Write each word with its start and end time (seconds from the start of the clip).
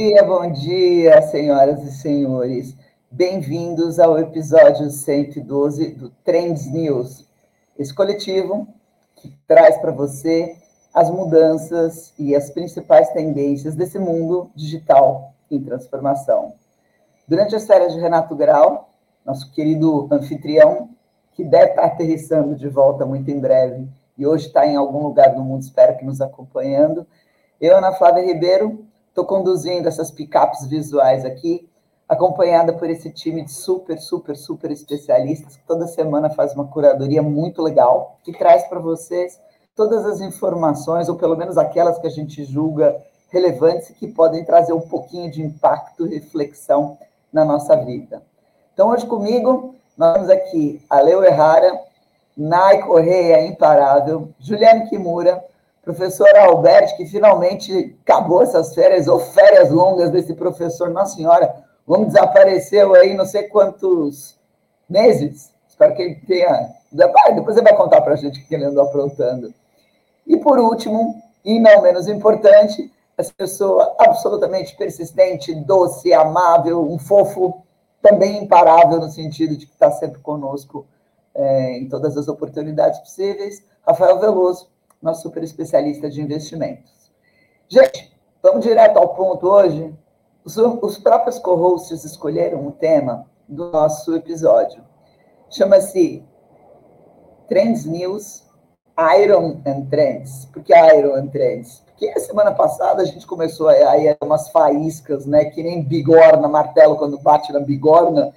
dia, 0.00 0.22
bom 0.22 0.50
dia, 0.50 1.20
senhoras 1.20 1.84
e 1.84 1.92
senhores. 1.92 2.74
Bem-vindos 3.10 3.98
ao 3.98 4.18
episódio 4.18 4.88
112 4.88 5.90
do 5.90 6.08
Trends 6.24 6.72
News, 6.72 7.28
esse 7.78 7.92
coletivo 7.92 8.66
que 9.14 9.30
traz 9.46 9.76
para 9.76 9.92
você 9.92 10.56
as 10.94 11.10
mudanças 11.10 12.14
e 12.18 12.34
as 12.34 12.48
principais 12.48 13.10
tendências 13.10 13.74
desse 13.74 13.98
mundo 13.98 14.50
digital 14.54 15.34
em 15.50 15.62
transformação. 15.62 16.54
Durante 17.28 17.54
as 17.54 17.66
férias 17.66 17.92
de 17.92 18.00
Renato 18.00 18.34
Grau, 18.34 18.88
nosso 19.22 19.52
querido 19.52 20.08
anfitrião, 20.10 20.88
que 21.34 21.44
deve 21.44 21.72
estar 21.72 21.84
aterrissando 21.84 22.54
de 22.54 22.68
volta 22.68 23.04
muito 23.04 23.30
em 23.30 23.38
breve 23.38 23.86
e 24.16 24.26
hoje 24.26 24.46
está 24.46 24.66
em 24.66 24.76
algum 24.76 25.02
lugar 25.02 25.34
do 25.34 25.42
mundo, 25.42 25.60
espero 25.60 25.98
que 25.98 26.06
nos 26.06 26.22
acompanhando, 26.22 27.06
eu, 27.60 27.76
Ana 27.76 27.92
Flávia 27.92 28.24
Ribeiro, 28.24 28.86
estou 29.20 29.24
conduzindo 29.24 29.86
essas 29.86 30.10
picapes 30.10 30.66
visuais 30.66 31.24
aqui, 31.24 31.68
acompanhada 32.08 32.72
por 32.72 32.88
esse 32.88 33.10
time 33.10 33.44
de 33.44 33.52
super, 33.52 33.98
super, 33.98 34.34
super 34.34 34.70
especialistas 34.70 35.56
que 35.56 35.66
toda 35.66 35.86
semana 35.86 36.30
faz 36.30 36.54
uma 36.54 36.66
curadoria 36.66 37.22
muito 37.22 37.62
legal, 37.62 38.18
que 38.24 38.32
traz 38.32 38.64
para 38.64 38.80
vocês 38.80 39.38
todas 39.76 40.06
as 40.06 40.20
informações, 40.20 41.08
ou 41.08 41.16
pelo 41.16 41.36
menos 41.36 41.58
aquelas 41.58 41.98
que 41.98 42.06
a 42.06 42.10
gente 42.10 42.44
julga 42.44 42.96
relevantes 43.28 43.90
e 43.90 43.94
que 43.94 44.08
podem 44.08 44.44
trazer 44.44 44.72
um 44.72 44.80
pouquinho 44.80 45.30
de 45.30 45.42
impacto 45.42 46.06
e 46.06 46.14
reflexão 46.14 46.98
na 47.32 47.44
nossa 47.44 47.76
vida. 47.76 48.22
Então, 48.72 48.88
hoje 48.88 49.06
comigo, 49.06 49.74
nós 49.96 50.14
temos 50.14 50.30
aqui 50.30 50.82
a 50.88 51.00
Leo 51.00 51.22
Errara, 51.22 51.78
Nai 52.36 52.82
Correia 52.82 53.46
Imparável, 53.46 54.30
Juliane 54.40 54.88
Kimura, 54.88 55.44
Professor 55.82 56.28
Alberto, 56.36 56.96
que 56.96 57.06
finalmente 57.06 57.96
acabou 58.02 58.42
essas 58.42 58.74
férias, 58.74 59.08
ou 59.08 59.18
férias 59.18 59.70
longas 59.70 60.10
desse 60.10 60.34
professor, 60.34 60.90
Nossa 60.90 61.16
Senhora, 61.16 61.64
vamos 61.86 62.08
desapareceu 62.08 62.94
aí 62.94 63.14
não 63.14 63.24
sei 63.24 63.44
quantos 63.44 64.38
meses. 64.88 65.52
Espero 65.66 65.94
que 65.94 66.02
ele 66.02 66.14
tenha. 66.26 66.70
Depois 66.92 67.56
ele 67.56 67.64
vai 67.64 67.76
contar 67.76 68.02
para 68.02 68.12
a 68.12 68.16
gente 68.16 68.40
o 68.40 68.46
que 68.46 68.54
ele 68.54 68.64
andou 68.64 68.84
aprontando. 68.84 69.54
E 70.26 70.36
por 70.36 70.58
último, 70.58 71.22
e 71.44 71.58
não 71.58 71.80
menos 71.80 72.06
importante, 72.06 72.92
essa 73.16 73.32
pessoa 73.34 73.94
absolutamente 73.98 74.76
persistente, 74.76 75.54
doce, 75.54 76.12
amável, 76.12 76.82
um 76.82 76.98
fofo, 76.98 77.62
também 78.02 78.42
imparável 78.42 78.98
no 78.98 79.10
sentido 79.10 79.56
de 79.56 79.66
que 79.66 79.72
está 79.72 79.90
sempre 79.90 80.20
conosco 80.20 80.86
é, 81.34 81.78
em 81.78 81.88
todas 81.88 82.16
as 82.16 82.28
oportunidades 82.28 82.98
possíveis, 83.00 83.62
Rafael 83.86 84.18
Veloso 84.18 84.68
nosso 85.00 85.22
super 85.22 85.42
especialista 85.42 86.10
de 86.10 86.20
investimentos. 86.20 87.10
Gente, 87.68 88.12
vamos 88.42 88.64
direto 88.64 88.98
ao 88.98 89.14
ponto 89.14 89.46
hoje. 89.48 89.94
Os, 90.44 90.56
os 90.56 90.98
próprios 90.98 91.38
co-hosts 91.38 92.04
escolheram 92.04 92.66
o 92.66 92.72
tema 92.72 93.26
do 93.48 93.70
nosso 93.70 94.14
episódio. 94.14 94.82
Chama-se 95.48 96.24
Trends 97.48 97.84
News 97.84 98.48
Iron 99.18 99.60
and 99.66 99.86
Trends. 99.90 100.46
Por 100.52 100.62
que 100.62 100.74
Iron 100.74 101.16
and 101.16 101.28
Trends? 101.28 101.82
Porque 101.86 102.08
a 102.08 102.20
semana 102.20 102.52
passada 102.52 103.02
a 103.02 103.04
gente 103.04 103.26
começou 103.26 103.68
a 103.68 103.98
ir 103.98 104.16
umas 104.22 104.50
faíscas, 104.50 105.26
né? 105.26 105.46
Que 105.46 105.62
nem 105.62 105.82
bigorna, 105.82 106.48
martelo 106.48 106.96
quando 106.96 107.18
bate 107.18 107.52
na 107.52 107.60
bigorna, 107.60 108.32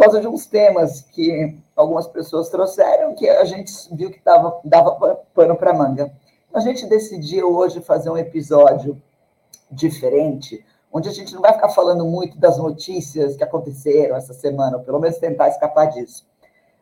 causa 0.00 0.20
de 0.20 0.26
uns 0.26 0.46
temas 0.46 1.02
que 1.02 1.58
algumas 1.76 2.06
pessoas 2.06 2.48
trouxeram 2.48 3.14
que 3.14 3.28
a 3.28 3.44
gente 3.44 3.72
viu 3.92 4.10
que 4.10 4.20
dava, 4.24 4.60
dava 4.64 5.16
pano 5.34 5.56
para 5.56 5.74
manga. 5.74 6.12
A 6.52 6.60
gente 6.60 6.86
decidiu 6.86 7.54
hoje 7.54 7.80
fazer 7.80 8.10
um 8.10 8.18
episódio 8.18 9.00
diferente, 9.70 10.64
onde 10.92 11.08
a 11.08 11.12
gente 11.12 11.34
não 11.34 11.42
vai 11.42 11.52
ficar 11.52 11.68
falando 11.68 12.04
muito 12.04 12.38
das 12.38 12.58
notícias 12.58 13.36
que 13.36 13.44
aconteceram 13.44 14.16
essa 14.16 14.34
semana, 14.34 14.78
ou 14.78 14.82
pelo 14.82 14.98
menos 14.98 15.18
tentar 15.18 15.48
escapar 15.48 15.86
disso. 15.86 16.26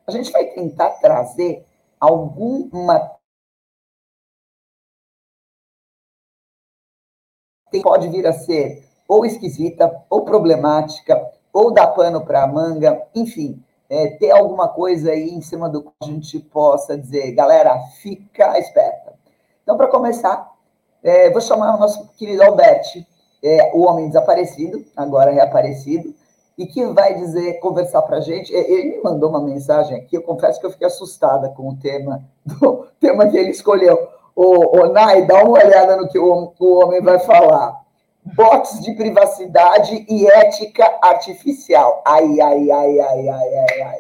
A 0.06 0.10
gente 0.10 0.30
vai 0.30 0.46
tentar 0.46 0.90
trazer 1.00 1.66
alguma 2.00 3.18
pode 7.82 8.08
vir 8.08 8.26
a 8.26 8.32
ser 8.32 8.88
ou 9.06 9.24
esquisita, 9.24 10.04
ou 10.10 10.24
problemática, 10.24 11.37
ou 11.52 11.72
dar 11.72 11.88
pano 11.88 12.24
para 12.24 12.44
a 12.44 12.46
manga, 12.46 13.02
enfim, 13.14 13.62
é, 13.88 14.08
ter 14.08 14.30
alguma 14.30 14.68
coisa 14.68 15.10
aí 15.10 15.30
em 15.30 15.40
cima 15.40 15.68
do 15.68 15.82
que 15.82 15.90
a 16.02 16.06
gente 16.06 16.38
possa 16.38 16.96
dizer, 16.96 17.32
galera, 17.32 17.78
fica 18.02 18.58
esperta. 18.58 19.14
Então, 19.62 19.76
para 19.76 19.88
começar, 19.88 20.50
é, 21.02 21.30
vou 21.30 21.40
chamar 21.40 21.76
o 21.76 21.80
nosso 21.80 22.08
querido 22.16 22.42
Alberti, 22.42 23.06
é, 23.42 23.70
o 23.74 23.82
homem 23.82 24.08
desaparecido, 24.08 24.84
agora 24.96 25.30
reaparecido, 25.30 26.14
e 26.56 26.66
que 26.66 26.84
vai 26.86 27.14
dizer, 27.14 27.60
conversar 27.60 28.02
para 28.02 28.18
a 28.18 28.20
gente. 28.20 28.54
É, 28.54 28.70
ele 28.70 28.96
me 28.96 29.02
mandou 29.02 29.30
uma 29.30 29.40
mensagem 29.40 29.96
aqui, 29.96 30.16
eu 30.16 30.22
confesso 30.22 30.60
que 30.60 30.66
eu 30.66 30.70
fiquei 30.70 30.86
assustada 30.86 31.48
com 31.50 31.68
o 31.68 31.76
tema, 31.76 32.24
do 32.44 32.86
tema 33.00 33.28
que 33.28 33.36
ele 33.36 33.50
escolheu. 33.50 34.08
Ô 34.34 34.86
Nai, 34.86 35.26
dá 35.26 35.42
uma 35.42 35.58
olhada 35.58 35.96
no 35.96 36.08
que 36.08 36.18
o, 36.18 36.52
o 36.58 36.78
homem 36.78 37.02
vai 37.02 37.18
falar 37.18 37.87
bots 38.34 38.80
de 38.82 38.94
privacidade 38.94 40.06
e 40.08 40.26
ética 40.26 40.84
artificial. 41.02 42.02
Ai, 42.06 42.40
ai, 42.40 42.70
ai, 42.70 43.00
ai, 43.00 43.28
ai, 43.28 43.58
ai, 43.58 43.82
ai. 43.82 43.98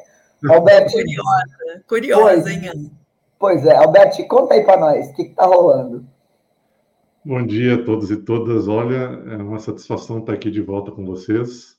Alberto, 0.50 0.92
curiosa, 0.92 1.84
curiosa, 1.88 2.42
pois, 2.42 2.46
hein? 2.46 2.92
Pois 3.38 3.66
é, 3.66 3.76
Alberto, 3.76 4.26
conta 4.28 4.54
aí 4.54 4.64
para 4.64 4.80
nós, 4.80 5.08
o 5.08 5.14
que 5.14 5.22
está 5.22 5.46
rolando? 5.46 6.06
Bom 7.24 7.44
dia 7.44 7.74
a 7.74 7.84
todos 7.84 8.10
e 8.10 8.16
todas. 8.16 8.68
Olha, 8.68 9.20
é 9.30 9.36
uma 9.36 9.58
satisfação 9.58 10.20
estar 10.20 10.32
aqui 10.32 10.50
de 10.50 10.62
volta 10.62 10.92
com 10.92 11.04
vocês. 11.04 11.76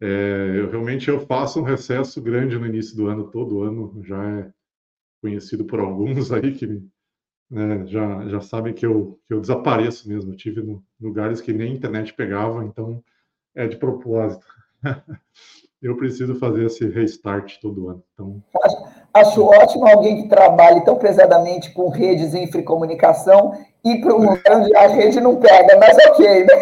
É, 0.00 0.52
eu 0.56 0.70
realmente 0.70 1.08
eu 1.08 1.20
faço 1.26 1.60
um 1.60 1.62
recesso 1.62 2.20
grande 2.20 2.58
no 2.58 2.66
início 2.66 2.96
do 2.96 3.06
ano, 3.06 3.30
todo 3.30 3.62
ano 3.62 4.02
já 4.02 4.22
é 4.22 4.50
conhecido 5.22 5.64
por 5.64 5.78
alguns 5.78 6.32
aí 6.32 6.52
que 6.54 6.82
né, 7.50 7.84
já, 7.86 8.28
já 8.28 8.40
sabem 8.40 8.72
que 8.72 8.86
eu, 8.86 9.18
que 9.26 9.34
eu 9.34 9.40
desapareço 9.40 10.08
mesmo. 10.08 10.32
Eu 10.32 10.36
tive 10.36 10.62
no, 10.62 10.82
lugares 11.00 11.40
que 11.40 11.52
nem 11.52 11.74
internet 11.74 12.14
pegava, 12.14 12.64
então 12.64 13.02
é 13.54 13.66
de 13.66 13.76
propósito. 13.76 14.46
eu 15.82 15.96
preciso 15.96 16.34
fazer 16.36 16.66
esse 16.66 16.86
restart 16.86 17.58
todo 17.60 17.88
ano. 17.88 18.04
Então... 18.14 18.42
Acho, 18.62 18.76
acho 19.14 19.42
ótimo 19.42 19.86
alguém 19.88 20.22
que 20.22 20.28
trabalhe 20.28 20.84
tão 20.84 20.96
pesadamente 20.96 21.72
com 21.72 21.88
redes 21.88 22.34
e 22.34 22.38
infracomunicação 22.38 23.52
ir 23.84 24.00
para 24.00 24.14
um 24.14 24.30
lugar 24.30 24.56
onde 24.56 24.76
a 24.76 24.86
rede 24.86 25.20
não 25.20 25.40
pega, 25.40 25.76
mas 25.78 25.96
ok, 26.06 26.44
né? 26.44 26.54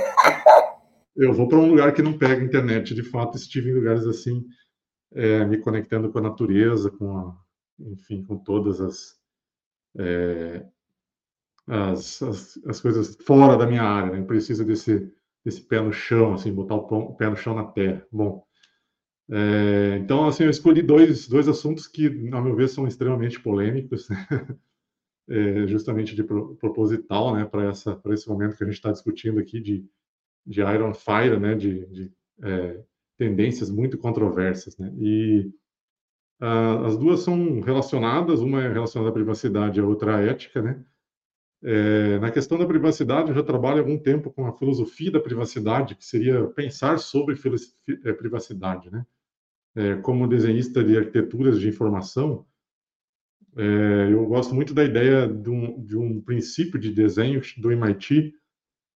eu 1.16 1.34
vou 1.34 1.48
para 1.48 1.58
um 1.58 1.68
lugar 1.68 1.92
que 1.92 2.00
não 2.00 2.16
pega 2.16 2.44
internet. 2.44 2.94
De 2.94 3.02
fato, 3.02 3.36
estive 3.36 3.70
em 3.70 3.74
lugares 3.74 4.06
assim, 4.06 4.42
é, 5.14 5.44
me 5.44 5.58
conectando 5.58 6.10
com 6.10 6.18
a 6.18 6.22
natureza, 6.22 6.90
com 6.90 7.18
a, 7.18 7.36
enfim, 7.80 8.24
com 8.24 8.38
todas 8.38 8.80
as 8.80 9.18
é, 9.98 10.64
as, 11.68 12.22
as, 12.22 12.60
as, 12.66 12.80
coisas 12.80 13.16
fora 13.24 13.56
da 13.56 13.66
minha 13.66 13.82
área, 13.82 14.12
né? 14.12 14.22
Precisa 14.24 14.64
desse, 14.64 15.12
desse 15.44 15.60
pé 15.62 15.80
no 15.80 15.92
chão, 15.92 16.34
assim, 16.34 16.52
botar 16.52 16.74
o 16.76 17.14
pé 17.14 17.28
no 17.28 17.36
chão 17.36 17.54
na 17.54 17.64
terra. 17.64 18.06
Bom, 18.10 18.44
é, 19.30 19.98
então, 19.98 20.26
assim, 20.26 20.44
eu 20.44 20.50
escolhi 20.50 20.82
dois, 20.82 21.28
dois 21.28 21.48
assuntos 21.48 21.86
que, 21.86 22.06
ao 22.32 22.42
meu 22.42 22.56
ver, 22.56 22.68
são 22.68 22.86
extremamente 22.86 23.40
polêmicos, 23.40 24.08
né? 24.08 24.26
é, 25.28 25.66
justamente 25.66 26.16
de 26.16 26.24
proposital, 26.24 27.34
né, 27.34 27.44
para 27.44 27.70
esse 28.14 28.28
momento 28.28 28.56
que 28.56 28.64
a 28.64 28.66
gente 28.66 28.76
está 28.76 28.90
discutindo 28.90 29.38
aqui 29.38 29.60
de, 29.60 29.84
de 30.46 30.60
Iron 30.62 30.94
Fire, 30.94 31.38
né, 31.38 31.54
de, 31.54 31.86
de 31.86 32.12
é, 32.42 32.82
tendências 33.18 33.70
muito 33.70 33.98
controversas, 33.98 34.78
né? 34.78 34.92
E 34.96 35.52
a, 36.40 36.86
as 36.86 36.96
duas 36.96 37.20
são 37.20 37.60
relacionadas, 37.60 38.40
uma 38.40 38.62
é 38.62 38.72
relacionada 38.72 39.10
à 39.10 39.12
privacidade, 39.12 39.80
a 39.80 39.84
outra 39.84 40.16
à 40.16 40.20
ética, 40.20 40.62
né? 40.62 40.84
É, 41.62 42.18
na 42.20 42.30
questão 42.30 42.56
da 42.56 42.66
privacidade, 42.66 43.28
eu 43.28 43.34
já 43.34 43.42
trabalho 43.42 43.78
há 43.78 43.80
algum 43.80 43.98
tempo 43.98 44.30
com 44.30 44.46
a 44.46 44.52
filosofia 44.52 45.10
da 45.10 45.20
privacidade, 45.20 45.96
que 45.96 46.04
seria 46.04 46.46
pensar 46.48 46.98
sobre 46.98 47.36
é, 48.04 48.12
privacidade, 48.12 48.90
né? 48.90 49.04
É, 49.74 49.96
como 49.96 50.26
desenhista 50.26 50.82
de 50.82 50.96
arquiteturas 50.96 51.60
de 51.60 51.68
informação, 51.68 52.46
é, 53.56 54.12
eu 54.12 54.24
gosto 54.26 54.54
muito 54.54 54.72
da 54.72 54.84
ideia 54.84 55.26
de 55.26 55.50
um, 55.50 55.82
de 55.84 55.96
um, 55.96 56.20
princípio 56.20 56.78
de 56.78 56.92
desenho 56.92 57.40
do 57.56 57.72
MIT 57.72 58.34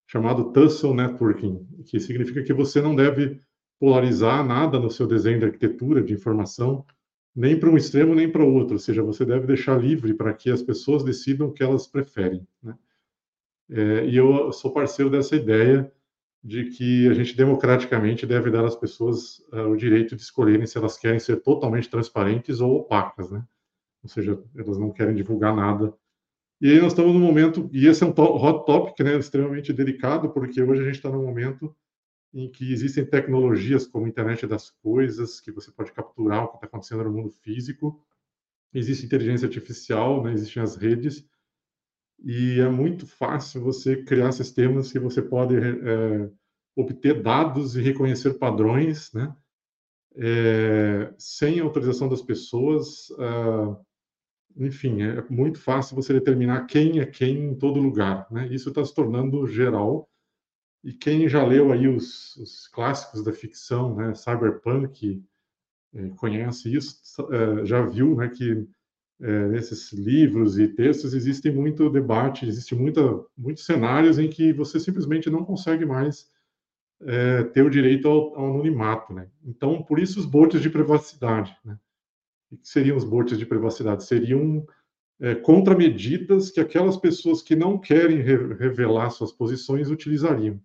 chamado 0.07 0.51
Tussle 0.51 0.93
Networking, 0.93 1.65
que 1.85 1.99
significa 1.99 2.43
que 2.43 2.53
você 2.53 2.81
não 2.81 2.95
deve 2.95 3.39
polarizar 3.79 4.45
nada 4.45 4.79
no 4.79 4.89
seu 4.89 5.05
desenho 5.05 5.39
de 5.39 5.45
arquitetura 5.45 6.01
de 6.01 6.13
informação, 6.13 6.85
nem 7.35 7.59
para 7.59 7.69
um 7.69 7.77
extremo 7.77 8.13
nem 8.13 8.31
para 8.31 8.43
o 8.43 8.53
outro, 8.53 8.73
ou 8.73 8.79
seja, 8.79 9.01
você 9.01 9.25
deve 9.25 9.47
deixar 9.47 9.81
livre 9.81 10.13
para 10.13 10.33
que 10.33 10.51
as 10.51 10.61
pessoas 10.61 11.03
decidam 11.03 11.47
o 11.47 11.53
que 11.53 11.63
elas 11.63 11.87
preferem. 11.87 12.47
Né? 12.61 12.77
É, 13.69 14.05
e 14.05 14.15
eu 14.15 14.51
sou 14.51 14.71
parceiro 14.71 15.09
dessa 15.09 15.35
ideia 15.35 15.91
de 16.43 16.65
que 16.65 17.07
a 17.07 17.13
gente 17.13 17.35
democraticamente 17.35 18.25
deve 18.25 18.51
dar 18.51 18.65
às 18.65 18.75
pessoas 18.75 19.39
uh, 19.53 19.69
o 19.69 19.77
direito 19.77 20.15
de 20.15 20.21
escolherem 20.21 20.67
se 20.67 20.77
elas 20.77 20.97
querem 20.97 21.19
ser 21.19 21.37
totalmente 21.41 21.89
transparentes 21.89 22.59
ou 22.59 22.75
opacas, 22.75 23.31
né? 23.31 23.45
Ou 24.03 24.09
seja, 24.09 24.37
elas 24.57 24.77
não 24.77 24.91
querem 24.91 25.15
divulgar 25.15 25.55
nada 25.55 25.93
E 26.61 26.69
aí 26.69 26.81
nós 26.81 26.91
estamos 26.91 27.13
num 27.13 27.19
momento, 27.21 27.69
e 27.71 27.87
esse 27.87 28.03
é 28.03 28.07
um 28.07 28.11
hot 28.11 28.65
topic, 28.65 28.99
né, 28.99 29.17
extremamente 29.17 29.71
delicado, 29.71 30.29
porque 30.31 30.61
hoje 30.61 30.81
a 30.81 30.85
gente 30.85 30.95
está 30.95 31.09
num 31.09 31.25
momento 31.25 31.73
em 32.33 32.49
que 32.49 32.71
existem 32.71 33.05
tecnologias 33.05 33.85
como 33.85 34.05
a 34.05 34.09
internet 34.09 34.47
das 34.47 34.69
coisas, 34.69 35.39
que 35.39 35.51
você 35.51 35.71
pode 35.71 35.91
capturar 35.91 36.45
o 36.45 36.47
que 36.49 36.55
está 36.55 36.67
acontecendo 36.67 37.03
no 37.03 37.11
mundo 37.11 37.29
físico, 37.29 38.03
existe 38.73 39.05
inteligência 39.05 39.47
artificial, 39.47 40.23
né, 40.23 40.33
existem 40.33 40.63
as 40.63 40.75
redes, 40.75 41.27
e 42.23 42.59
é 42.59 42.69
muito 42.69 43.05
fácil 43.05 43.61
você 43.61 44.03
criar 44.03 44.31
sistemas 44.31 44.91
que 44.91 44.99
você 44.99 45.21
pode 45.21 45.55
é, 45.55 46.29
obter 46.75 47.21
dados 47.21 47.75
e 47.75 47.81
reconhecer 47.81 48.33
padrões, 48.35 49.11
né, 49.13 49.35
é, 50.15 51.13
sem 51.17 51.59
autorização 51.59 52.07
das 52.07 52.21
pessoas, 52.21 53.09
uh, 53.11 53.77
enfim, 54.55 55.01
é 55.01 55.21
muito 55.29 55.59
fácil 55.59 55.95
você 55.95 56.13
determinar 56.13 56.65
quem 56.65 56.99
é 56.99 57.05
quem 57.05 57.49
em 57.49 57.55
todo 57.55 57.79
lugar, 57.79 58.27
né? 58.31 58.47
Isso 58.51 58.69
está 58.69 58.85
se 58.85 58.93
tornando 58.93 59.47
geral. 59.47 60.07
E 60.83 60.91
quem 60.91 61.29
já 61.29 61.45
leu 61.45 61.71
aí 61.71 61.87
os, 61.87 62.35
os 62.35 62.67
clássicos 62.67 63.23
da 63.23 63.31
ficção, 63.31 63.95
né? 63.95 64.13
Cyberpunk, 64.13 65.23
é, 65.93 66.09
conhece 66.17 66.73
isso, 66.75 66.99
é, 67.31 67.65
já 67.65 67.85
viu, 67.85 68.15
né? 68.15 68.27
Que 68.27 68.67
é, 69.21 69.47
nesses 69.47 69.93
livros 69.93 70.59
e 70.59 70.67
textos 70.67 71.13
existe 71.13 71.49
muito 71.49 71.89
debate, 71.89 72.45
existe 72.45 72.75
muita, 72.75 73.01
muitos 73.37 73.65
cenários 73.65 74.19
em 74.19 74.29
que 74.29 74.51
você 74.51 74.79
simplesmente 74.79 75.29
não 75.29 75.45
consegue 75.45 75.85
mais 75.85 76.29
é, 77.01 77.43
ter 77.43 77.63
o 77.63 77.69
direito 77.69 78.07
ao, 78.07 78.35
ao, 78.37 78.49
anonimato, 78.49 79.13
né? 79.13 79.29
Então, 79.45 79.81
por 79.83 79.99
isso 79.99 80.19
os 80.19 80.25
botes 80.25 80.61
de 80.61 80.69
privacidade, 80.69 81.55
né? 81.63 81.77
O 82.51 82.57
que 82.57 82.67
seriam 82.67 82.97
os 82.97 83.05
botes 83.05 83.37
de 83.37 83.45
privacidade? 83.45 84.03
Seriam 84.03 84.65
é, 85.19 85.33
contramedidas 85.33 86.51
que 86.51 86.59
aquelas 86.59 86.97
pessoas 86.97 87.41
que 87.41 87.55
não 87.55 87.79
querem 87.79 88.17
re 88.17 88.53
revelar 88.55 89.09
suas 89.09 89.31
posições 89.31 89.89
utilizariam. 89.89 90.61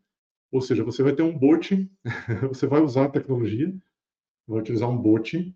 Ou 0.51 0.61
seja, 0.61 0.83
você 0.83 1.03
vai 1.03 1.15
ter 1.15 1.23
um 1.23 1.37
bot, 1.37 1.91
você 2.49 2.67
vai 2.67 2.81
usar 2.81 3.05
a 3.05 3.11
tecnologia, 3.11 3.75
vai 4.47 4.61
utilizar 4.61 4.89
um 4.89 4.97
bot, 4.97 5.55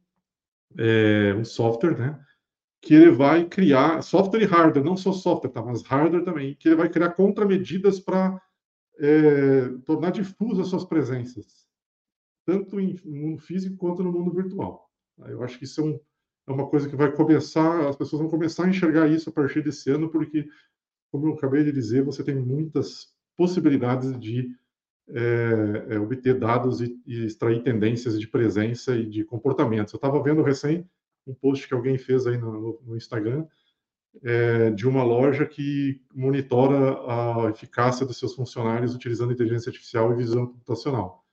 é, 0.79 1.35
um 1.35 1.45
software, 1.45 1.99
né? 1.99 2.25
Que 2.81 2.95
ele 2.95 3.11
vai 3.11 3.49
criar, 3.49 4.03
software 4.03 4.43
e 4.43 4.47
hardware, 4.47 4.85
não 4.85 4.97
só 4.97 5.13
software, 5.13 5.51
tá? 5.51 5.63
Mas 5.63 5.83
hardware 5.83 6.25
também, 6.25 6.55
que 6.55 6.69
ele 6.69 6.77
vai 6.77 6.89
criar 6.89 7.11
contramedidas 7.11 8.01
para 8.01 8.41
é, 8.99 9.69
tornar 9.85 10.11
difusa 10.11 10.65
suas 10.65 10.85
presenças, 10.85 11.67
tanto 12.45 12.77
no 12.77 13.17
mundo 13.17 13.39
físico 13.41 13.77
quanto 13.77 14.03
no 14.03 14.13
mundo 14.13 14.33
virtual. 14.33 14.91
Eu 15.27 15.43
acho 15.43 15.59
que 15.59 15.65
isso 15.65 15.81
é 15.81 15.85
um, 15.85 16.01
é 16.49 16.53
uma 16.53 16.69
coisa 16.69 16.89
que 16.89 16.97
vai 16.97 17.13
começar, 17.13 17.89
as 17.89 17.97
pessoas 17.97 18.21
vão 18.21 18.31
começar 18.31 18.65
a 18.65 18.69
enxergar 18.69 19.09
isso 19.09 19.31
a 19.31 19.33
partir 19.33 19.63
desse 19.63 19.91
ano, 19.91 20.11
porque, 20.11 20.49
como 21.11 21.29
eu 21.29 21.35
acabei 21.35 21.65
de 21.65 21.73
dizer, 21.73 22.05
você 22.05 22.23
tem 22.25 22.35
muitas 22.35 23.15
possibilidades 23.37 24.19
de 24.19 24.51
é, 25.09 25.95
é, 25.95 25.99
obter 25.99 26.39
dados 26.39 26.81
e, 26.81 27.01
e, 27.07 27.25
extrair 27.25 27.63
tendências 27.63 28.19
de 28.19 28.29
presença 28.29 28.97
e 28.97 29.07
de 29.07 29.25
comportamentos. 29.25 29.93
Eu 29.93 29.99
estava 29.99 30.23
vendo 30.23 30.43
recém 30.43 30.89
um 31.27 31.35
post 31.35 31.67
que 31.67 31.75
alguém 31.75 31.99
fez 31.99 32.27
aí 32.27 32.37
no, 32.37 32.81
no 32.85 32.97
Instagram 32.97 33.47
é, 34.23 34.71
de 34.71 34.87
uma 34.87 35.03
loja 35.03 35.47
que 35.47 36.01
monitora 36.15 36.99
a 37.47 37.51
eficácia 37.51 38.05
dos 38.05 38.19
seus 38.19 38.35
funcionários 38.35 38.95
utilizando 38.95 39.33
inteligência 39.33 39.71
artificial 39.71 40.13
e 40.13 40.17
visão 40.17 40.47
computacional. 40.47 41.25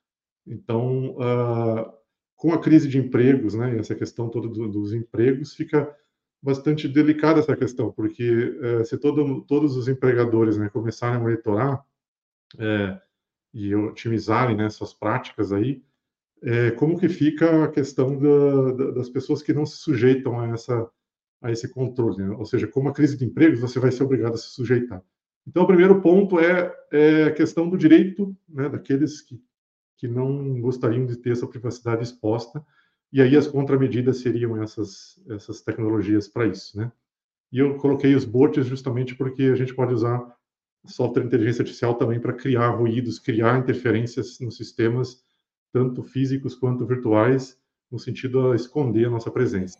Então, 0.46 1.16
uh, 1.16 1.92
com 2.34 2.52
a 2.52 2.58
crise 2.58 2.88
de 2.88 2.98
empregos, 2.98 3.54
né, 3.54 3.78
essa 3.78 3.94
questão 3.94 4.28
toda 4.28 4.48
do, 4.48 4.68
dos 4.68 4.94
empregos, 4.94 5.54
fica 5.54 5.94
bastante 6.42 6.88
delicada 6.88 7.40
essa 7.40 7.54
questão, 7.54 7.92
porque 7.92 8.56
é, 8.62 8.84
se 8.84 8.96
todo, 8.96 9.42
todos 9.42 9.76
os 9.76 9.88
empregadores 9.88 10.56
né, 10.56 10.70
começarem 10.70 11.16
a 11.16 11.20
monitorar 11.20 11.84
é, 12.58 12.98
e 13.52 13.74
otimizarem 13.74 14.56
né, 14.56 14.70
suas 14.70 14.92
práticas 14.94 15.52
aí, 15.52 15.82
é, 16.42 16.70
como 16.70 16.98
que 16.98 17.08
fica 17.08 17.64
a 17.64 17.68
questão 17.68 18.18
da, 18.18 18.72
da, 18.72 18.90
das 18.92 19.08
pessoas 19.10 19.42
que 19.42 19.52
não 19.52 19.66
se 19.66 19.76
sujeitam 19.76 20.40
a, 20.40 20.48
essa, 20.48 20.90
a 21.42 21.50
esse 21.50 21.68
controle? 21.68 22.18
Né? 22.18 22.30
Ou 22.30 22.46
seja, 22.46 22.66
com 22.66 22.88
a 22.88 22.92
crise 22.92 23.16
de 23.16 23.24
empregos, 23.24 23.60
você 23.60 23.78
vai 23.78 23.92
ser 23.92 24.04
obrigado 24.04 24.34
a 24.34 24.38
se 24.38 24.50
sujeitar. 24.50 25.02
Então, 25.46 25.64
o 25.64 25.66
primeiro 25.66 26.00
ponto 26.00 26.38
é, 26.38 26.74
é 26.92 27.24
a 27.24 27.32
questão 27.32 27.68
do 27.68 27.76
direito 27.76 28.36
né, 28.48 28.68
daqueles 28.68 29.20
que 29.20 29.40
que 30.00 30.08
não 30.08 30.58
gostariam 30.62 31.04
de 31.04 31.14
ter 31.14 31.32
essa 31.32 31.46
privacidade 31.46 32.02
exposta, 32.02 32.64
e 33.12 33.20
aí 33.20 33.36
as 33.36 33.46
contramedidas 33.46 34.22
seriam 34.22 34.60
essas, 34.62 35.22
essas 35.28 35.60
tecnologias 35.60 36.26
para 36.26 36.46
isso, 36.46 36.78
né? 36.78 36.90
E 37.52 37.58
eu 37.58 37.76
coloquei 37.76 38.14
os 38.14 38.24
bots 38.24 38.64
justamente 38.64 39.14
porque 39.14 39.42
a 39.42 39.54
gente 39.54 39.74
pode 39.74 39.92
usar 39.92 40.34
software 40.86 41.22
de 41.22 41.28
inteligência 41.28 41.62
artificial 41.62 41.94
também 41.94 42.20
para 42.20 42.32
criar 42.32 42.70
ruídos, 42.70 43.18
criar 43.18 43.58
interferências 43.58 44.38
nos 44.40 44.56
sistemas, 44.56 45.22
tanto 45.72 46.02
físicos 46.02 46.54
quanto 46.54 46.86
virtuais, 46.86 47.56
no 47.90 47.98
sentido 47.98 48.50
de 48.50 48.56
esconder 48.56 49.06
a 49.06 49.10
nossa 49.10 49.30
presença. 49.30 49.78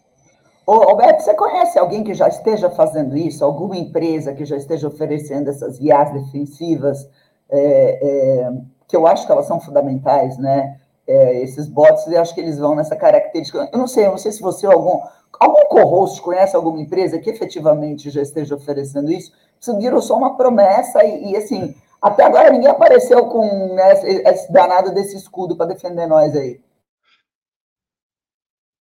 Ô, 0.66 0.74
Alberto, 0.74 1.22
você 1.22 1.34
conhece 1.34 1.78
alguém 1.78 2.04
que 2.04 2.14
já 2.14 2.28
esteja 2.28 2.70
fazendo 2.70 3.16
isso? 3.16 3.44
Alguma 3.44 3.76
empresa 3.76 4.34
que 4.34 4.44
já 4.44 4.56
esteja 4.56 4.88
oferecendo 4.88 5.48
essas 5.48 5.78
vias 5.78 6.12
defensivas? 6.12 7.08
É, 7.48 8.48
é 8.48 8.52
que 8.90 8.96
eu 8.96 9.06
acho 9.06 9.24
que 9.24 9.32
elas 9.32 9.46
são 9.46 9.60
fundamentais, 9.60 10.36
né? 10.36 10.79
É, 11.10 11.42
esses 11.42 11.66
bots, 11.66 12.06
eu 12.06 12.20
acho 12.20 12.32
que 12.32 12.40
eles 12.40 12.56
vão 12.56 12.76
nessa 12.76 12.94
característica. 12.94 13.68
Eu 13.72 13.78
não 13.80 13.88
sei, 13.88 14.06
eu 14.06 14.12
não 14.12 14.18
sei 14.18 14.30
se 14.30 14.40
você 14.40 14.64
ou 14.64 14.72
algum, 14.72 15.00
algum 15.40 15.64
co-host 15.64 16.22
conhece 16.22 16.54
alguma 16.54 16.80
empresa 16.80 17.18
que 17.18 17.28
efetivamente 17.28 18.10
já 18.10 18.22
esteja 18.22 18.54
oferecendo 18.54 19.10
isso. 19.10 19.32
Isso 19.60 19.76
virou 19.76 20.00
só 20.00 20.16
uma 20.16 20.36
promessa 20.36 21.02
e, 21.04 21.32
e 21.32 21.36
assim, 21.36 21.74
até 22.00 22.24
agora 22.24 22.50
ninguém 22.50 22.68
apareceu 22.68 23.26
com 23.26 23.74
né, 23.74 23.92
esse 24.30 24.52
danado 24.52 24.94
desse 24.94 25.16
escudo 25.16 25.56
para 25.56 25.66
defender 25.66 26.06
nós 26.06 26.36
aí. 26.36 26.60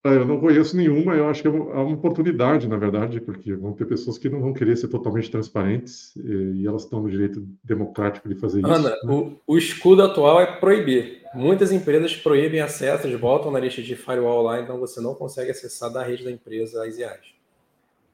É, 0.05 0.17
eu 0.17 0.25
não 0.25 0.41
conheço 0.41 0.77
nenhuma, 0.77 1.15
eu 1.15 1.29
acho 1.29 1.43
que 1.43 1.49
é 1.49 1.51
uma 1.51 1.95
oportunidade, 1.95 2.67
na 2.67 2.79
verdade, 2.79 3.21
porque 3.21 3.55
vão 3.55 3.75
ter 3.75 3.85
pessoas 3.85 4.17
que 4.17 4.31
não 4.31 4.41
vão 4.41 4.55
querer 4.55 4.75
ser 4.77 4.89
totalmente 4.89 5.31
transparentes 5.31 6.17
e, 6.17 6.67
elas 6.67 6.85
estão 6.85 7.03
no 7.03 7.11
direito 7.11 7.47
democrático 7.63 8.27
de 8.27 8.35
fazer 8.35 8.65
Ana, 8.65 8.79
isso. 8.79 8.87
Ana, 8.87 8.97
né? 9.05 9.37
o, 9.47 9.55
o, 9.55 9.59
escudo 9.59 10.03
atual 10.03 10.41
é 10.41 10.59
proibir. 10.59 11.20
Muitas 11.35 11.71
empresas 11.71 12.17
proíbem 12.17 12.61
acessos, 12.61 13.15
botam 13.15 13.51
na 13.51 13.61
lista 13.61 13.81
de 13.81 13.95
firewall 13.95 14.43
lá, 14.43 14.61
então 14.61 14.79
você 14.79 15.01
não 15.01 15.15
consegue 15.15 15.51
acessar 15.51 15.91
da 15.91 16.03
rede 16.03 16.25
da 16.25 16.31
empresa 16.31 16.85
as 16.85 16.99
IAs. 16.99 17.41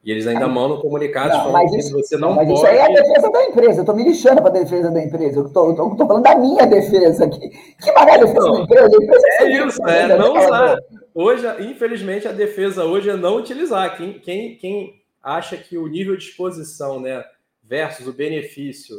E 0.07 0.13
eles 0.13 0.25
ainda 0.25 0.47
mandam 0.47 0.81
comunicados 0.81 1.37
não, 1.37 1.51
falando 1.51 1.77
isso, 1.77 1.93
que 1.93 2.03
você 2.03 2.17
não 2.17 2.33
mas 2.33 2.47
pode... 2.47 2.59
Isso 2.59 2.67
aí 2.67 2.77
é 2.77 2.85
a 2.85 3.03
defesa 3.03 3.29
da 3.29 3.45
empresa. 3.45 3.79
Eu 3.79 3.83
estou 3.83 3.97
me 3.97 4.05
lixando 4.05 4.41
para 4.41 4.51
a 4.51 4.63
defesa 4.63 4.89
da 4.89 5.03
empresa. 5.03 5.41
Eu 5.41 5.47
estou 5.47 5.75
falando 6.07 6.23
da 6.23 6.37
minha 6.37 6.65
defesa 6.65 7.25
aqui. 7.25 7.49
Que 7.83 7.93
maravilha 7.93 8.23
a 8.23 8.27
defesa 8.27 8.53
da 8.53 8.61
empresa? 8.61 9.03
empresa 9.03 9.27
é 9.41 9.67
isso, 9.67 9.89
é 9.89 10.17
não 10.17 10.39
usar. 10.39 10.79
Hoje, 11.13 11.45
infelizmente, 11.59 12.29
a 12.29 12.33
defesa 12.33 12.85
hoje 12.85 13.11
é 13.11 13.17
não 13.17 13.37
utilizar. 13.37 13.97
Quem, 13.97 14.21
quem, 14.21 14.57
quem 14.57 15.03
acha 15.21 15.57
que 15.57 15.77
o 15.77 15.89
nível 15.89 16.17
de 16.17 16.23
exposição 16.23 17.01
né, 17.01 17.25
versus 17.61 18.07
o 18.07 18.13
benefício 18.13 18.95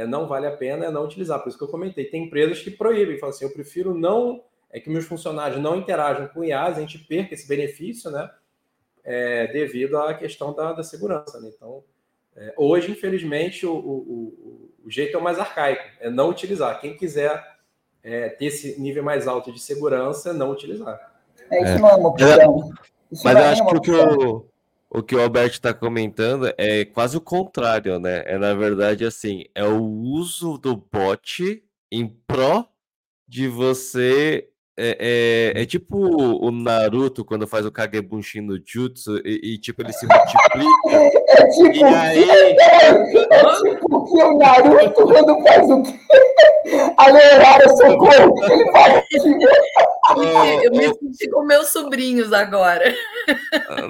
é, 0.00 0.06
não 0.06 0.26
vale 0.26 0.46
a 0.46 0.56
pena 0.56 0.86
é 0.86 0.90
não 0.90 1.04
utilizar. 1.04 1.40
Por 1.40 1.48
isso 1.48 1.58
que 1.58 1.64
eu 1.64 1.68
comentei. 1.68 2.04
Tem 2.04 2.24
empresas 2.24 2.60
que 2.60 2.70
proíbem, 2.70 3.18
falam 3.18 3.34
assim, 3.34 3.44
eu 3.44 3.52
prefiro 3.52 3.94
não... 3.94 4.44
É 4.70 4.78
que 4.78 4.90
meus 4.90 5.06
funcionários 5.06 5.58
não 5.58 5.76
interajam 5.76 6.28
com 6.28 6.44
IAs, 6.44 6.76
a 6.76 6.80
gente 6.80 6.98
perca 6.98 7.32
esse 7.32 7.48
benefício, 7.48 8.10
né? 8.10 8.30
é, 9.08 9.46
devido 9.46 9.96
à 9.96 10.12
questão 10.12 10.52
da, 10.52 10.74
da 10.74 10.82
segurança. 10.82 11.40
Né? 11.40 11.50
Então, 11.56 11.82
é, 12.36 12.52
hoje, 12.58 12.92
infelizmente, 12.92 13.64
o, 13.64 13.74
o, 13.74 14.70
o, 14.84 14.90
jeito 14.90 15.16
é 15.16 15.18
o 15.18 15.22
mais 15.22 15.38
arcaico, 15.38 15.82
é 15.98 16.10
não 16.10 16.28
utilizar. 16.28 16.78
Quem 16.78 16.94
quiser 16.94 17.42
é, 18.02 18.28
ter 18.28 18.46
esse 18.46 18.78
nível 18.78 19.02
mais 19.02 19.26
alto 19.26 19.50
de 19.50 19.60
segurança, 19.60 20.34
não 20.34 20.50
utilizar. 20.50 21.14
É, 21.50 21.62
isso 21.62 21.80
não 21.80 21.88
é 21.88 21.94
uma 21.94 22.08
opção. 22.10 22.70
Isso 23.10 23.24
Mas 23.24 23.38
eu 23.38 23.44
acho 23.44 23.66
que 23.66 23.76
o 23.76 23.80
que 23.80 23.90
o, 23.90 24.46
o 24.90 25.02
que 25.02 25.14
o 25.14 25.20
Alberto 25.20 25.54
está 25.54 25.74
comentando 25.74 26.52
é 26.56 26.84
quase 26.84 27.16
o 27.16 27.20
contrário, 27.20 27.98
né? 27.98 28.22
É, 28.26 28.38
na 28.38 28.54
verdade, 28.54 29.04
assim, 29.04 29.44
é 29.54 29.64
o 29.64 29.82
uso 29.82 30.56
do 30.58 30.76
bot 30.76 31.62
em 31.92 32.08
pró 32.26 32.66
de 33.26 33.48
você 33.48 34.48
é, 34.80 35.52
é, 35.56 35.62
é, 35.62 35.66
tipo 35.66 35.98
o 35.98 36.52
Naruto 36.52 37.24
quando 37.24 37.48
faz 37.48 37.66
o 37.66 37.72
Kagebunshin 37.72 38.42
no 38.42 38.60
Jutsu 38.64 39.18
e, 39.24 39.54
e 39.54 39.58
tipo 39.58 39.82
ele 39.82 39.92
se 39.92 40.06
multiplica. 40.06 41.18
É 41.28 41.46
tipo, 41.48 41.76
e 41.76 41.84
aí... 41.84 42.30
é 42.30 42.94
tipo 43.64 44.04
que 44.04 44.22
o 44.22 44.38
Naruto 44.38 45.02
quando 45.02 45.42
faz 45.42 45.68
o 45.68 45.82
Aleluia, 46.96 47.68
socorro! 47.76 48.34
Ele 48.50 48.72
faz 48.72 49.04
Eu 50.64 50.70
me 50.70 50.94
senti 50.94 51.30
com 51.30 51.44
meus 51.44 51.68
sobrinhos 51.68 52.32
agora. 52.32 52.94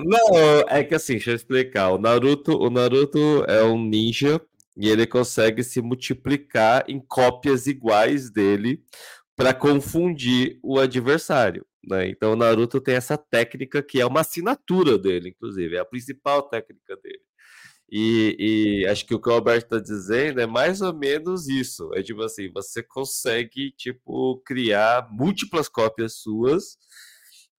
Não, 0.05 0.65
é 0.69 0.83
que 0.83 0.95
assim, 0.95 1.15
deixa 1.15 1.31
eu 1.31 1.37
explicar. 1.37 1.91
O 1.91 1.99
Naruto, 1.99 2.57
o 2.57 2.71
Naruto 2.71 3.45
é 3.47 3.63
um 3.63 3.79
ninja 3.79 4.41
e 4.77 4.89
ele 4.89 5.07
consegue 5.07 5.65
se 5.65 5.83
multiplicar 5.83 6.85
em 6.89 7.01
cópias 7.01 7.67
iguais 7.67 8.31
dele 8.31 8.81
para 9.39 9.55
confundir 9.55 10.59
o 10.65 10.81
adversário. 10.81 11.65
Né? 11.89 12.09
Então, 12.09 12.33
o 12.33 12.37
Naruto 12.37 12.81
tem 12.81 12.97
essa 12.97 13.17
técnica 13.17 13.81
que 13.81 14.01
é 14.01 14.05
uma 14.05 14.23
assinatura 14.23 14.99
dele, 14.99 15.29
inclusive, 15.29 15.77
é 15.77 15.79
a 15.79 15.85
principal 15.85 16.43
técnica 16.43 16.97
dele. 16.97 17.21
E, 17.89 18.83
e, 18.83 18.87
acho 18.89 19.07
que 19.07 19.15
o 19.15 19.21
que 19.21 19.31
o 19.31 19.33
Alberto 19.33 19.77
está 19.77 19.79
dizendo 19.79 20.41
é 20.41 20.47
mais 20.47 20.83
ou 20.83 20.93
menos 20.93 21.49
isso. 21.49 21.89
É 21.95 22.03
tipo 22.03 22.21
assim, 22.21 22.51
você 22.53 22.83
consegue 22.83 23.71
tipo 23.79 24.43
criar 24.45 25.09
múltiplas 25.11 25.69
cópias 25.69 26.17
suas 26.17 26.77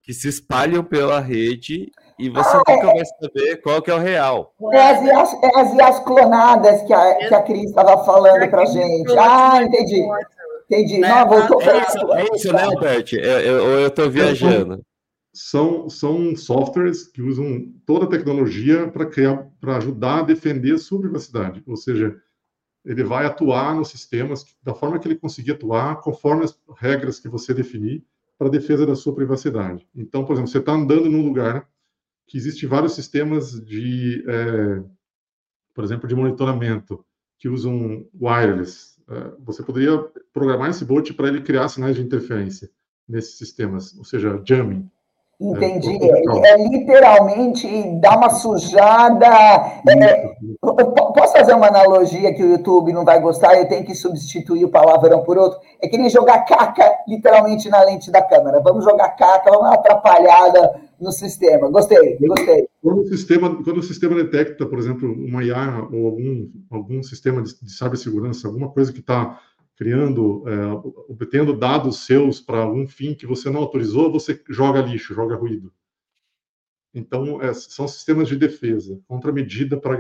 que 0.04 0.14
se 0.14 0.28
espalham 0.28 0.84
pela 0.84 1.20
rede 1.20 1.90
e 2.20 2.30
você 2.30 2.50
ah, 2.50 2.58
nunca 2.58 2.74
é... 2.74 2.94
vai 2.94 3.06
saber 3.06 3.62
qual 3.62 3.82
que 3.82 3.90
é 3.90 3.96
o 3.96 4.00
real. 4.00 4.54
É 4.74 4.92
as 4.92 5.02
IAs, 5.04 5.34
é 5.42 5.60
as 5.60 5.74
IAs 5.74 6.00
clonadas 6.02 6.82
que 6.84 6.94
a, 6.94 7.16
que 7.16 7.34
a 7.34 7.42
Cris 7.42 7.70
estava 7.70 8.04
falando 8.04 8.48
para 8.50 8.66
gente. 8.66 9.18
Ah, 9.18 9.64
entendi. 9.64 10.04
Entendi. 10.70 11.00
Não, 11.00 11.28
voltou 11.28 11.62
é, 11.64 11.82
isso, 11.82 12.14
é 12.14 12.36
isso, 12.36 12.54
né, 12.54 12.64
Alberto? 12.64 13.16
Ou 13.16 13.80
eu 13.80 13.88
estou 13.88 14.10
viajando? 14.10 14.86
São, 15.34 15.90
são 15.90 16.36
softwares 16.36 17.08
que 17.08 17.22
usam 17.22 17.74
toda 17.86 18.06
a 18.06 18.10
tecnologia 18.10 18.88
para 18.88 19.06
criar, 19.06 19.50
para 19.60 19.78
ajudar 19.78 20.20
a 20.20 20.24
defender 20.24 20.76
a 20.76 20.78
sua 20.78 21.00
privacidade. 21.00 21.64
Ou 21.66 21.76
seja, 21.76 22.16
ele 22.86 23.04
vai 23.04 23.26
atuar 23.26 23.76
nos 23.76 23.90
sistemas 23.90 24.46
da 24.62 24.74
forma 24.74 25.00
que 25.00 25.08
ele 25.08 25.16
conseguir 25.16 25.52
atuar, 25.52 26.02
conforme 26.02 26.44
as 26.44 26.60
regras 26.78 27.20
que 27.20 27.28
você 27.28 27.54
definir 27.54 28.04
para 28.38 28.48
a 28.48 28.52
defesa 28.52 28.86
da 28.86 28.96
sua 28.96 29.14
privacidade. 29.14 29.88
Então, 29.96 30.24
por 30.24 30.34
exemplo, 30.34 30.50
você 30.50 30.60
está 30.60 30.72
andando 30.72 31.10
num 31.10 31.24
lugar 31.24 31.68
que 32.28 32.38
existe 32.38 32.66
vários 32.66 32.94
sistemas 32.94 33.60
de, 33.66 34.24
é, 34.28 34.84
por 35.74 35.84
exemplo, 35.84 36.08
de 36.08 36.16
monitoramento 36.16 37.04
que 37.40 37.50
usam 37.50 38.08
wireless. 38.14 38.99
É, 39.10 39.32
você 39.40 39.64
poderia 39.64 39.98
programar 40.32 40.70
esse 40.70 40.86
bot 40.86 41.14
para 41.14 41.28
ele 41.28 41.42
criar 41.42 41.68
sinais 41.68 41.96
de 41.96 42.02
interferência 42.02 42.70
nesses 43.08 43.38
sistemas, 43.38 43.98
ou 43.98 44.04
seja, 44.04 44.42
jamming. 44.46 44.90
Entendi. 45.42 45.98
É, 46.02 46.52
é, 46.52 46.68
literalmente 46.68 47.68
dar 48.02 48.18
uma 48.18 48.30
sujada. 48.30 49.26
É, 49.88 50.36
posso 50.62 51.32
fazer 51.32 51.54
uma 51.54 51.68
analogia 51.68 52.34
que 52.34 52.44
o 52.44 52.52
YouTube 52.52 52.92
não 52.92 53.06
vai 53.06 53.22
gostar? 53.22 53.56
Eu 53.56 53.68
tenho 53.68 53.86
que 53.86 53.96
substituir 53.96 54.66
o 54.66 54.70
palavrão 54.70 55.24
por 55.24 55.38
outro. 55.38 55.58
É 55.82 55.88
que 55.88 55.98
nem 55.98 56.10
jogar 56.10 56.40
caca 56.40 56.94
literalmente 57.08 57.70
na 57.70 57.82
lente 57.84 58.12
da 58.12 58.22
câmera. 58.22 58.60
Vamos 58.60 58.84
jogar 58.84 59.10
caca, 59.12 59.50
vamos 59.50 59.68
uma 59.68 59.76
atrapalhada 59.76 60.76
no 61.00 61.12
sistema. 61.14 61.70
Gostei, 61.70 62.18
gostei. 62.20 62.68
Quando 62.84 63.00
o 63.00 63.08
sistema, 63.08 63.64
quando 63.64 63.78
o 63.78 63.84
sistema 63.84 64.16
detecta, 64.16 64.66
por 64.66 64.78
exemplo, 64.78 65.10
uma 65.10 65.42
IA 65.42 65.88
ou 65.94 66.06
algum, 66.08 66.50
algum 66.70 67.02
sistema 67.02 67.42
de, 67.42 67.58
de 67.62 67.72
cibersegurança, 67.72 68.46
alguma 68.46 68.70
coisa 68.70 68.92
que 68.92 69.00
está 69.00 69.40
criando, 69.80 70.44
é, 70.46 70.66
obtendo 71.08 71.58
dados 71.58 72.06
seus 72.06 72.42
para 72.42 72.60
algum 72.60 72.86
fim 72.86 73.16
que 73.16 73.26
você 73.26 73.50
não 73.50 73.62
autorizou, 73.62 74.12
você 74.12 74.38
joga 74.50 74.82
lixo, 74.82 75.14
joga 75.14 75.38
ruído. 75.38 75.72
Então, 76.94 77.42
é, 77.42 77.54
são 77.54 77.88
sistemas 77.88 78.28
de 78.28 78.36
defesa, 78.36 79.00
contramedida 79.08 79.78
para 79.78 79.96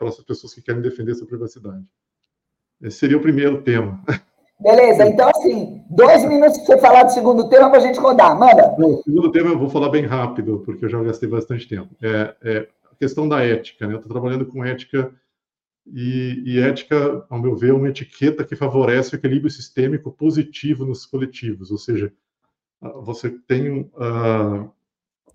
as 0.00 0.20
pessoas 0.24 0.54
que 0.54 0.62
querem 0.62 0.80
defender 0.80 1.14
sua 1.14 1.26
privacidade. 1.26 1.84
Esse 2.80 2.96
seria 2.96 3.18
o 3.18 3.20
primeiro 3.20 3.60
tema. 3.60 4.02
Beleza, 4.58 5.08
então 5.08 5.28
assim, 5.28 5.84
dois 5.90 6.24
minutos 6.24 6.56
para 6.58 6.66
você 6.66 6.78
falar 6.78 7.02
do 7.02 7.12
segundo 7.12 7.48
tema 7.50 7.68
para 7.68 7.80
a 7.80 7.82
gente 7.82 8.00
rodar, 8.00 8.38
manda. 8.38 8.74
O 8.78 9.02
segundo 9.02 9.30
tema 9.30 9.50
eu 9.50 9.58
vou 9.58 9.68
falar 9.68 9.90
bem 9.90 10.06
rápido, 10.06 10.62
porque 10.64 10.86
eu 10.86 10.88
já 10.88 11.02
gastei 11.02 11.28
bastante 11.28 11.68
tempo. 11.68 11.94
É, 12.00 12.34
é 12.42 12.68
a 12.90 12.96
questão 12.96 13.28
da 13.28 13.44
ética, 13.44 13.86
né? 13.86 13.92
Eu 13.92 13.98
estou 13.98 14.10
trabalhando 14.10 14.46
com 14.46 14.64
ética 14.64 15.12
e, 15.86 16.42
e, 16.46 16.58
ética, 16.58 17.26
ao 17.28 17.40
meu 17.40 17.54
ver, 17.54 17.70
é 17.70 17.74
uma 17.74 17.88
etiqueta 17.88 18.44
que 18.44 18.56
favorece 18.56 19.14
o 19.14 19.16
equilíbrio 19.16 19.50
sistêmico 19.50 20.10
positivo 20.10 20.84
nos 20.86 21.04
coletivos, 21.04 21.70
ou 21.70 21.78
seja, 21.78 22.12
você 23.02 23.30
tem 23.30 23.80
uh, 23.80 24.70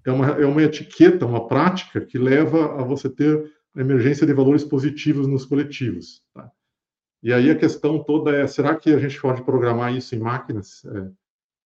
é, 0.06 0.12
uma, 0.12 0.28
é 0.28 0.46
uma 0.46 0.64
etiqueta, 0.64 1.26
uma 1.26 1.48
prática 1.48 2.02
que 2.02 2.18
leva 2.18 2.80
a 2.80 2.84
você 2.84 3.10
ter 3.10 3.52
a 3.76 3.82
emergência 3.82 4.26
de 4.26 4.34
valores 4.34 4.64
positivos 4.64 5.28
nos 5.28 5.46
coletivos. 5.46 6.24
Tá? 6.34 6.52
E 7.22 7.34
aí 7.34 7.50
a 7.50 7.58
questão 7.58 8.04
toda 8.04 8.32
é: 8.36 8.48
será 8.48 8.76
que 8.76 8.92
a 8.92 9.00
gente 9.00 9.20
pode 9.22 9.44
programar 9.44 9.96
isso 9.96 10.16
em 10.16 10.20
máquinas 10.20 10.84
é, 10.86 11.12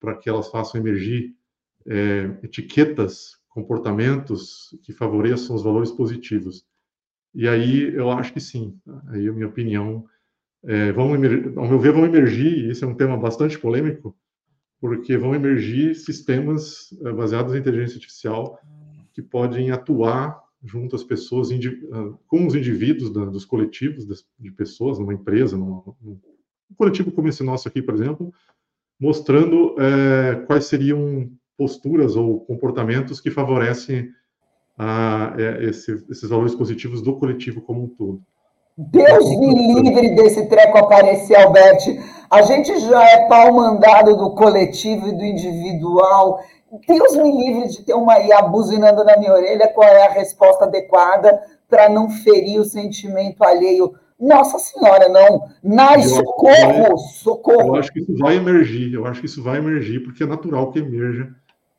para 0.00 0.16
que 0.16 0.28
elas 0.28 0.48
façam 0.48 0.80
emergir 0.80 1.34
é, 1.86 2.38
etiquetas, 2.42 3.38
comportamentos 3.48 4.76
que 4.82 4.92
favoreçam 4.92 5.54
os 5.54 5.62
valores 5.62 5.90
positivos? 5.90 6.66
E 7.34 7.48
aí 7.48 7.94
eu 7.94 8.10
acho 8.10 8.32
que 8.32 8.40
sim. 8.40 8.78
Aí 9.08 9.28
a 9.28 9.32
minha 9.32 9.48
opinião 9.48 10.06
é, 10.64 10.92
vão 10.92 11.12
ao 11.12 11.68
meu 11.68 11.78
ver 11.78 11.92
vão 11.92 12.04
emergir. 12.04 12.58
E 12.58 12.70
esse 12.70 12.84
é 12.84 12.86
um 12.86 12.94
tema 12.94 13.16
bastante 13.16 13.58
polêmico, 13.58 14.16
porque 14.80 15.16
vão 15.16 15.34
emergir 15.34 15.94
sistemas 15.94 16.96
é, 17.04 17.12
baseados 17.12 17.54
em 17.54 17.58
inteligência 17.58 17.96
artificial 17.96 18.58
que 19.12 19.22
podem 19.22 19.70
atuar 19.70 20.42
junto 20.62 20.96
às 20.96 21.04
pessoas, 21.04 21.50
ah, 21.50 22.14
com 22.26 22.46
os 22.46 22.54
indivíduos 22.54 23.12
da, 23.12 23.26
dos 23.26 23.44
coletivos 23.44 24.06
de 24.38 24.50
pessoas, 24.50 24.98
numa 24.98 25.12
empresa, 25.12 25.56
num, 25.56 25.94
num 26.00 26.18
coletivo 26.76 27.12
como 27.12 27.28
esse 27.28 27.44
nosso 27.44 27.68
aqui, 27.68 27.82
por 27.82 27.94
exemplo, 27.94 28.32
mostrando 28.98 29.76
é, 29.78 30.36
quais 30.46 30.64
seriam 30.64 31.30
posturas 31.56 32.16
ou 32.16 32.40
comportamentos 32.40 33.20
que 33.20 33.30
favorecem 33.30 34.10
a, 34.78 35.34
é, 35.38 35.64
esse, 35.64 35.92
esses 36.10 36.28
valores 36.28 36.54
positivos 36.54 37.02
do 37.02 37.18
coletivo 37.18 37.60
como 37.60 37.84
um 37.84 37.88
todo. 37.88 38.20
Deus 38.76 39.38
me 39.38 39.82
livre 39.82 40.16
desse 40.16 40.46
treco 40.46 40.78
aparecer, 40.78 41.36
Alberto. 41.36 41.90
A 42.28 42.42
gente 42.42 42.76
já 42.80 43.04
é 43.04 43.28
pau 43.28 43.52
mandado 43.52 44.16
do 44.16 44.34
coletivo 44.34 45.08
e 45.08 45.12
do 45.12 45.24
individual. 45.24 46.40
Deus 46.86 47.16
me 47.16 47.30
livre 47.30 47.68
de 47.68 47.84
ter 47.84 47.94
uma 47.94 48.18
IA 48.18 48.42
buzinando 48.42 49.04
na 49.04 49.16
minha 49.16 49.32
orelha 49.32 49.68
qual 49.68 49.88
é 49.88 50.06
a 50.06 50.12
resposta 50.12 50.64
adequada 50.64 51.40
para 51.68 51.88
não 51.88 52.10
ferir 52.10 52.60
o 52.60 52.64
sentimento 52.64 53.44
alheio. 53.44 53.94
Nossa 54.18 54.58
Senhora, 54.58 55.08
não. 55.08 55.48
Nai, 55.62 56.02
socorro, 56.02 56.98
socorro. 56.98 57.68
Eu 57.68 57.76
acho 57.76 57.92
que 57.92 58.00
isso 58.00 58.16
vai 58.18 58.36
emergir, 58.36 58.92
eu 58.92 59.06
acho 59.06 59.20
que 59.20 59.26
isso 59.26 59.42
vai 59.42 59.58
emergir, 59.58 60.00
porque 60.00 60.24
é 60.24 60.26
natural 60.26 60.72
que 60.72 60.80
emerja 60.80 61.28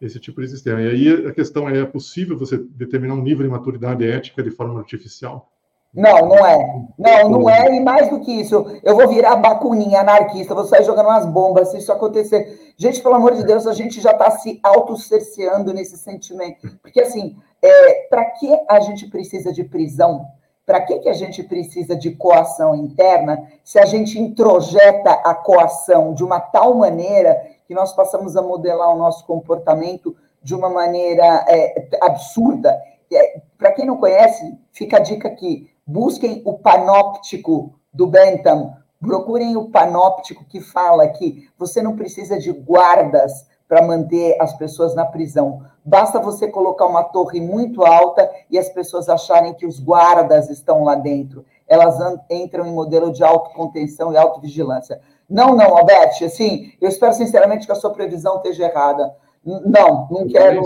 esse 0.01 0.19
tipo 0.19 0.41
de 0.41 0.47
sistema. 0.47 0.81
E 0.81 0.89
aí 0.89 1.27
a 1.27 1.33
questão 1.33 1.69
é: 1.69 1.79
é 1.79 1.85
possível 1.85 2.37
você 2.37 2.57
determinar 2.57 3.13
um 3.13 3.21
nível 3.21 3.45
de 3.45 3.51
maturidade 3.51 4.07
ética 4.07 4.43
de 4.43 4.51
forma 4.51 4.79
artificial? 4.79 5.51
Não, 5.95 6.27
não 6.27 6.45
é. 6.45 6.85
Não, 6.97 7.29
não 7.29 7.49
é. 7.49 7.73
E 7.73 7.79
mais 7.79 8.09
do 8.09 8.19
que 8.19 8.31
isso, 8.31 8.79
eu 8.83 8.95
vou 8.95 9.07
virar 9.07 9.37
bacuninha, 9.37 10.01
anarquista, 10.01 10.53
vou 10.53 10.65
sair 10.65 10.83
jogando 10.83 11.07
umas 11.07 11.25
bombas 11.25 11.69
se 11.69 11.77
isso 11.77 11.91
acontecer. 11.91 12.73
Gente, 12.75 13.01
pelo 13.01 13.15
amor 13.15 13.33
de 13.33 13.45
Deus, 13.45 13.65
a 13.65 13.73
gente 13.73 14.01
já 14.01 14.11
está 14.11 14.29
se 14.31 14.59
autocerceando 14.61 15.73
nesse 15.73 15.97
sentimento. 15.97 16.67
Porque, 16.81 16.99
assim, 16.99 17.37
é, 17.61 18.07
para 18.09 18.25
que 18.25 18.59
a 18.69 18.81
gente 18.81 19.07
precisa 19.07 19.53
de 19.53 19.63
prisão? 19.63 20.27
Para 20.65 20.81
que, 20.81 20.99
que 20.99 21.07
a 21.07 21.13
gente 21.13 21.41
precisa 21.43 21.95
de 21.95 22.11
coação 22.11 22.75
interna 22.75 23.47
se 23.63 23.79
a 23.79 23.85
gente 23.85 24.19
introjeta 24.19 25.11
a 25.11 25.33
coação 25.33 26.13
de 26.13 26.23
uma 26.23 26.41
tal 26.41 26.73
maneira 26.73 27.39
que 27.67 27.73
nós 27.73 27.93
passamos 27.93 28.35
a 28.35 28.41
modelar 28.41 28.89
o 28.89 28.97
nosso 28.97 29.25
comportamento 29.25 30.15
de 30.41 30.53
uma 30.53 30.69
maneira 30.69 31.45
é, 31.47 31.89
absurda. 32.01 32.79
É, 33.11 33.41
Para 33.57 33.71
quem 33.71 33.85
não 33.85 33.97
conhece, 33.97 34.57
fica 34.71 34.97
a 34.97 35.01
dica 35.01 35.27
aqui: 35.27 35.69
busquem 35.85 36.41
o 36.45 36.53
panóptico 36.53 37.73
do 37.93 38.05
Bentham, 38.07 38.75
procurem 38.99 39.57
o 39.57 39.69
panóptico 39.69 40.45
que 40.45 40.59
fala 40.61 41.07
que 41.07 41.49
você 41.57 41.81
não 41.81 41.95
precisa 41.95 42.37
de 42.37 42.51
guardas 42.51 43.47
para 43.67 43.81
manter 43.81 44.39
as 44.39 44.53
pessoas 44.53 44.93
na 44.93 45.05
prisão. 45.05 45.63
Basta 45.83 46.19
você 46.19 46.47
colocar 46.47 46.85
uma 46.85 47.03
torre 47.03 47.39
muito 47.41 47.83
alta 47.83 48.29
e 48.49 48.57
as 48.57 48.69
pessoas 48.69 49.09
acharem 49.09 49.53
que 49.53 49.65
os 49.65 49.79
guardas 49.79 50.49
estão 50.49 50.83
lá 50.83 50.95
dentro. 50.95 51.43
Elas 51.67 51.97
entram 52.29 52.65
em 52.67 52.73
modelo 52.73 53.11
de 53.11 53.23
autocontenção 53.23 54.13
e 54.13 54.17
autovigilância. 54.17 55.01
Não, 55.29 55.55
não, 55.55 55.77
Alberto, 55.77 56.23
assim, 56.23 56.71
eu 56.79 56.87
espero 56.87 57.13
sinceramente 57.13 57.65
que 57.65 57.71
a 57.71 57.75
sua 57.75 57.91
previsão 57.91 58.37
esteja 58.37 58.65
errada. 58.65 59.15
Não, 59.43 60.07
não 60.09 60.27
quero. 60.27 60.61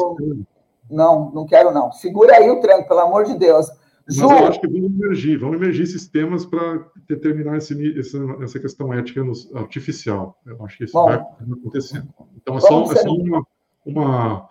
Não, 0.89 1.31
não 1.31 1.45
quero, 1.45 1.71
não. 1.71 1.91
Segura 1.91 2.35
aí 2.35 2.49
o 2.49 2.59
tranco, 2.59 2.87
pelo 2.87 3.01
amor 3.01 3.25
de 3.25 3.37
Deus. 3.37 3.67
Ju... 4.07 4.27
Mas 4.27 4.41
eu 4.41 4.47
acho 4.47 4.59
que 4.59 4.67
vão 4.67 4.85
emergir, 4.85 5.37
vão 5.37 5.53
emergir 5.53 5.85
sistemas 5.85 6.45
para 6.45 6.83
determinar 7.07 7.57
esse, 7.57 7.99
essa, 7.99 8.17
essa 8.41 8.59
questão 8.59 8.91
ética 8.91 9.23
no, 9.23 9.33
artificial. 9.53 10.35
Eu 10.45 10.65
acho 10.65 10.77
que 10.77 10.83
isso 10.85 10.93
Bom, 10.93 11.05
vai 11.05 11.17
acontecer. 11.17 12.03
Então, 12.35 12.57
é 12.57 12.59
só, 12.59 12.83
é 12.91 12.95
só 12.95 13.11
uma, 13.11 13.45
uma 13.85 14.49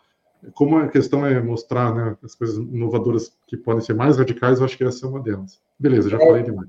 como 0.55 0.79
a 0.79 0.89
questão 0.89 1.27
é 1.27 1.41
mostrar 1.41 1.95
né, 1.95 2.17
as 2.23 2.35
coisas 2.35 2.57
inovadoras 2.57 3.33
que 3.47 3.57
podem 3.57 3.81
ser 3.81 3.95
mais 3.95 4.19
radicais, 4.19 4.59
eu 4.59 4.65
acho 4.65 4.77
que 4.77 4.85
essa 4.85 5.05
é 5.05 5.09
uma 5.09 5.21
delas. 5.21 5.61
Beleza, 5.79 6.09
já 6.09 6.17
é, 6.17 6.27
falei 6.27 6.43
demais. 6.43 6.69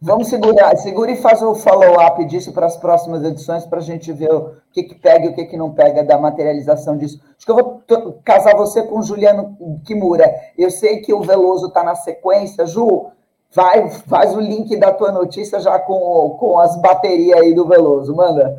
Vamos 0.00 0.28
segurar, 0.28 0.76
segura 0.76 1.10
e 1.10 1.16
faz 1.16 1.42
o 1.42 1.54
follow-up 1.54 2.24
disso 2.26 2.52
para 2.52 2.66
as 2.66 2.76
próximas 2.76 3.22
edições, 3.24 3.66
para 3.66 3.78
a 3.78 3.82
gente 3.82 4.12
ver 4.12 4.32
o 4.32 4.52
que, 4.72 4.82
que 4.82 4.94
pega 4.94 5.26
e 5.26 5.28
o 5.28 5.34
que, 5.34 5.44
que 5.46 5.56
não 5.56 5.72
pega 5.72 6.04
da 6.04 6.18
materialização 6.18 6.96
disso. 6.96 7.20
Acho 7.36 7.46
que 7.46 7.50
eu 7.50 7.56
vou 7.56 8.20
casar 8.24 8.56
você 8.56 8.82
com 8.82 8.98
o 8.98 9.02
Juliano 9.02 9.56
Kimura. 9.84 10.32
Eu 10.56 10.70
sei 10.70 11.00
que 11.00 11.12
o 11.12 11.22
Veloso 11.22 11.68
está 11.68 11.82
na 11.82 11.94
sequência. 11.94 12.66
Ju, 12.66 13.06
vai, 13.52 13.90
faz 13.90 14.34
o 14.34 14.40
link 14.40 14.76
da 14.76 14.92
tua 14.92 15.12
notícia 15.12 15.60
já 15.60 15.78
com, 15.78 16.36
com 16.38 16.58
as 16.58 16.76
baterias 16.80 17.40
aí 17.40 17.54
do 17.54 17.66
Veloso. 17.66 18.14
Manda. 18.14 18.56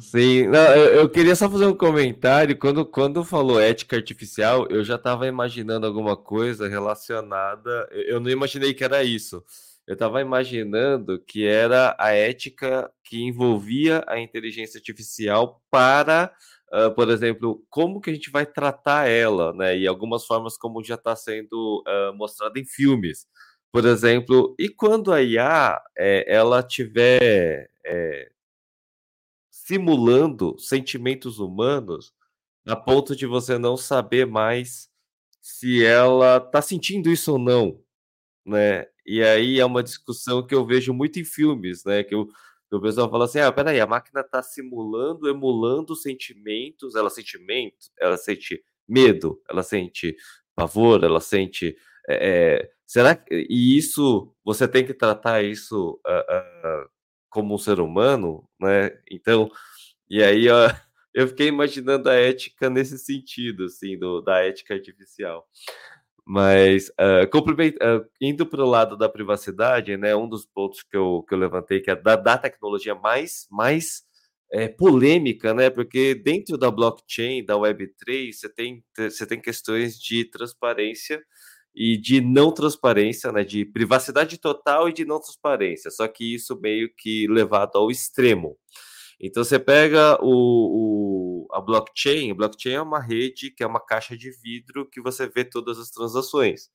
Sim, 0.00 0.46
não, 0.46 0.74
eu, 0.74 1.00
eu, 1.00 1.08
queria 1.10 1.34
só 1.34 1.50
fazer 1.50 1.66
um 1.66 1.74
comentário. 1.76 2.56
Quando, 2.58 2.84
quando 2.86 3.24
falou 3.24 3.60
ética 3.60 3.96
artificial, 3.96 4.66
eu 4.70 4.84
já 4.84 4.94
estava 4.94 5.26
imaginando 5.26 5.86
alguma 5.86 6.16
coisa 6.16 6.68
relacionada. 6.68 7.88
Eu 7.92 8.20
não 8.20 8.30
imaginei 8.30 8.72
que 8.74 8.84
era 8.84 9.02
isso. 9.02 9.44
Eu 9.86 9.94
estava 9.94 10.20
imaginando 10.20 11.18
que 11.18 11.44
era 11.44 11.96
a 11.98 12.12
ética 12.12 12.90
que 13.04 13.22
envolvia 13.22 14.04
a 14.06 14.18
inteligência 14.20 14.78
artificial 14.78 15.60
para, 15.70 16.32
uh, 16.72 16.94
por 16.94 17.10
exemplo, 17.10 17.64
como 17.68 18.00
que 18.00 18.10
a 18.10 18.14
gente 18.14 18.30
vai 18.30 18.46
tratar 18.46 19.08
ela, 19.08 19.52
né? 19.52 19.76
E 19.76 19.86
algumas 19.86 20.24
formas 20.24 20.56
como 20.56 20.82
já 20.84 20.94
está 20.94 21.16
sendo 21.16 21.82
uh, 21.86 22.16
mostrado 22.16 22.58
em 22.58 22.64
filmes. 22.64 23.26
Por 23.72 23.84
exemplo, 23.86 24.54
e 24.58 24.68
quando 24.68 25.12
a 25.12 25.22
IA 25.22 25.80
é, 25.98 26.24
ela 26.32 26.62
tiver 26.62 27.70
é, 27.84 28.31
simulando 29.72 30.58
sentimentos 30.58 31.38
humanos 31.38 32.12
a 32.66 32.76
ponto 32.76 33.16
de 33.16 33.26
você 33.26 33.56
não 33.56 33.74
saber 33.74 34.26
mais 34.26 34.90
se 35.40 35.82
ela 35.82 36.36
está 36.36 36.60
sentindo 36.60 37.10
isso 37.10 37.32
ou 37.32 37.38
não, 37.38 37.80
né? 38.44 38.86
E 39.06 39.22
aí 39.22 39.58
é 39.58 39.64
uma 39.64 39.82
discussão 39.82 40.46
que 40.46 40.54
eu 40.54 40.66
vejo 40.66 40.92
muito 40.92 41.18
em 41.18 41.24
filmes, 41.24 41.84
né? 41.86 42.04
Que, 42.04 42.14
eu, 42.14 42.26
que 42.26 42.76
o 42.76 42.80
pessoal 42.82 43.10
fala 43.10 43.24
assim: 43.24 43.40
ah, 43.40 43.50
peraí, 43.50 43.80
a 43.80 43.86
máquina 43.86 44.20
está 44.20 44.42
simulando, 44.42 45.26
emulando 45.26 45.96
sentimentos, 45.96 46.94
ela 46.94 47.08
sente 47.08 47.38
ela 47.98 48.18
sente 48.18 48.62
medo, 48.86 49.40
ela 49.48 49.62
sente 49.62 50.14
pavor, 50.54 51.02
ela 51.02 51.20
sente. 51.20 51.74
É, 52.06 52.70
será 52.86 53.16
que. 53.16 53.46
E 53.48 53.78
isso, 53.78 54.34
você 54.44 54.68
tem 54.68 54.84
que 54.84 54.92
tratar 54.92 55.42
isso 55.42 55.98
uh, 56.06 56.84
uh, 56.84 56.90
como 57.32 57.54
um 57.54 57.58
ser 57.58 57.80
humano, 57.80 58.46
né? 58.60 58.90
Então, 59.10 59.50
e 60.08 60.22
aí 60.22 60.48
ó, 60.48 60.68
eu 61.14 61.26
fiquei 61.28 61.48
imaginando 61.48 62.08
a 62.08 62.14
ética 62.14 62.70
nesse 62.70 62.98
sentido, 62.98 63.64
assim, 63.64 63.98
do, 63.98 64.20
da 64.20 64.40
ética 64.44 64.74
artificial. 64.74 65.48
Mas, 66.24 66.88
uh, 66.90 67.26
uh, 67.26 68.08
indo 68.20 68.46
para 68.46 68.62
o 68.62 68.68
lado 68.68 68.96
da 68.96 69.08
privacidade, 69.08 69.96
né, 69.96 70.14
um 70.14 70.28
dos 70.28 70.46
pontos 70.46 70.82
que 70.82 70.96
eu, 70.96 71.24
que 71.26 71.34
eu 71.34 71.38
levantei, 71.38 71.80
que 71.80 71.90
é 71.90 71.96
da, 71.96 72.14
da 72.14 72.38
tecnologia 72.38 72.94
mais, 72.94 73.48
mais 73.50 74.04
é, 74.52 74.68
polêmica, 74.68 75.52
né, 75.52 75.68
porque 75.70 76.14
dentro 76.14 76.56
da 76.56 76.70
blockchain, 76.70 77.44
da 77.44 77.54
Web3, 77.54 78.32
você 78.32 78.48
tem, 78.48 78.84
você 78.96 79.26
tem 79.26 79.40
questões 79.40 79.98
de 79.98 80.24
transparência 80.26 81.20
e 81.74 81.96
de 81.96 82.20
não 82.20 82.52
transparência, 82.52 83.32
né, 83.32 83.44
de 83.44 83.64
privacidade 83.64 84.38
total 84.38 84.88
e 84.88 84.92
de 84.92 85.04
não 85.04 85.20
transparência, 85.20 85.90
só 85.90 86.06
que 86.06 86.34
isso 86.34 86.58
meio 86.60 86.92
que 86.96 87.26
levado 87.28 87.76
ao 87.76 87.90
extremo. 87.90 88.58
Então 89.20 89.44
você 89.44 89.58
pega 89.58 90.18
o, 90.20 91.46
o, 91.46 91.48
a 91.52 91.60
blockchain, 91.60 92.32
a 92.32 92.34
blockchain 92.34 92.74
é 92.74 92.82
uma 92.82 93.00
rede 93.00 93.50
que 93.50 93.62
é 93.62 93.66
uma 93.66 93.80
caixa 93.80 94.16
de 94.16 94.30
vidro 94.42 94.88
que 94.90 95.00
você 95.00 95.28
vê 95.28 95.44
todas 95.44 95.78
as 95.78 95.90
transações. 95.90 96.68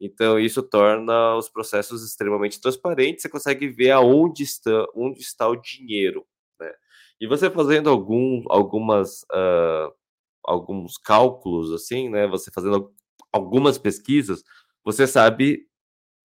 Então 0.00 0.38
isso 0.38 0.62
torna 0.62 1.36
os 1.36 1.48
processos 1.48 2.04
extremamente 2.04 2.60
transparentes, 2.60 3.22
você 3.22 3.28
consegue 3.28 3.68
ver 3.68 3.92
aonde 3.92 4.42
está, 4.42 4.84
onde 4.94 5.20
está 5.20 5.48
o 5.48 5.54
dinheiro. 5.54 6.26
Né? 6.60 6.72
E 7.20 7.26
você 7.28 7.48
fazendo 7.48 7.88
algum, 7.88 8.42
algumas, 8.50 9.22
uh, 9.32 9.94
alguns 10.44 10.98
cálculos, 10.98 11.72
assim, 11.72 12.08
né? 12.10 12.26
Você 12.26 12.50
fazendo 12.52 12.92
algumas 13.32 13.78
pesquisas, 13.78 14.42
você 14.84 15.06
sabe 15.06 15.66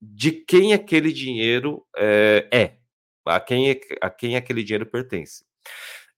de 0.01 0.33
quem 0.33 0.73
aquele 0.73 1.12
dinheiro 1.12 1.87
é, 1.97 2.49
é 2.53 2.77
a 3.25 3.40
quem, 3.40 3.71
é, 3.71 3.81
a 4.01 4.11
quem 4.11 4.37
aquele 4.37 4.62
dinheiro 4.62 4.87
pertence. 4.87 5.45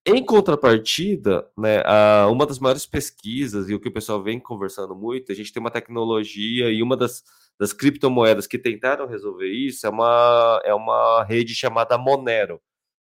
Em 0.06 0.24
contrapartida, 0.24 1.46
né, 1.56 1.82
a, 1.84 2.28
uma 2.30 2.46
das 2.46 2.58
maiores 2.58 2.86
pesquisas 2.86 3.68
e 3.68 3.74
o 3.74 3.80
que 3.80 3.88
o 3.88 3.92
pessoal 3.92 4.22
vem 4.22 4.40
conversando 4.40 4.94
muito, 4.94 5.30
a 5.32 5.34
gente 5.34 5.52
tem 5.52 5.60
uma 5.60 5.70
tecnologia 5.70 6.70
e 6.70 6.82
uma 6.82 6.96
das, 6.96 7.22
das 7.58 7.72
criptomoedas 7.72 8.46
que 8.46 8.58
tentaram 8.58 9.06
resolver 9.06 9.48
isso 9.48 9.86
é 9.86 9.90
uma, 9.90 10.62
é 10.64 10.74
uma 10.74 11.24
rede 11.24 11.54
chamada 11.54 11.98
Monero, 11.98 12.60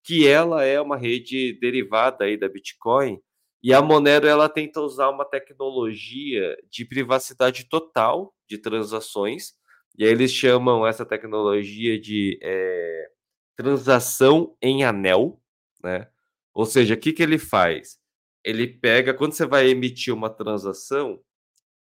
que 0.03 0.27
ela 0.27 0.63
é 0.63 0.81
uma 0.81 0.97
rede 0.97 1.57
derivada 1.59 2.25
aí 2.25 2.35
da 2.35 2.49
Bitcoin, 2.49 3.19
e 3.61 3.73
a 3.73 3.81
Monero 3.81 4.27
ela 4.27 4.49
tenta 4.49 4.81
usar 4.81 5.09
uma 5.09 5.25
tecnologia 5.25 6.57
de 6.69 6.85
privacidade 6.85 7.65
total 7.65 8.33
de 8.47 8.57
transações, 8.57 9.53
e 9.97 10.05
aí 10.05 10.11
eles 10.11 10.31
chamam 10.31 10.87
essa 10.87 11.05
tecnologia 11.05 11.99
de 11.99 12.39
é, 12.41 13.09
transação 13.57 14.55
em 14.61 14.83
anel, 14.85 15.41
né? 15.83 16.07
Ou 16.53 16.65
seja, 16.65 16.93
o 16.95 16.97
que, 16.97 17.13
que 17.13 17.23
ele 17.23 17.37
faz? 17.37 17.99
Ele 18.43 18.67
pega, 18.67 19.13
quando 19.13 19.33
você 19.33 19.45
vai 19.45 19.67
emitir 19.69 20.13
uma 20.13 20.29
transação, 20.29 21.21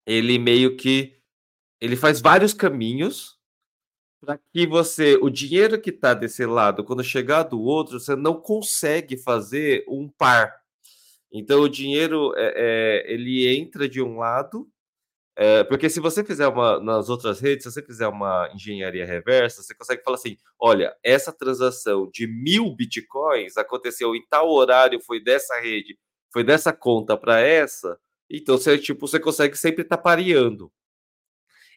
ele 0.06 0.38
meio 0.38 0.76
que 0.76 1.16
ele 1.80 1.96
faz 1.96 2.20
vários 2.20 2.52
caminhos 2.52 3.38
para 4.20 4.38
que 4.52 4.66
você, 4.66 5.16
o 5.22 5.30
dinheiro 5.30 5.80
que 5.80 5.90
está 5.90 6.12
desse 6.14 6.44
lado, 6.44 6.84
quando 6.84 7.04
chegar 7.04 7.44
do 7.44 7.60
outro, 7.60 8.00
você 8.00 8.16
não 8.16 8.40
consegue 8.40 9.16
fazer 9.16 9.84
um 9.88 10.08
par. 10.08 10.60
Então 11.32 11.60
o 11.60 11.68
dinheiro 11.68 12.32
é, 12.36 12.54
é, 12.56 13.12
ele 13.12 13.48
entra 13.56 13.88
de 13.88 14.02
um 14.02 14.18
lado 14.18 14.68
é, 15.40 15.62
porque 15.62 15.88
se 15.88 16.00
você 16.00 16.24
fizer 16.24 16.48
uma 16.48 16.80
nas 16.80 17.08
outras 17.08 17.38
redes, 17.38 17.62
se 17.62 17.70
você 17.70 17.80
fizer 17.80 18.08
uma 18.08 18.50
engenharia 18.52 19.06
reversa, 19.06 19.62
você 19.62 19.72
consegue 19.72 20.02
falar 20.02 20.16
assim: 20.16 20.36
olha, 20.58 20.92
essa 21.00 21.32
transação 21.32 22.10
de 22.12 22.26
mil 22.26 22.74
bitcoins 22.74 23.56
aconteceu 23.56 24.16
em 24.16 24.26
tal 24.28 24.50
horário, 24.50 25.00
foi 25.00 25.22
dessa 25.22 25.54
rede, 25.60 25.96
foi 26.32 26.42
dessa 26.42 26.72
conta 26.72 27.16
para 27.16 27.38
essa. 27.38 27.96
Então 28.28 28.58
você 28.58 28.76
tipo 28.78 29.06
você 29.06 29.20
consegue 29.20 29.56
sempre 29.56 29.82
estar 29.82 29.96
tá 29.96 30.02
pareando. 30.02 30.72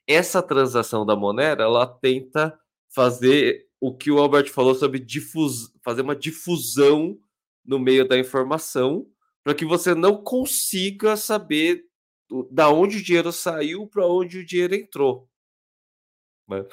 Essa 0.07 0.41
transação 0.41 1.05
da 1.05 1.15
Monero, 1.15 1.61
ela 1.61 1.85
tenta 1.85 2.59
fazer 2.89 3.67
o 3.79 3.95
que 3.95 4.09
o 4.09 4.17
Albert 4.17 4.49
falou 4.49 4.73
sobre 4.73 4.99
difus, 4.99 5.71
fazer 5.83 6.01
uma 6.01 6.15
difusão 6.15 7.15
no 7.63 7.77
meio 7.77 8.07
da 8.07 8.17
informação 8.17 9.05
para 9.43 9.56
que 9.56 9.65
você 9.65 9.95
não 9.95 10.23
consiga 10.23 11.15
saber 11.17 11.86
da 12.49 12.69
onde 12.69 12.97
o 12.97 13.04
dinheiro 13.04 13.32
saiu 13.32 13.88
para 13.88 14.08
onde 14.08 14.39
o 14.39 14.45
dinheiro 14.45 14.75
entrou. 14.75 15.27
Né? 16.47 16.65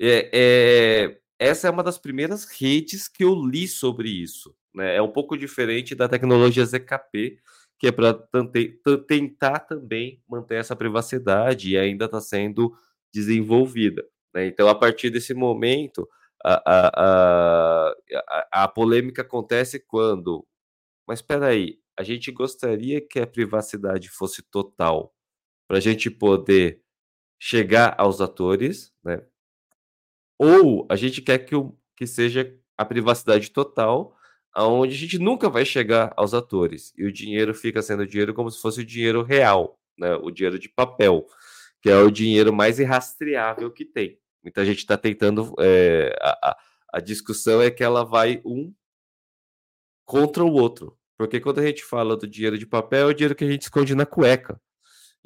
É, 0.00 0.30
é, 0.32 1.20
essa 1.38 1.68
é 1.68 1.70
uma 1.70 1.82
das 1.82 1.98
primeiras 1.98 2.44
redes 2.44 3.08
que 3.08 3.24
eu 3.24 3.34
li 3.34 3.66
sobre 3.66 4.08
isso. 4.08 4.54
Né? 4.74 4.96
É 4.96 5.02
um 5.02 5.10
pouco 5.10 5.36
diferente 5.36 5.94
da 5.94 6.08
tecnologia 6.08 6.64
ZKP, 6.64 7.38
que 7.78 7.86
é 7.86 7.92
para 7.92 8.14
tentar 9.06 9.60
também 9.60 10.22
manter 10.28 10.56
essa 10.56 10.74
privacidade 10.74 11.70
e 11.70 11.78
ainda 11.78 12.06
está 12.06 12.20
sendo 12.20 12.76
desenvolvida. 13.12 14.04
Né? 14.34 14.46
Então, 14.46 14.68
a 14.68 14.74
partir 14.74 15.10
desse 15.10 15.32
momento, 15.32 16.08
a, 16.44 16.62
a, 16.64 17.94
a, 18.26 18.64
a, 18.64 18.68
polêmica 18.68 19.22
acontece 19.22 19.78
quando. 19.80 20.46
Mas 21.06 21.20
espera 21.20 21.46
aí, 21.46 21.78
a 21.98 22.04
gente 22.04 22.30
gostaria 22.30 23.00
que 23.00 23.18
a 23.18 23.26
privacidade 23.26 24.08
fosse 24.08 24.40
total 24.40 25.12
para 25.66 25.78
a 25.78 25.80
gente 25.80 26.08
poder 26.08 26.80
chegar 27.40 27.96
aos 27.98 28.20
atores, 28.20 28.94
né? 29.02 29.20
Ou 30.38 30.86
a 30.88 30.94
gente 30.94 31.20
quer 31.20 31.38
que, 31.38 31.56
o, 31.56 31.76
que 31.96 32.06
seja 32.06 32.56
a 32.76 32.84
privacidade 32.84 33.50
total, 33.50 34.16
aonde 34.52 34.94
a 34.94 34.96
gente 34.96 35.18
nunca 35.18 35.50
vai 35.50 35.64
chegar 35.64 36.12
aos 36.16 36.34
atores 36.34 36.92
e 36.96 37.04
o 37.04 37.12
dinheiro 37.12 37.52
fica 37.52 37.82
sendo 37.82 38.06
dinheiro 38.06 38.32
como 38.32 38.48
se 38.48 38.60
fosse 38.60 38.82
o 38.82 38.86
dinheiro 38.86 39.24
real, 39.24 39.76
né? 39.98 40.14
O 40.22 40.30
dinheiro 40.30 40.58
de 40.58 40.68
papel, 40.68 41.26
que 41.82 41.90
é 41.90 41.96
o 41.96 42.12
dinheiro 42.12 42.52
mais 42.52 42.78
irrastreável 42.78 43.72
que 43.72 43.84
tem. 43.84 44.20
Muita 44.40 44.64
gente 44.64 44.78
está 44.78 44.96
tentando. 44.96 45.52
É, 45.58 46.16
a, 46.22 46.56
a 46.94 47.00
discussão 47.00 47.60
é 47.60 47.72
que 47.72 47.82
ela 47.82 48.04
vai 48.04 48.40
um 48.44 48.72
contra 50.06 50.44
o 50.44 50.52
outro. 50.52 50.97
Porque 51.18 51.40
quando 51.40 51.58
a 51.58 51.66
gente 51.66 51.84
fala 51.84 52.16
do 52.16 52.28
dinheiro 52.28 52.56
de 52.56 52.64
papel, 52.64 53.08
é 53.08 53.10
o 53.10 53.14
dinheiro 53.14 53.34
que 53.34 53.44
a 53.44 53.50
gente 53.50 53.62
esconde 53.62 53.94
na 53.94 54.06
cueca. 54.06 54.60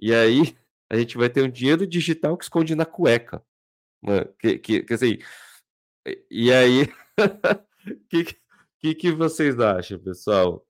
E 0.00 0.12
aí 0.14 0.56
a 0.90 0.96
gente 0.96 1.18
vai 1.18 1.28
ter 1.28 1.42
um 1.42 1.50
dinheiro 1.50 1.86
digital 1.86 2.36
que 2.36 2.44
esconde 2.44 2.74
na 2.74 2.86
cueca. 2.86 3.44
Né? 4.02 4.24
Que, 4.38 4.58
que, 4.58 4.82
que 4.82 4.94
assim, 4.94 5.18
e 6.30 6.52
aí, 6.52 6.82
o 6.84 6.88
que, 8.08 8.24
que, 8.78 8.94
que 8.94 9.12
vocês 9.12 9.60
acham, 9.60 9.98
pessoal? 9.98 10.66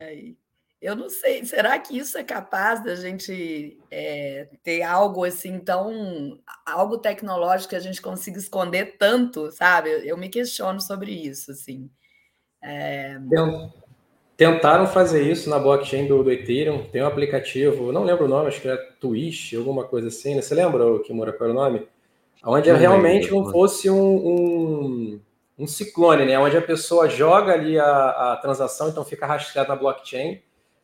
Aí. 0.00 0.39
Eu 0.80 0.96
não 0.96 1.10
sei, 1.10 1.44
será 1.44 1.78
que 1.78 1.98
isso 1.98 2.16
é 2.16 2.24
capaz 2.24 2.82
da 2.82 2.94
gente 2.94 3.78
é, 3.90 4.48
ter 4.62 4.82
algo 4.82 5.24
assim 5.24 5.58
tão. 5.58 6.38
algo 6.64 6.96
tecnológico 6.96 7.70
que 7.70 7.76
a 7.76 7.80
gente 7.80 8.00
consiga 8.00 8.38
esconder 8.38 8.96
tanto, 8.96 9.50
sabe? 9.50 9.90
Eu, 9.90 9.98
eu 10.00 10.16
me 10.16 10.30
questiono 10.30 10.80
sobre 10.80 11.12
isso, 11.12 11.50
assim. 11.50 11.90
É... 12.62 13.18
Tentaram 14.38 14.86
fazer 14.86 15.22
isso 15.30 15.50
na 15.50 15.58
blockchain 15.58 16.06
do, 16.06 16.24
do 16.24 16.32
Ethereum, 16.32 16.84
tem 16.84 17.02
um 17.02 17.06
aplicativo, 17.06 17.92
não 17.92 18.04
lembro 18.04 18.24
o 18.24 18.28
nome, 18.28 18.48
acho 18.48 18.62
que 18.62 18.68
é 18.68 18.76
Twitch, 18.98 19.52
alguma 19.52 19.84
coisa 19.84 20.08
assim, 20.08 20.34
né? 20.34 20.40
Você 20.40 20.54
lembra, 20.54 20.98
Kimura, 21.00 21.30
qual 21.30 21.50
era 21.50 21.58
o 21.58 21.62
nome? 21.62 21.86
Onde 22.42 22.72
não 22.72 22.78
realmente 22.78 23.30
não 23.30 23.50
fosse 23.50 23.90
um, 23.90 24.00
um, 24.00 25.20
um 25.58 25.66
ciclone, 25.66 26.24
né? 26.24 26.38
Onde 26.38 26.56
a 26.56 26.62
pessoa 26.62 27.06
joga 27.06 27.52
ali 27.52 27.78
a, 27.78 28.32
a 28.32 28.36
transação, 28.38 28.88
então 28.88 29.04
fica 29.04 29.26
rastreado 29.26 29.68
na 29.68 29.76
blockchain, 29.76 30.40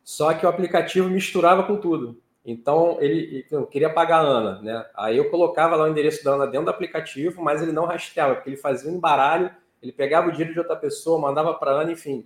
só 0.06 0.32
que 0.32 0.46
o 0.46 0.48
aplicativo 0.48 1.10
misturava 1.10 1.64
com 1.64 1.76
tudo. 1.78 2.22
Então, 2.44 2.96
ele 3.00 3.44
eu 3.50 3.66
queria 3.66 3.92
pagar 3.92 4.18
a 4.18 4.20
Ana, 4.20 4.62
né? 4.62 4.86
Aí 4.94 5.16
eu 5.16 5.28
colocava 5.28 5.74
lá 5.74 5.82
o 5.82 5.88
endereço 5.88 6.22
da 6.22 6.30
Ana 6.30 6.46
dentro 6.46 6.66
do 6.66 6.70
aplicativo, 6.70 7.42
mas 7.42 7.60
ele 7.60 7.72
não 7.72 7.86
rastreava, 7.86 8.36
porque 8.36 8.50
ele 8.50 8.56
fazia 8.56 8.88
um 8.88 8.94
embaralho, 8.94 9.50
ele 9.82 9.90
pegava 9.90 10.28
o 10.28 10.30
dinheiro 10.30 10.52
de 10.52 10.60
outra 10.60 10.76
pessoa, 10.76 11.20
mandava 11.20 11.52
para 11.54 11.72
a 11.72 11.80
Ana, 11.80 11.90
enfim. 11.90 12.24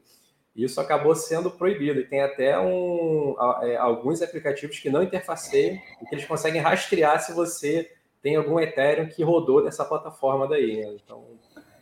Isso 0.54 0.78
acabou 0.78 1.14
sendo 1.14 1.50
proibido. 1.50 2.00
E 2.00 2.04
tem 2.04 2.20
até 2.20 2.60
um, 2.60 3.34
é, 3.62 3.76
alguns 3.78 4.20
aplicativos 4.20 4.78
que 4.78 4.90
não 4.90 5.02
interfaceiam 5.02 5.78
e 6.02 6.04
que 6.04 6.14
eles 6.14 6.26
conseguem 6.26 6.60
rastrear 6.60 7.18
se 7.22 7.32
você 7.32 7.90
tem 8.22 8.36
algum 8.36 8.60
Ethereum 8.60 9.08
que 9.08 9.24
rodou 9.24 9.64
nessa 9.64 9.86
plataforma 9.86 10.46
daí. 10.46 10.84
Né? 10.84 10.96
Então, 11.02 11.24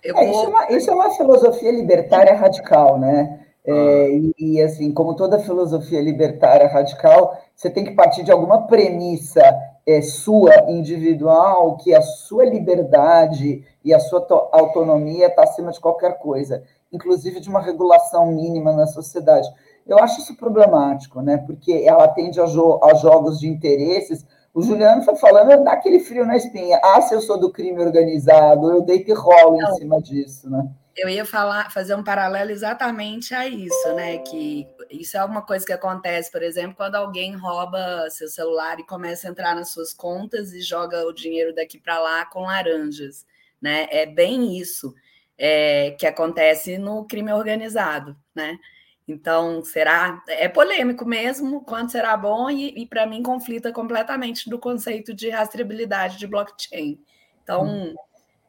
é, 0.04 0.10
isso, 0.10 0.44
é 0.44 0.46
uma, 0.46 0.72
isso, 0.72 0.90
é 0.90 0.94
uma, 0.94 1.10
filosofia 1.16 1.72
libertária 1.72 2.36
radical, 2.36 3.00
né? 3.00 3.47
É, 3.68 4.06
ah. 4.06 4.08
e, 4.08 4.34
e, 4.38 4.62
assim, 4.62 4.92
como 4.92 5.14
toda 5.14 5.38
filosofia 5.38 6.00
libertária 6.00 6.66
radical, 6.68 7.38
você 7.54 7.68
tem 7.68 7.84
que 7.84 7.90
partir 7.90 8.22
de 8.22 8.32
alguma 8.32 8.66
premissa 8.66 9.42
é, 9.86 10.00
sua 10.00 10.70
individual, 10.70 11.76
que 11.76 11.94
a 11.94 12.00
sua 12.00 12.44
liberdade 12.44 13.62
e 13.84 13.92
a 13.92 14.00
sua 14.00 14.26
autonomia 14.52 15.26
está 15.26 15.42
acima 15.42 15.70
de 15.70 15.80
qualquer 15.80 16.18
coisa, 16.18 16.62
inclusive 16.92 17.40
de 17.40 17.48
uma 17.48 17.60
regulação 17.60 18.26
mínima 18.32 18.72
na 18.72 18.86
sociedade. 18.86 19.48
Eu 19.86 19.98
acho 19.98 20.20
isso 20.20 20.36
problemático, 20.36 21.20
né? 21.20 21.38
Porque 21.38 21.82
ela 21.86 22.04
atende 22.04 22.40
a, 22.40 22.46
jo 22.46 22.78
a 22.82 22.94
jogos 22.94 23.38
de 23.38 23.48
interesses 23.48 24.24
o 24.58 24.62
Juliano 24.62 25.02
foi 25.02 25.14
falando, 25.14 25.62
dá 25.62 25.72
aquele 25.72 26.00
frio 26.00 26.26
na 26.26 26.36
espinha. 26.36 26.80
Ah, 26.82 27.00
se 27.00 27.14
eu 27.14 27.20
sou 27.20 27.38
do 27.38 27.52
crime 27.52 27.80
organizado, 27.80 28.70
eu 28.72 28.82
deito 28.82 29.10
e 29.10 29.14
rolo 29.14 29.56
Não, 29.56 29.70
em 29.70 29.74
cima 29.74 30.02
disso, 30.02 30.50
né? 30.50 30.68
Eu 30.98 31.08
ia 31.08 31.24
falar, 31.24 31.70
fazer 31.70 31.94
um 31.94 32.02
paralelo 32.02 32.50
exatamente 32.50 33.32
a 33.32 33.46
isso, 33.46 33.94
né? 33.94 34.18
Que 34.18 34.66
isso 34.90 35.16
é 35.16 35.24
uma 35.24 35.42
coisa 35.42 35.64
que 35.64 35.72
acontece, 35.72 36.28
por 36.28 36.42
exemplo, 36.42 36.74
quando 36.74 36.96
alguém 36.96 37.36
rouba 37.36 38.10
seu 38.10 38.26
celular 38.26 38.80
e 38.80 38.86
começa 38.86 39.28
a 39.28 39.30
entrar 39.30 39.54
nas 39.54 39.70
suas 39.70 39.94
contas 39.94 40.52
e 40.52 40.60
joga 40.60 41.06
o 41.06 41.12
dinheiro 41.12 41.54
daqui 41.54 41.78
para 41.78 42.00
lá 42.00 42.26
com 42.26 42.42
laranjas, 42.42 43.24
né? 43.62 43.86
É 43.92 44.06
bem 44.06 44.58
isso 44.58 44.92
é, 45.38 45.92
que 45.92 46.04
acontece 46.04 46.76
no 46.78 47.06
crime 47.06 47.32
organizado, 47.32 48.16
né? 48.34 48.58
Então, 49.06 49.64
será? 49.64 50.20
É 50.26 50.48
polêmico 50.48 51.06
mesmo, 51.06 51.64
quanto 51.64 51.92
será 51.92 52.16
bom, 52.16 52.50
e, 52.50 52.82
e 52.82 52.86
para 52.86 53.06
mim 53.06 53.22
conflita 53.22 53.72
completamente 53.72 54.50
do 54.50 54.58
conceito 54.58 55.14
de 55.14 55.30
rastreabilidade 55.30 56.18
de 56.18 56.26
blockchain. 56.26 57.00
Então, 57.42 57.64
hum. 57.64 57.94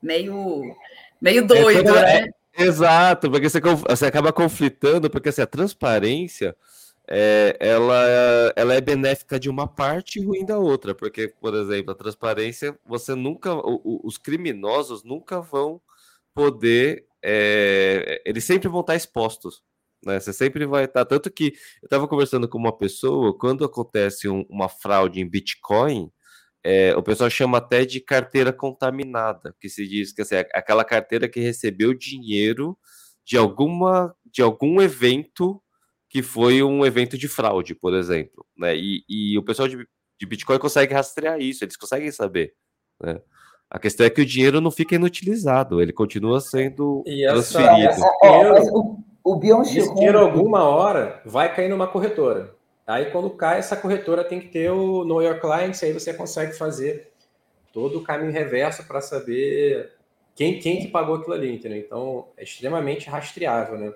meio, 0.01 0.75
meio 1.21 1.45
doido, 1.45 1.95
é, 1.95 2.21
né? 2.25 2.29
Exato, 2.60 3.32
porque 3.32 3.50
você, 3.50 3.62
você 3.62 4.06
acaba 4.06 4.34
conflitando, 4.34 5.10
porque 5.10 5.30
assim, 5.30 5.41
a 5.41 5.48
transparência 5.48 6.56
é, 7.08 7.56
ela, 7.60 7.95
ela 8.56 8.74
é 8.74 8.82
benéfica 8.82 9.39
de 9.39 9.50
uma 9.50 9.65
parte 9.67 10.19
e 10.19 10.26
ruim 10.26 10.45
da 10.45 10.58
outra, 10.60 10.93
porque, 10.93 11.30
por 11.30 11.56
exemplo, 11.56 11.91
a 11.91 11.95
transparência, 11.95 12.78
você 12.86 13.15
nunca, 13.15 13.54
o, 13.56 14.02
os 14.04 14.17
criminosos 14.17 15.04
nunca 15.04 15.39
vão 15.41 15.82
poder, 16.34 17.06
é, 17.24 18.22
eles 18.26 18.43
sempre 18.43 18.69
vão 18.69 18.82
estar 18.82 18.95
expostos 18.95 19.63
né? 20.06 20.19
Você 20.19 20.32
sempre 20.34 20.65
vai 20.65 20.86
estar. 20.86 21.06
Tanto 21.06 21.30
que 21.32 21.48
eu 21.82 21.86
estava 21.86 22.08
conversando 22.08 22.48
com 22.48 22.58
uma 22.58 22.72
pessoa, 22.78 23.38
quando 23.38 23.65
acontece 23.65 24.30
um, 24.30 24.45
uma 24.50 24.69
fraude 24.69 25.19
em 25.19 25.28
Bitcoin, 25.30 26.12
é, 26.63 26.95
o 26.95 27.02
pessoal 27.02 27.30
chama 27.30 27.58
até 27.58 27.86
de 27.86 28.00
carteira 28.00 28.52
contaminada, 28.52 29.56
que 29.60 29.69
se 29.69 29.88
diz 29.88 30.12
que 30.12 30.22
assim, 30.22 30.36
é 30.36 30.48
aquela 30.54 30.84
carteira 30.84 31.30
que 31.30 31.39
recebeu 31.39 31.93
dinheiro 31.93 32.78
de 33.26 33.38
alguma 33.38 34.13
de 34.26 34.41
algum 34.41 34.82
evento 34.82 35.62
que 36.10 36.24
foi 36.24 36.63
um 36.63 36.86
evento 36.86 37.17
de 37.17 37.28
fraude, 37.28 37.76
por 37.76 37.93
exemplo. 37.93 38.45
Né? 38.58 38.76
E, 38.76 39.04
e 39.08 39.38
o 39.38 39.43
pessoal 39.43 39.67
de, 39.67 39.78
de 40.19 40.26
Bitcoin 40.26 40.58
consegue 40.58 40.93
rastrear 40.93 41.39
isso, 41.39 41.63
eles 41.63 41.78
conseguem 41.78 42.12
saber. 42.12 42.54
Né? 43.02 43.22
A 43.69 43.78
questão 43.78 44.06
é 44.06 44.10
que 44.10 44.22
o 44.22 44.26
dinheiro 44.26 44.60
não 44.60 44.72
fica 44.72 44.95
inutilizado, 44.95 45.80
ele 45.80 45.93
continua 45.93 46.41
sendo 46.41 47.04
e 47.06 47.28
transferido. 47.28 47.88
Essa, 47.88 48.08
essa, 48.24 48.72
o 49.24 49.36
Byung-Chul... 49.36 49.93
dinheiro 49.93 50.17
alguma 50.17 50.63
hora 50.63 51.22
vai 51.24 51.54
cair 51.54 51.69
numa 51.69 51.88
corretora. 51.88 52.56
Aí 52.89 53.12
quando 53.12 53.30
cai 53.30 53.60
essa 53.60 53.75
corretora 53.75 54.23
tem 54.23 54.39
que 54.39 54.47
ter 54.47 54.71
o 54.71 55.06
Know 55.06 55.21
Your 55.21 55.39
Clients, 55.39 55.84
aí 55.84 55.93
você 55.93 56.12
consegue 56.12 56.54
fazer 56.54 57.12
todo 57.71 57.99
o 57.99 58.04
caminho 58.04 58.32
reverso 58.32 58.84
para 58.88 58.99
saber 58.99 59.91
quem, 60.36 60.58
quem 60.58 60.80
que 60.80 60.88
pagou 60.88 61.17
aquilo 61.17 61.36
ali, 61.36 61.54
entendeu? 61.54 61.78
Então 61.78 62.25
é 62.36 62.43
extremamente 62.43 63.08
rastreável, 63.08 63.78
né? 63.78 63.93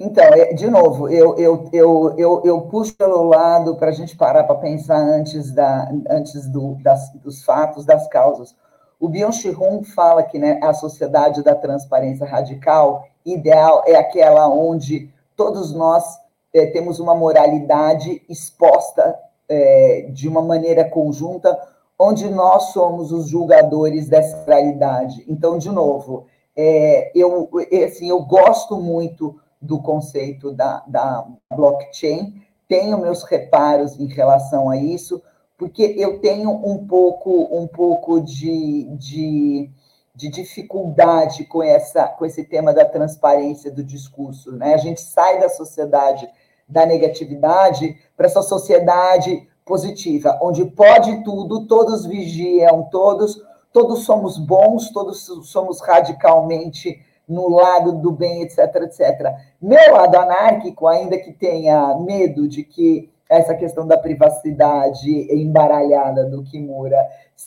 Então, 0.00 0.24
é, 0.24 0.54
de 0.54 0.66
novo, 0.70 1.10
eu, 1.10 1.36
eu, 1.36 1.68
eu, 1.74 2.14
eu, 2.16 2.42
eu 2.42 2.60
puxo 2.62 2.96
pelo 2.96 3.24
lado 3.24 3.76
para 3.76 3.90
a 3.90 3.92
gente 3.92 4.16
parar 4.16 4.44
para 4.44 4.54
pensar 4.54 4.96
antes, 4.96 5.52
da, 5.52 5.92
antes 6.08 6.48
do, 6.48 6.76
das, 6.76 7.12
dos 7.16 7.44
fatos, 7.44 7.84
das 7.84 8.08
causas. 8.08 8.56
O 8.98 9.10
Byung-Chul 9.10 9.84
fala 9.94 10.22
que 10.22 10.38
né, 10.38 10.58
a 10.62 10.72
sociedade 10.72 11.42
da 11.42 11.54
transparência 11.54 12.26
radical 12.26 13.06
ideal 13.26 13.84
é 13.86 13.94
aquela 13.94 14.48
onde 14.48 15.10
todos 15.36 15.74
nós 15.74 16.21
é, 16.52 16.66
temos 16.66 17.00
uma 17.00 17.14
moralidade 17.14 18.22
exposta 18.28 19.18
é, 19.48 20.08
de 20.10 20.28
uma 20.28 20.42
maneira 20.42 20.84
conjunta, 20.84 21.58
onde 21.98 22.28
nós 22.28 22.72
somos 22.72 23.12
os 23.12 23.28
julgadores 23.28 24.08
dessa 24.08 24.44
realidade. 24.44 25.24
Então, 25.28 25.58
de 25.58 25.70
novo, 25.70 26.26
é, 26.56 27.10
eu, 27.14 27.48
assim, 27.86 28.08
eu 28.08 28.22
gosto 28.22 28.76
muito 28.76 29.38
do 29.60 29.80
conceito 29.80 30.52
da, 30.52 30.82
da 30.86 31.26
blockchain, 31.54 32.42
tenho 32.68 32.98
meus 32.98 33.22
reparos 33.22 33.98
em 33.98 34.06
relação 34.06 34.68
a 34.68 34.76
isso, 34.76 35.22
porque 35.56 35.94
eu 35.96 36.18
tenho 36.20 36.50
um 36.50 36.86
pouco, 36.86 37.48
um 37.52 37.66
pouco 37.66 38.20
de, 38.20 38.88
de 38.96 39.70
de 40.14 40.28
dificuldade 40.28 41.44
com, 41.44 41.62
essa, 41.62 42.06
com 42.06 42.26
esse 42.26 42.44
tema 42.44 42.72
da 42.72 42.84
transparência 42.84 43.70
do 43.70 43.82
discurso. 43.82 44.52
Né? 44.52 44.74
A 44.74 44.78
gente 44.78 45.00
sai 45.00 45.40
da 45.40 45.48
sociedade 45.48 46.28
da 46.68 46.86
negatividade 46.86 47.96
para 48.16 48.26
essa 48.26 48.42
sociedade 48.42 49.48
positiva, 49.64 50.38
onde 50.42 50.64
pode 50.64 51.22
tudo, 51.24 51.66
todos 51.66 52.06
vigiam, 52.06 52.88
todos, 52.90 53.42
todos 53.72 54.04
somos 54.04 54.38
bons, 54.38 54.90
todos 54.90 55.24
somos 55.44 55.80
radicalmente 55.80 57.00
no 57.28 57.48
lado 57.48 57.92
do 57.92 58.10
bem, 58.10 58.42
etc, 58.42 58.58
etc. 58.82 59.32
Meu 59.60 59.94
lado 59.94 60.16
anárquico, 60.16 60.86
ainda 60.86 61.16
que 61.18 61.32
tenha 61.32 61.96
medo 61.98 62.48
de 62.48 62.64
que 62.64 63.10
essa 63.28 63.54
questão 63.54 63.86
da 63.86 63.96
privacidade 63.96 65.32
embaralhada 65.32 66.26
do 66.26 66.42
Kimura 66.42 66.98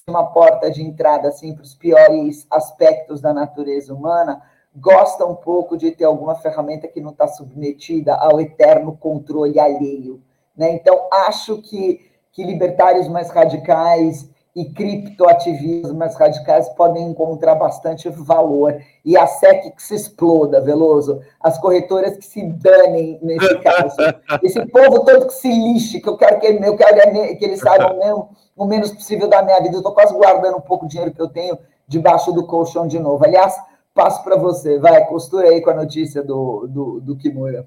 uma 0.07 0.25
porta 0.25 0.69
de 0.69 0.83
entrada 0.83 1.29
assim, 1.29 1.53
para 1.53 1.63
os 1.63 1.73
piores 1.73 2.45
aspectos 2.49 3.21
da 3.21 3.33
natureza 3.33 3.93
humana, 3.93 4.41
gosta 4.75 5.25
um 5.25 5.35
pouco 5.35 5.77
de 5.77 5.91
ter 5.91 6.03
alguma 6.03 6.35
ferramenta 6.35 6.87
que 6.87 6.99
não 6.99 7.11
está 7.11 7.27
submetida 7.27 8.15
ao 8.15 8.41
eterno 8.41 8.97
controle 8.97 9.59
alheio. 9.59 10.21
Né? 10.55 10.73
Então, 10.73 11.07
acho 11.11 11.61
que, 11.61 12.01
que 12.31 12.43
libertários 12.43 13.07
mais 13.07 13.29
radicais 13.29 14.29
e 14.55 14.63
criptoativistas 14.65 15.91
mais 15.91 16.15
radicais 16.15 16.69
podem 16.69 17.09
encontrar 17.09 17.55
bastante 17.55 18.07
valor. 18.09 18.81
E 19.03 19.17
a 19.17 19.27
SEC 19.27 19.75
que 19.75 19.83
se 19.83 19.95
exploda, 19.95 20.61
Veloso. 20.61 21.21
As 21.41 21.57
corretoras 21.57 22.15
que 22.15 22.25
se 22.25 22.41
danem 22.41 23.19
nesse 23.21 23.55
caso. 23.59 23.97
Esse 24.41 24.65
povo 24.67 25.03
todo 25.03 25.27
que 25.27 25.33
se 25.33 25.49
lixe, 25.49 25.99
que 25.99 26.07
eu 26.07 26.15
quero 26.15 26.39
que, 26.39 26.47
eu 26.47 26.77
quero 26.77 27.37
que 27.37 27.45
eles 27.45 27.59
saibam 27.59 27.97
mesmo 27.97 28.29
o 28.55 28.65
menos 28.65 28.91
possível 28.91 29.27
da 29.27 29.41
minha 29.41 29.59
vida. 29.59 29.75
Eu 29.75 29.79
estou 29.79 29.93
quase 29.93 30.13
guardando 30.13 30.57
um 30.57 30.61
pouco 30.61 30.85
de 30.85 30.91
dinheiro 30.91 31.13
que 31.13 31.21
eu 31.21 31.27
tenho 31.27 31.57
debaixo 31.85 32.31
do 32.31 32.47
colchão 32.47 32.87
de 32.87 32.97
novo. 32.97 33.25
Aliás, 33.25 33.53
passo 33.95 34.23
para 34.23 34.35
você. 34.35 34.77
Vai, 34.77 35.03
costura 35.07 35.47
aí 35.47 35.61
com 35.61 35.71
a 35.71 35.75
notícia 35.75 36.21
do, 36.21 36.67
do, 36.67 36.99
do 36.99 37.17
Kimura. 37.17 37.65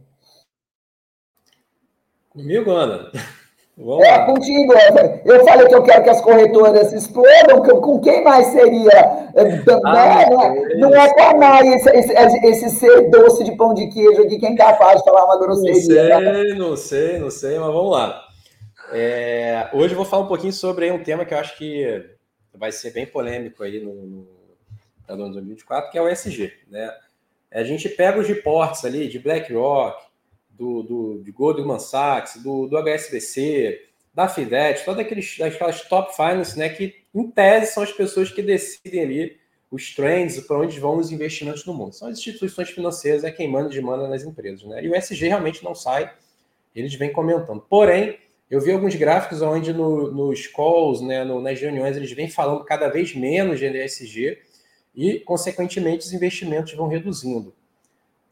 Comigo, 2.28 2.70
Ana? 2.70 3.10
Vamos 3.80 4.04
é, 4.04 4.10
lá. 4.10 4.26
contigo. 4.26 4.72
Eu 5.24 5.44
falei 5.44 5.68
que 5.68 5.74
eu 5.74 5.82
quero 5.84 6.02
que 6.02 6.10
as 6.10 6.20
corretoras 6.20 6.92
explodam, 6.92 7.62
com 7.80 8.00
quem 8.00 8.24
mais 8.24 8.48
seria? 8.48 9.30
Ah, 9.84 10.26
não, 10.28 10.42
é, 10.42 10.74
não 10.78 10.94
é 10.96 11.14
com 11.14 11.20
a 11.20 11.34
Mai, 11.34 11.68
esse, 11.68 11.88
esse, 11.90 12.46
esse, 12.46 12.70
ser 12.70 13.08
doce 13.08 13.44
de 13.44 13.56
pão 13.56 13.72
de 13.74 13.86
queijo 13.86 14.22
aqui, 14.22 14.40
quem 14.40 14.54
é 14.54 14.56
capaz 14.56 14.98
de 14.98 15.04
falar 15.04 15.26
uma 15.26 15.38
grosseria. 15.38 15.76
Não 15.76 16.18
sei, 16.18 16.54
não 16.54 16.76
sei, 16.76 17.18
não 17.20 17.30
sei, 17.30 17.58
mas 17.60 17.72
vamos 17.72 17.92
lá. 17.92 18.20
É, 18.92 19.68
hoje 19.72 19.94
eu 19.94 19.96
vou 19.96 20.04
falar 20.04 20.24
um 20.24 20.28
pouquinho 20.28 20.52
sobre 20.52 20.90
um 20.90 21.04
tema 21.04 21.24
que 21.24 21.32
eu 21.32 21.38
acho 21.38 21.56
que 21.56 22.04
vai 22.52 22.72
ser 22.72 22.90
bem 22.90 23.06
polêmico 23.06 23.62
aí 23.62 23.78
no, 23.80 24.26
no, 25.16 25.26
no 25.28 25.32
2024, 25.34 25.90
que 25.90 25.98
é 25.98 26.02
o 26.02 26.08
SG. 26.08 26.52
Né? 26.68 26.90
A 27.50 27.64
gente 27.64 27.88
pega 27.88 28.18
os 28.18 28.28
reportes 28.28 28.84
ali 28.84 29.08
de 29.08 29.18
BlackRock, 29.18 30.08
do, 30.50 30.82
do, 30.82 31.22
de 31.22 31.30
Goldman 31.30 31.78
Sachs, 31.78 32.42
do, 32.42 32.66
do 32.66 32.76
HSBC, 32.76 33.88
da 34.12 34.28
Fidelity, 34.28 34.84
todas 34.84 35.06
aqueles, 35.06 35.40
aquelas 35.40 35.82
top 35.82 36.14
finance, 36.16 36.58
né, 36.58 36.68
que 36.68 36.96
em 37.14 37.30
tese 37.30 37.72
são 37.72 37.84
as 37.84 37.92
pessoas 37.92 38.32
que 38.32 38.42
decidem 38.42 39.02
ali 39.02 39.36
os 39.70 39.94
trends, 39.94 40.40
para 40.40 40.58
onde 40.58 40.80
vão 40.80 40.96
os 40.96 41.12
investimentos 41.12 41.64
no 41.64 41.74
mundo. 41.74 41.94
São 41.94 42.08
as 42.08 42.18
instituições 42.18 42.70
financeiras, 42.70 43.22
é 43.22 43.30
quem 43.30 43.48
manda 43.48 43.70
e 43.70 43.74
demanda 43.74 44.08
nas 44.08 44.24
empresas. 44.24 44.64
Né? 44.64 44.82
E 44.82 44.88
o 44.88 44.94
SG 44.94 45.28
realmente 45.28 45.62
não 45.62 45.74
sai, 45.74 46.12
eles 46.74 46.94
vêm 46.94 47.12
comentando. 47.12 47.60
Porém, 47.60 48.18
eu 48.50 48.60
vi 48.60 48.72
alguns 48.72 48.94
gráficos 48.96 49.42
onde 49.42 49.72
no, 49.72 50.10
nos 50.10 50.46
calls, 50.46 51.00
né, 51.00 51.22
no, 51.22 51.40
nas 51.40 51.60
reuniões, 51.60 51.96
eles 51.96 52.10
vêm 52.12 52.28
falando 52.28 52.64
cada 52.64 52.88
vez 52.88 53.14
menos 53.14 53.60
de 53.60 53.66
ESG 53.66 54.38
e, 54.98 55.20
consequentemente, 55.20 56.04
os 56.04 56.12
investimentos 56.12 56.74
vão 56.74 56.88
reduzindo. 56.88 57.54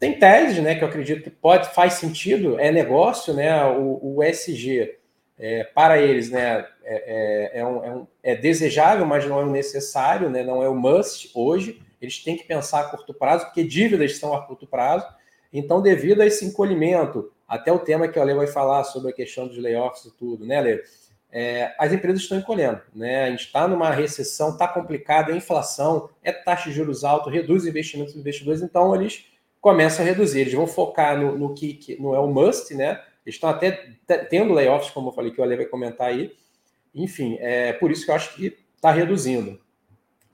Tem 0.00 0.18
teses, 0.18 0.60
né, 0.60 0.74
que 0.74 0.82
eu 0.82 0.88
acredito 0.88 1.22
que 1.22 1.30
pode 1.30 1.72
faz 1.72 1.94
sentido, 1.94 2.58
é 2.58 2.72
negócio, 2.72 3.32
né, 3.32 3.64
o, 3.66 4.16
o 4.16 4.22
ESG 4.24 4.96
é, 5.38 5.62
para 5.62 6.02
eles, 6.02 6.28
né, 6.28 6.66
é, 6.82 7.54
é, 7.54 7.60
é, 7.60 7.64
um, 7.64 7.84
é, 7.84 7.90
um, 7.94 8.06
é, 8.20 8.34
desejável, 8.34 9.06
mas 9.06 9.24
não 9.26 9.38
é 9.38 9.44
o 9.44 9.50
necessário, 9.50 10.28
né, 10.28 10.42
não 10.42 10.60
é 10.60 10.68
o 10.68 10.74
must 10.74 11.30
hoje. 11.36 11.80
Eles 12.02 12.18
têm 12.24 12.36
que 12.36 12.42
pensar 12.42 12.80
a 12.80 12.90
curto 12.90 13.14
prazo, 13.14 13.44
porque 13.44 13.62
dívidas 13.62 14.18
são 14.18 14.34
a 14.34 14.44
curto 14.44 14.66
prazo. 14.66 15.06
Então, 15.52 15.80
devido 15.80 16.20
a 16.20 16.26
esse 16.26 16.44
encolhimento, 16.44 17.32
até 17.46 17.70
o 17.70 17.78
tema 17.78 18.08
que 18.08 18.18
o 18.18 18.22
Ale 18.22 18.34
vai 18.34 18.48
falar 18.48 18.82
sobre 18.82 19.12
a 19.12 19.14
questão 19.14 19.46
dos 19.46 19.56
layoffs 19.56 20.04
e 20.04 20.16
tudo, 20.16 20.44
né, 20.44 20.56
Ale? 20.56 20.82
É, 21.38 21.74
as 21.78 21.92
empresas 21.92 22.22
estão 22.22 22.38
encolhendo, 22.38 22.80
né? 22.94 23.24
A 23.24 23.30
gente 23.30 23.44
está 23.44 23.68
numa 23.68 23.90
recessão, 23.90 24.52
está 24.52 24.66
complicado, 24.66 25.30
é 25.30 25.36
inflação, 25.36 26.08
é 26.22 26.32
taxa 26.32 26.70
de 26.70 26.74
juros 26.74 27.04
alta, 27.04 27.28
reduz 27.28 27.66
investimentos 27.66 28.14
dos 28.14 28.22
investidores, 28.22 28.62
então 28.62 28.94
eles 28.94 29.26
começam 29.60 30.02
a 30.02 30.08
reduzir. 30.08 30.40
Eles 30.40 30.54
vão 30.54 30.66
focar 30.66 31.20
no, 31.20 31.36
no 31.36 31.52
que, 31.52 31.74
que 31.74 32.00
não 32.00 32.14
é 32.14 32.18
o 32.18 32.26
must, 32.26 32.74
né? 32.74 33.02
Eles 33.26 33.34
estão 33.34 33.50
até 33.50 33.70
tendo 34.30 34.54
layoffs, 34.54 34.90
como 34.92 35.10
eu 35.10 35.12
falei, 35.12 35.30
que 35.30 35.38
o 35.38 35.44
Ale 35.44 35.56
vai 35.56 35.66
comentar 35.66 36.08
aí. 36.08 36.32
Enfim, 36.94 37.36
é 37.38 37.74
por 37.74 37.90
isso 37.90 38.06
que 38.06 38.10
eu 38.10 38.14
acho 38.14 38.34
que 38.34 38.56
está 38.74 38.90
reduzindo. 38.90 39.60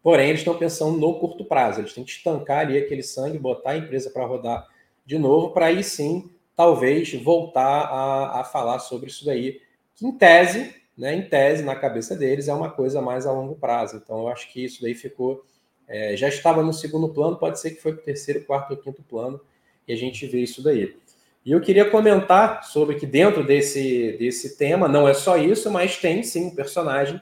Porém, 0.05 0.29
eles 0.29 0.43
estão 0.43 0.57
pensando 0.57 0.97
no 0.99 1.19
curto 1.19 1.45
prazo. 1.45 1.81
Eles 1.81 1.93
têm 1.93 2.05
que 2.05 2.12
estancar 2.12 2.61
ali 2.61 2.79
aquele 2.79 3.03
sangue, 3.03 3.41
botar 3.41 3.71
a 3.71 3.77
empresa 3.77 4.09
para 4.09 4.25
rodar 4.25 4.69
de 5.05 5.19
novo, 5.19 5.51
para 5.51 5.67
aí 5.67 5.83
sim, 5.83 6.31
talvez, 6.55 7.12
voltar 7.15 7.87
a, 7.87 8.41
a 8.41 8.45
falar 8.45 8.79
sobre 8.79 9.11
isso 9.11 9.25
daí. 9.25 9.61
Que 9.97 10.07
em 10.07 10.12
tese, 10.12 10.81
né, 10.96 11.14
em 11.14 11.22
tese, 11.22 11.62
na 11.62 11.74
cabeça 11.74 12.14
deles, 12.14 12.48
é 12.48 12.55
uma 12.55 12.70
coisa 12.70 13.00
mais 13.00 13.26
a 13.26 13.33
longo 13.33 13.55
prazo. 13.55 13.96
Então, 13.96 14.20
eu 14.20 14.28
acho 14.28 14.50
que 14.52 14.64
isso 14.64 14.83
daí 14.83 14.94
ficou. 14.94 15.44
É, 15.88 16.16
já 16.16 16.28
estava 16.28 16.62
no 16.62 16.72
segundo 16.72 17.09
plano, 17.09 17.37
pode 17.37 17.61
ser 17.61 17.72
que 17.72 17.83
foi 17.83 17.92
para 17.92 18.02
o 18.02 18.05
terceiro, 18.05 18.44
quarto 18.44 18.70
ou 18.70 18.76
quinto 18.76 19.02
plano, 19.02 19.40
e 19.87 19.92
a 19.92 19.96
gente 19.96 20.26
vê 20.26 20.40
isso 20.40 20.62
daí. 20.62 20.96
E 21.44 21.50
eu 21.50 21.61
queria 21.61 21.90
comentar 21.90 22.62
sobre 22.64 22.94
que 22.96 23.07
dentro 23.07 23.44
desse, 23.44 24.16
desse 24.18 24.57
tema, 24.57 24.87
não 24.87 25.09
é 25.09 25.14
só 25.14 25.37
isso, 25.37 25.70
mas 25.70 25.96
tem 25.96 26.22
sim 26.22 26.46
um 26.46 26.55
personagem 26.55 27.20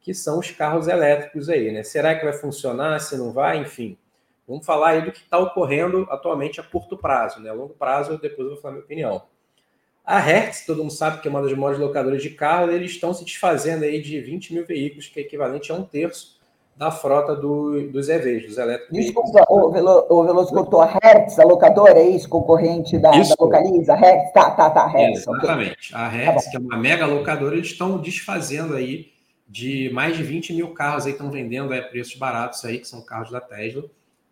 que 0.00 0.12
são 0.12 0.38
os 0.40 0.50
carros 0.50 0.88
elétricos 0.88 1.48
aí, 1.48 1.72
né? 1.72 1.82
Será 1.82 2.14
que 2.14 2.24
vai 2.24 2.34
funcionar? 2.34 2.98
Se 3.00 3.16
não 3.16 3.32
vai? 3.32 3.58
Enfim, 3.62 3.96
vamos 4.46 4.66
falar 4.66 4.90
aí 4.90 5.02
do 5.02 5.12
que 5.12 5.20
está 5.20 5.38
ocorrendo 5.38 6.06
atualmente 6.10 6.60
a 6.60 6.62
curto 6.62 6.98
prazo, 6.98 7.40
né? 7.40 7.48
A 7.48 7.54
longo 7.54 7.74
prazo, 7.74 8.18
depois 8.18 8.46
eu 8.46 8.54
vou 8.54 8.60
falar 8.60 8.74
minha 8.74 8.84
opinião. 8.84 9.22
A 10.04 10.18
Hertz, 10.18 10.66
todo 10.66 10.78
mundo 10.78 10.92
sabe 10.92 11.20
que 11.20 11.28
é 11.28 11.30
uma 11.30 11.42
das 11.42 11.52
maiores 11.52 11.78
locadoras 11.78 12.22
de 12.22 12.30
carro, 12.30 12.70
eles 12.70 12.90
estão 12.90 13.14
se 13.14 13.24
desfazendo 13.24 13.84
aí 13.84 14.02
de 14.02 14.20
20 14.20 14.52
mil 14.52 14.66
veículos, 14.66 15.06
que 15.06 15.20
é 15.20 15.22
equivalente 15.22 15.70
a 15.70 15.76
um 15.76 15.84
terço 15.84 16.40
da 16.76 16.90
frota 16.90 17.36
do, 17.36 17.88
dos 17.88 18.08
EVs, 18.08 18.46
dos 18.46 18.58
elétricos. 18.58 18.96
Desculpa, 18.96 19.44
o, 19.48 19.70
Velo, 19.70 20.06
o 20.08 20.24
Veloso 20.24 20.52
cortou 20.52 20.80
a 20.80 20.86
Hertz, 20.86 21.38
a 21.38 21.44
locadora, 21.44 21.98
é 21.98 22.08
isso? 22.08 22.28
Concorrente 22.28 22.98
da, 22.98 23.10
da 23.10 23.34
Localiza? 23.38 23.94
Hertz, 23.94 24.32
tá, 24.32 24.50
tá, 24.50 24.70
tá, 24.70 24.86
Hertz. 24.88 25.20
Exatamente. 25.20 25.94
Okay. 25.94 26.04
A 26.04 26.08
Hertz, 26.08 26.44
tá 26.46 26.50
que 26.50 26.56
é 26.56 26.60
uma 26.60 26.76
mega 26.76 27.06
locadora, 27.06 27.54
eles 27.54 27.68
estão 27.68 27.98
desfazendo 27.98 28.74
aí 28.74 29.12
de 29.46 29.90
mais 29.92 30.16
de 30.16 30.22
20 30.22 30.54
mil 30.54 30.72
carros 30.72 31.06
aí, 31.06 31.12
estão 31.12 31.30
vendendo 31.30 31.72
a 31.72 31.82
preços 31.82 32.16
baratos 32.16 32.64
aí, 32.64 32.78
que 32.78 32.88
são 32.88 33.02
carros 33.02 33.30
da 33.30 33.40
Tesla. 33.40 33.84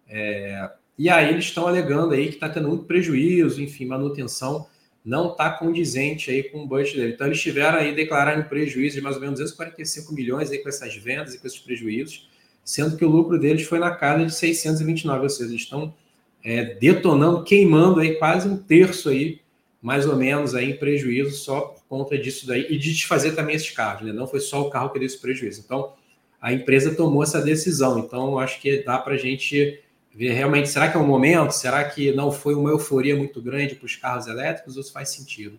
É, 0.09 0.71
e 0.99 1.09
aí 1.09 1.29
eles 1.29 1.45
estão 1.45 1.69
alegando 1.69 2.15
aí 2.15 2.29
que 2.29 2.35
está 2.35 2.49
tendo 2.49 2.69
muito 2.69 2.85
prejuízo, 2.85 3.63
enfim, 3.63 3.85
manutenção 3.85 4.67
não 5.05 5.33
está 5.33 5.51
condizente 5.51 6.31
aí 6.31 6.43
com 6.43 6.63
o 6.63 6.67
budget 6.67 6.97
dele. 6.97 7.13
Então 7.15 7.27
eles 7.27 7.41
tiveram 7.41 7.79
aí 7.79 7.95
declarando 7.95 8.49
prejuízo 8.49 8.97
de 8.97 9.03
mais 9.03 9.17
ou 9.17 9.23
menos 9.23 9.39
245 9.39 10.13
milhões 10.13 10.51
aí 10.51 10.59
com 10.59 10.69
essas 10.69 10.95
vendas 10.97 11.35
e 11.35 11.39
com 11.39 11.47
esses 11.47 11.59
prejuízos 11.59 12.31
sendo 12.65 12.97
que 12.97 13.05
o 13.05 13.09
lucro 13.09 13.39
deles 13.39 13.65
foi 13.67 13.79
na 13.79 13.95
casa 13.95 14.25
de 14.25 14.33
629, 14.33 15.23
ou 15.23 15.29
seja, 15.29 15.51
eles 15.51 15.63
estão 15.63 15.93
é, 16.45 16.75
detonando, 16.75 17.43
queimando 17.43 18.01
aí 18.01 18.15
quase 18.15 18.49
um 18.49 18.57
terço 18.57 19.09
aí, 19.09 19.41
mais 19.83 20.07
ou 20.07 20.17
menos, 20.17 20.55
aí 20.55 20.71
em 20.71 20.77
prejuízo 20.77 21.37
só 21.37 21.61
por 21.63 21.83
conta 21.89 22.17
disso 22.19 22.47
daí, 22.47 22.67
e 22.71 22.79
de 22.79 22.93
desfazer 22.93 23.35
também 23.35 23.57
esses 23.57 23.71
carros, 23.71 24.07
né? 24.07 24.13
Não 24.13 24.27
foi 24.27 24.41
só 24.41 24.63
o 24.63 24.71
carro 24.71 24.91
que 24.91 24.99
deu 24.99 25.07
esse 25.07 25.19
prejuízo. 25.19 25.63
Então, 25.65 25.95
a 26.41 26.53
empresa 26.53 26.95
tomou 26.95 27.23
essa 27.23 27.41
decisão. 27.41 27.99
Então, 27.99 28.39
acho 28.39 28.61
que 28.61 28.83
dá 28.85 28.99
para 28.99 29.15
a 29.15 29.19
gente 29.19 29.81
ver 30.21 30.35
realmente, 30.35 30.69
será 30.69 30.91
que 30.91 30.99
é 30.99 31.01
um 31.01 31.07
momento? 31.07 31.53
Será 31.53 31.83
que 31.83 32.13
não 32.13 32.31
foi 32.31 32.55
uma 32.55 32.69
euforia 32.69 33.17
muito 33.17 33.41
grande 33.41 33.75
para 33.75 33.87
os 33.87 33.97
carros 33.97 34.27
elétricos 34.27 34.75
se 34.75 34.93
faz 34.93 35.09
sentido? 35.09 35.59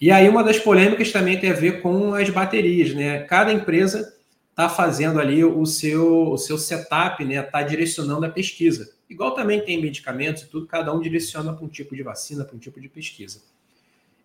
E 0.00 0.10
aí, 0.10 0.28
uma 0.28 0.42
das 0.42 0.58
polêmicas 0.58 1.12
também 1.12 1.38
tem 1.38 1.50
a 1.52 1.54
ver 1.54 1.80
com 1.80 2.12
as 2.12 2.28
baterias, 2.28 2.92
né? 2.92 3.20
Cada 3.20 3.52
empresa 3.52 4.12
está 4.50 4.68
fazendo 4.68 5.20
ali 5.20 5.44
o 5.44 5.64
seu, 5.64 6.32
o 6.32 6.36
seu 6.36 6.58
setup, 6.58 7.24
né? 7.24 7.36
Está 7.36 7.62
direcionando 7.62 8.26
a 8.26 8.28
pesquisa. 8.28 8.92
Igual 9.08 9.36
também 9.36 9.64
tem 9.64 9.80
medicamentos 9.80 10.42
e 10.42 10.46
tudo, 10.46 10.66
cada 10.66 10.92
um 10.92 11.00
direciona 11.00 11.52
para 11.52 11.64
um 11.64 11.68
tipo 11.68 11.94
de 11.94 12.02
vacina, 12.02 12.44
para 12.44 12.56
um 12.56 12.58
tipo 12.58 12.80
de 12.80 12.88
pesquisa. 12.88 13.40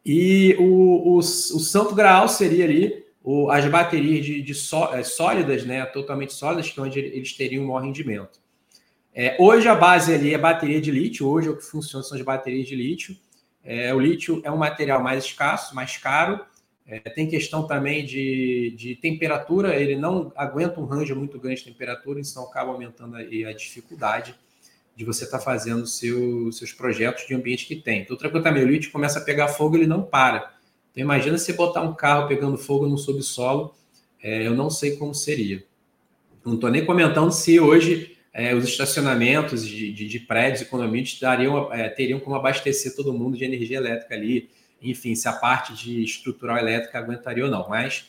E 0.03 0.55
o, 0.57 0.63
o, 0.63 1.17
o 1.19 1.21
santo 1.21 1.93
graal 1.93 2.27
seria 2.27 2.65
ali 2.65 3.05
o, 3.23 3.51
as 3.51 3.63
baterias 3.67 4.25
de, 4.25 4.41
de 4.41 4.55
só, 4.55 4.95
é, 4.95 5.03
sólidas, 5.03 5.63
né? 5.65 5.85
Totalmente 5.85 6.33
sólidas, 6.33 6.71
que 6.71 6.79
é 6.79 6.83
onde 6.83 6.97
eles 6.97 7.33
teriam 7.33 7.63
um 7.63 7.67
maior 7.67 7.83
rendimento. 7.83 8.40
É, 9.13 9.35
hoje 9.39 9.67
a 9.67 9.75
base 9.75 10.13
ali 10.13 10.33
é 10.33 10.37
bateria 10.37 10.79
de 10.79 10.89
lítio, 10.89 11.27
hoje 11.27 11.49
o 11.49 11.57
que 11.57 11.63
funciona 11.63 12.03
são 12.03 12.17
as 12.17 12.23
baterias 12.23 12.67
de 12.67 12.75
lítio. 12.75 13.17
É, 13.63 13.93
o 13.93 13.99
lítio 13.99 14.41
é 14.43 14.51
um 14.51 14.57
material 14.57 15.03
mais 15.03 15.25
escasso, 15.25 15.75
mais 15.75 15.97
caro, 15.97 16.39
é, 16.87 16.99
tem 16.99 17.27
questão 17.27 17.67
também 17.67 18.05
de, 18.05 18.73
de 18.77 18.95
temperatura, 18.95 19.75
ele 19.75 19.95
não 19.95 20.31
aguenta 20.35 20.79
um 20.79 20.85
range 20.85 21.13
muito 21.13 21.39
grande 21.39 21.63
de 21.63 21.71
temperatura, 21.71 22.19
então 22.19 22.43
acaba 22.43 22.71
aumentando 22.71 23.15
a, 23.15 23.19
a 23.19 23.53
dificuldade 23.53 24.35
de 24.95 25.05
você 25.05 25.23
estar 25.23 25.37
tá 25.37 25.43
fazendo 25.43 25.85
seu, 25.85 26.51
seus 26.51 26.73
projetos 26.73 27.25
de 27.27 27.33
ambiente 27.33 27.65
que 27.65 27.75
tem. 27.75 28.01
Então, 28.01 28.17
coisa 28.17 28.41
também, 28.41 28.63
o 28.63 28.67
lítio 28.67 28.91
começa 28.91 29.19
a 29.19 29.21
pegar 29.21 29.47
fogo, 29.47 29.77
ele 29.77 29.87
não 29.87 30.01
para. 30.01 30.53
Então, 30.91 31.01
imagina 31.01 31.37
você 31.37 31.53
botar 31.53 31.81
um 31.81 31.93
carro 31.93 32.27
pegando 32.27 32.57
fogo 32.57 32.87
no 32.87 32.97
subsolo, 32.97 33.73
é, 34.21 34.45
eu 34.45 34.53
não 34.53 34.69
sei 34.69 34.97
como 34.97 35.13
seria. 35.13 35.63
Não 36.43 36.55
estou 36.55 36.69
nem 36.69 36.85
comentando 36.85 37.31
se 37.31 37.59
hoje 37.59 38.17
é, 38.33 38.53
os 38.55 38.65
estacionamentos 38.65 39.65
de, 39.67 39.91
de, 39.91 40.07
de 40.07 40.19
prédios 40.19 40.61
econômicos 40.61 41.19
dariam, 41.19 41.71
é, 41.73 41.89
teriam 41.89 42.19
como 42.19 42.35
abastecer 42.35 42.95
todo 42.95 43.13
mundo 43.13 43.37
de 43.37 43.43
energia 43.43 43.77
elétrica 43.77 44.15
ali, 44.15 44.49
enfim, 44.81 45.15
se 45.15 45.27
a 45.27 45.33
parte 45.33 45.73
de 45.73 46.03
estrutural 46.03 46.57
elétrica 46.57 46.97
aguentaria 46.97 47.43
ou 47.43 47.51
não. 47.51 47.67
Mas 47.67 48.05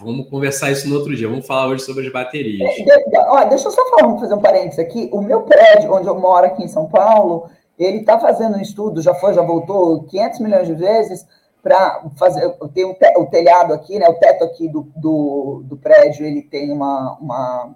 vamos 0.00 0.28
conversar 0.28 0.70
isso 0.70 0.88
no 0.88 0.96
outro 0.96 1.14
dia. 1.14 1.28
Vamos 1.28 1.46
falar 1.46 1.66
hoje 1.66 1.84
sobre 1.84 2.06
as 2.06 2.12
baterias. 2.12 2.74
De, 2.76 2.84
de, 2.84 3.18
ó, 3.18 3.44
deixa 3.44 3.68
eu 3.68 3.72
só 3.72 3.84
falar, 3.90 4.18
fazer 4.18 4.34
um 4.34 4.40
parênteses 4.40 4.78
aqui. 4.78 5.08
O 5.12 5.20
meu 5.20 5.42
prédio, 5.42 5.92
onde 5.92 6.06
eu 6.06 6.18
moro 6.18 6.46
aqui 6.46 6.62
em 6.62 6.68
São 6.68 6.86
Paulo, 6.86 7.50
ele 7.78 7.98
está 7.98 8.18
fazendo 8.18 8.56
um 8.56 8.60
estudo, 8.60 9.02
já 9.02 9.14
foi, 9.14 9.34
já 9.34 9.42
voltou 9.42 10.04
500 10.04 10.40
milhões 10.40 10.66
de 10.66 10.74
vezes 10.74 11.26
para 11.62 12.04
fazer. 12.16 12.50
Tem 12.72 12.84
o, 12.84 12.94
te, 12.94 13.18
o, 13.18 13.26
telhado 13.26 13.74
aqui, 13.74 13.98
né? 13.98 14.08
O 14.08 14.14
teto 14.14 14.44
aqui 14.44 14.68
do, 14.68 14.88
do, 14.96 15.62
do 15.64 15.76
prédio, 15.76 16.24
ele 16.24 16.42
tem 16.42 16.72
uma, 16.72 17.18
uma, 17.20 17.74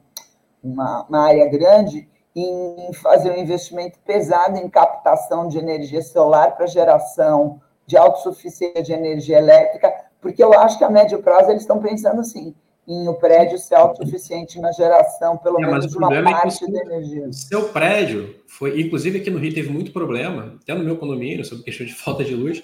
uma, 0.62 1.05
uma 1.09 1.27
área 1.27 1.48
grande 1.48 2.09
em 2.35 2.92
fazer 2.94 3.31
um 3.31 3.37
investimento 3.37 3.98
pesado 4.07 4.57
em 4.59 4.68
captação 4.68 5.48
de 5.48 5.59
energia 5.59 6.03
solar 6.03 6.57
para 6.57 6.66
geração 6.66 7.61
de 7.87 7.96
autossuficiência 7.96 8.83
de 8.83 8.92
energia 8.92 9.38
elétrica, 9.38 9.92
porque 10.20 10.42
eu 10.42 10.53
acho 10.55 10.79
que 10.79 10.85
a 10.85 10.90
médio 10.90 11.22
prazo 11.22 11.51
eles 11.51 11.62
estão 11.62 11.81
pensando 11.81 12.20
assim, 12.20 12.55
em 12.87 13.09
o 13.09 13.14
prédio 13.14 13.59
ser 13.59 13.75
autossuficiente 13.75 14.59
na 14.61 14.72
geração, 14.72 15.37
pelo 15.37 15.62
é, 15.62 15.66
menos 15.66 15.87
de 15.87 15.96
uma 15.96 16.09
parte 16.22 16.64
é 16.64 16.70
da 16.70 16.81
energia. 16.81 17.29
O 17.29 17.33
seu 17.33 17.68
prédio 17.68 18.35
foi, 18.46 18.81
inclusive 18.81 19.18
aqui 19.20 19.31
no 19.31 19.38
Rio 19.38 19.55
teve 19.55 19.70
muito 19.70 19.92
problema, 19.92 20.57
até 20.62 20.75
no 20.75 20.85
meu 20.85 20.96
condomínio, 20.96 21.44
sobre 21.44 21.64
questão 21.64 21.87
de 21.87 21.94
falta 21.94 22.25
de 22.25 22.35
luz, 22.35 22.62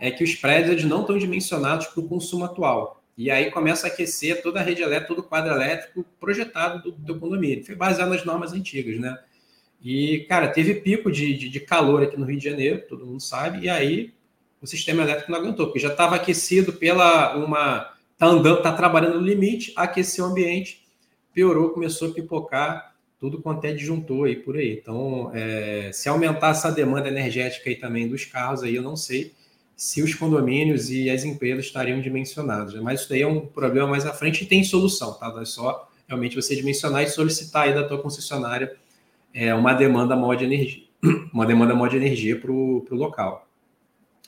é 0.00 0.10
que 0.10 0.24
os 0.24 0.34
prédios 0.34 0.70
eles 0.70 0.84
não 0.84 1.02
estão 1.02 1.18
dimensionados 1.18 1.86
para 1.88 2.00
o 2.00 2.08
consumo 2.08 2.44
atual. 2.44 2.99
E 3.20 3.30
aí 3.30 3.50
começa 3.50 3.86
a 3.86 3.90
aquecer 3.90 4.40
toda 4.40 4.60
a 4.60 4.62
rede 4.62 4.80
elétrica, 4.80 5.14
todo 5.14 5.18
o 5.18 5.28
quadro 5.28 5.52
elétrico 5.52 6.06
projetado 6.18 6.82
do, 6.84 6.92
do 6.92 7.20
condomínio. 7.20 7.62
Foi 7.62 7.74
baseado 7.74 8.08
nas 8.08 8.24
normas 8.24 8.54
antigas, 8.54 8.98
né? 8.98 9.14
E, 9.84 10.20
cara, 10.26 10.48
teve 10.48 10.76
pico 10.76 11.12
de, 11.12 11.36
de, 11.36 11.50
de 11.50 11.60
calor 11.60 12.02
aqui 12.02 12.16
no 12.16 12.24
Rio 12.24 12.38
de 12.38 12.44
Janeiro, 12.44 12.82
todo 12.88 13.04
mundo 13.04 13.20
sabe, 13.20 13.66
e 13.66 13.68
aí 13.68 14.14
o 14.58 14.66
sistema 14.66 15.02
elétrico 15.02 15.30
não 15.30 15.38
aguentou, 15.38 15.66
porque 15.66 15.78
já 15.78 15.88
estava 15.88 16.16
aquecido 16.16 16.72
pela 16.72 17.36
uma. 17.36 17.92
Está 18.14 18.24
andando, 18.24 18.56
está 18.56 18.72
trabalhando 18.72 19.20
no 19.20 19.26
limite, 19.26 19.74
aqueceu 19.76 20.24
o 20.24 20.28
ambiente, 20.28 20.82
piorou, 21.34 21.74
começou 21.74 22.08
a 22.08 22.14
pipocar 22.14 22.94
tudo 23.18 23.42
quanto 23.42 23.66
é 23.66 23.72
disjuntor 23.74 24.28
aí 24.28 24.36
por 24.36 24.56
aí. 24.56 24.78
Então, 24.80 25.30
é, 25.34 25.90
se 25.92 26.08
aumentar 26.08 26.52
essa 26.52 26.72
demanda 26.72 27.08
energética 27.08 27.68
aí 27.68 27.76
também 27.76 28.08
dos 28.08 28.24
carros, 28.24 28.62
aí 28.62 28.74
eu 28.74 28.82
não 28.82 28.96
sei 28.96 29.34
se 29.80 30.02
os 30.02 30.12
condomínios 30.14 30.90
e 30.90 31.08
as 31.08 31.24
empresas 31.24 31.64
estariam 31.64 32.02
dimensionados. 32.02 32.74
Mas 32.82 33.00
isso 33.00 33.08
daí 33.08 33.22
é 33.22 33.26
um 33.26 33.40
problema 33.46 33.88
mais 33.88 34.04
à 34.04 34.12
frente 34.12 34.44
e 34.44 34.46
tem 34.46 34.62
solução, 34.62 35.14
tá? 35.14 35.34
É 35.40 35.44
só 35.46 35.88
realmente 36.06 36.36
você 36.36 36.54
dimensionar 36.54 37.02
e 37.02 37.08
solicitar 37.08 37.62
aí 37.62 37.72
da 37.72 37.88
tua 37.88 37.96
concessionária 37.96 38.76
é, 39.32 39.54
uma 39.54 39.72
demanda 39.72 40.14
maior 40.14 40.34
de 40.34 40.44
energia, 40.44 40.82
uma 41.32 41.46
demanda 41.46 41.74
maior 41.74 41.88
de 41.88 41.96
energia 41.96 42.38
para 42.38 42.52
o 42.52 42.84
local. 42.90 43.48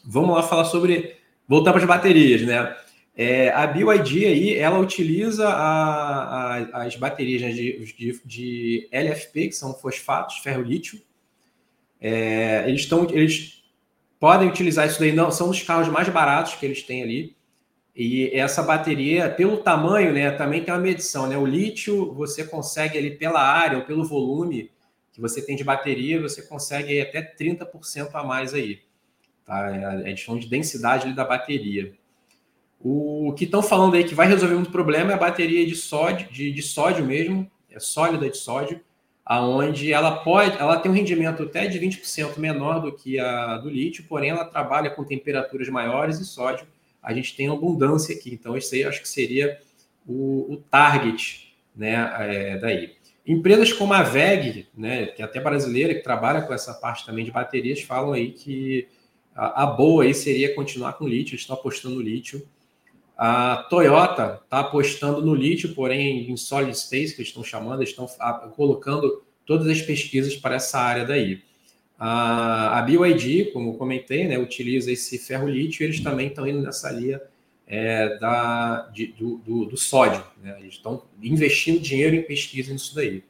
Vamos 0.03 0.35
lá 0.35 0.43
falar 0.43 0.65
sobre 0.65 1.17
voltar 1.47 1.73
para 1.73 1.83
as 1.83 1.87
baterias, 1.87 2.41
né? 2.41 2.75
É, 3.15 3.51
a 3.51 3.67
BYD 3.67 4.25
aí, 4.25 4.55
ela 4.55 4.79
utiliza 4.79 5.51
a, 5.51 6.57
a, 6.57 6.83
as 6.85 6.97
baterias 6.97 7.43
né, 7.43 7.51
de, 7.51 7.95
de, 7.95 8.23
de, 8.25 8.88
LFP, 8.91 9.49
que 9.49 9.53
são 9.53 9.75
fosfatos, 9.75 10.38
ferro-lítio. 10.38 10.99
É, 12.01 12.65
eles, 12.67 12.81
estão, 12.81 13.07
eles 13.11 13.62
podem 14.23 14.49
utilizar 14.49 14.87
isso 14.87 15.01
daí, 15.01 15.11
não, 15.11 15.33
são 15.33 15.51
os 15.51 15.61
carros 15.65 15.89
mais 15.89 16.09
baratos 16.09 16.55
que 16.55 16.65
eles 16.65 16.85
têm 16.85 17.03
ali. 17.03 17.37
E 17.93 18.31
essa 18.33 18.63
bateria, 18.63 19.29
pelo 19.29 19.57
tamanho, 19.57 20.13
né, 20.13 20.31
também 20.31 20.63
tem 20.63 20.73
uma 20.73 20.79
medição, 20.79 21.27
né? 21.27 21.37
O 21.37 21.45
lítio, 21.45 22.15
você 22.15 22.45
consegue 22.45 22.97
ali 22.97 23.11
pela 23.11 23.43
área 23.43 23.79
ou 23.79 23.85
pelo 23.85 24.05
volume 24.05 24.71
que 25.13 25.21
você 25.21 25.45
tem 25.45 25.57
de 25.57 25.65
bateria, 25.65 26.23
você 26.23 26.41
consegue 26.41 27.01
até 27.01 27.21
30% 27.21 28.11
a 28.15 28.23
mais 28.23 28.55
aí. 28.55 28.83
Tá? 29.45 29.69
É 29.77 30.13
a 30.13 30.15
questão 30.15 30.39
de 30.39 30.49
densidade 30.49 31.13
da 31.13 31.25
bateria. 31.25 31.93
O 32.79 33.35
que 33.37 33.43
estão 33.43 33.61
falando 33.61 33.97
aí 33.97 34.05
que 34.05 34.15
vai 34.15 34.29
resolver 34.29 34.55
muito 34.55 34.71
problema 34.71 35.11
é 35.11 35.15
a 35.15 35.19
bateria 35.19 35.67
de 35.67 35.75
sódio, 35.75 36.31
de, 36.31 36.53
de 36.53 36.63
sódio 36.63 37.05
mesmo, 37.05 37.51
é 37.69 37.81
sólida 37.81 38.31
de 38.31 38.39
sódio, 38.39 38.81
aonde 39.33 39.92
ela 39.92 40.16
pode, 40.16 40.59
ela 40.59 40.77
tem 40.77 40.90
um 40.90 40.95
rendimento 40.95 41.42
até 41.42 41.66
de 41.66 41.79
20% 41.81 42.38
menor 42.38 42.81
do 42.81 42.92
que 42.92 43.18
a 43.18 43.57
do 43.57 43.71
lítio, 43.71 44.05
porém 44.07 44.29
ela 44.29 44.45
trabalha 44.45 44.90
com 44.90 45.03
temperaturas 45.05 45.68
maiores 45.71 46.18
e 46.21 46.25
sódio 46.25 46.66
a 47.03 47.14
gente 47.14 47.35
tem 47.35 47.49
abundância 47.49 48.14
aqui. 48.14 48.33
Então, 48.33 48.57
isso 48.57 48.75
aí 48.75 48.85
acho 48.85 49.01
que 49.01 49.09
seria 49.09 49.59
o, 50.07 50.53
o 50.53 50.57
target 50.71 51.57
né, 51.75 52.12
é, 52.18 52.59
daí. 52.59 52.95
Empresas 53.27 53.73
como 53.73 53.95
a 53.95 54.03
VEG, 54.03 54.68
né, 54.77 55.07
que 55.07 55.23
é 55.23 55.25
até 55.25 55.40
brasileira, 55.40 55.95
que 55.95 56.01
trabalha 56.01 56.42
com 56.42 56.53
essa 56.53 56.75
parte 56.75 57.07
também 57.07 57.25
de 57.25 57.31
baterias, 57.31 57.81
falam 57.81 58.12
aí 58.12 58.33
que 58.33 58.87
a, 59.35 59.62
a 59.62 59.66
boa 59.66 60.05
aí 60.05 60.12
seria 60.12 60.55
continuar 60.55 60.92
com 60.92 61.09
lítio, 61.09 61.35
estão 61.35 61.57
apostando 61.57 61.95
no 61.95 62.03
lítio. 62.03 62.47
A 63.25 63.69
Toyota 63.71 64.41
está 64.43 64.59
apostando 64.59 65.25
no 65.25 65.33
lítio, 65.33 65.77
porém 65.77 66.29
em 66.29 66.37
solid 66.37 66.73
state, 66.77 67.15
que 67.15 67.21
eles 67.21 67.29
estão 67.29 67.45
chamando, 67.45 67.81
estão 67.81 68.09
colocando 68.57 69.23
todas 69.47 69.69
as 69.69 69.81
pesquisas 69.81 70.35
para 70.35 70.57
essa 70.57 70.81
área 70.81 71.05
daí. 71.05 71.41
A, 71.97 72.81
a 72.81 72.83
BYD, 72.83 73.53
como 73.53 73.79
comentei, 73.79 74.27
né, 74.27 74.37
utiliza 74.37 74.91
esse 74.91 75.19
ferro-lítio, 75.19 75.85
eles 75.85 76.01
também 76.01 76.27
estão 76.27 76.45
indo 76.49 76.63
nessa 76.63 76.91
linha 76.91 77.23
é, 77.65 78.19
da, 78.19 78.91
de, 78.93 79.07
do, 79.13 79.37
do, 79.37 79.67
do, 79.67 79.77
sódio. 79.77 80.25
Né? 80.43 80.57
Eles 80.59 80.75
estão 80.75 81.05
investindo 81.23 81.79
dinheiro 81.79 82.17
em 82.17 82.23
pesquisa 82.23 82.73
nisso 82.73 82.93
daí. 82.93 83.23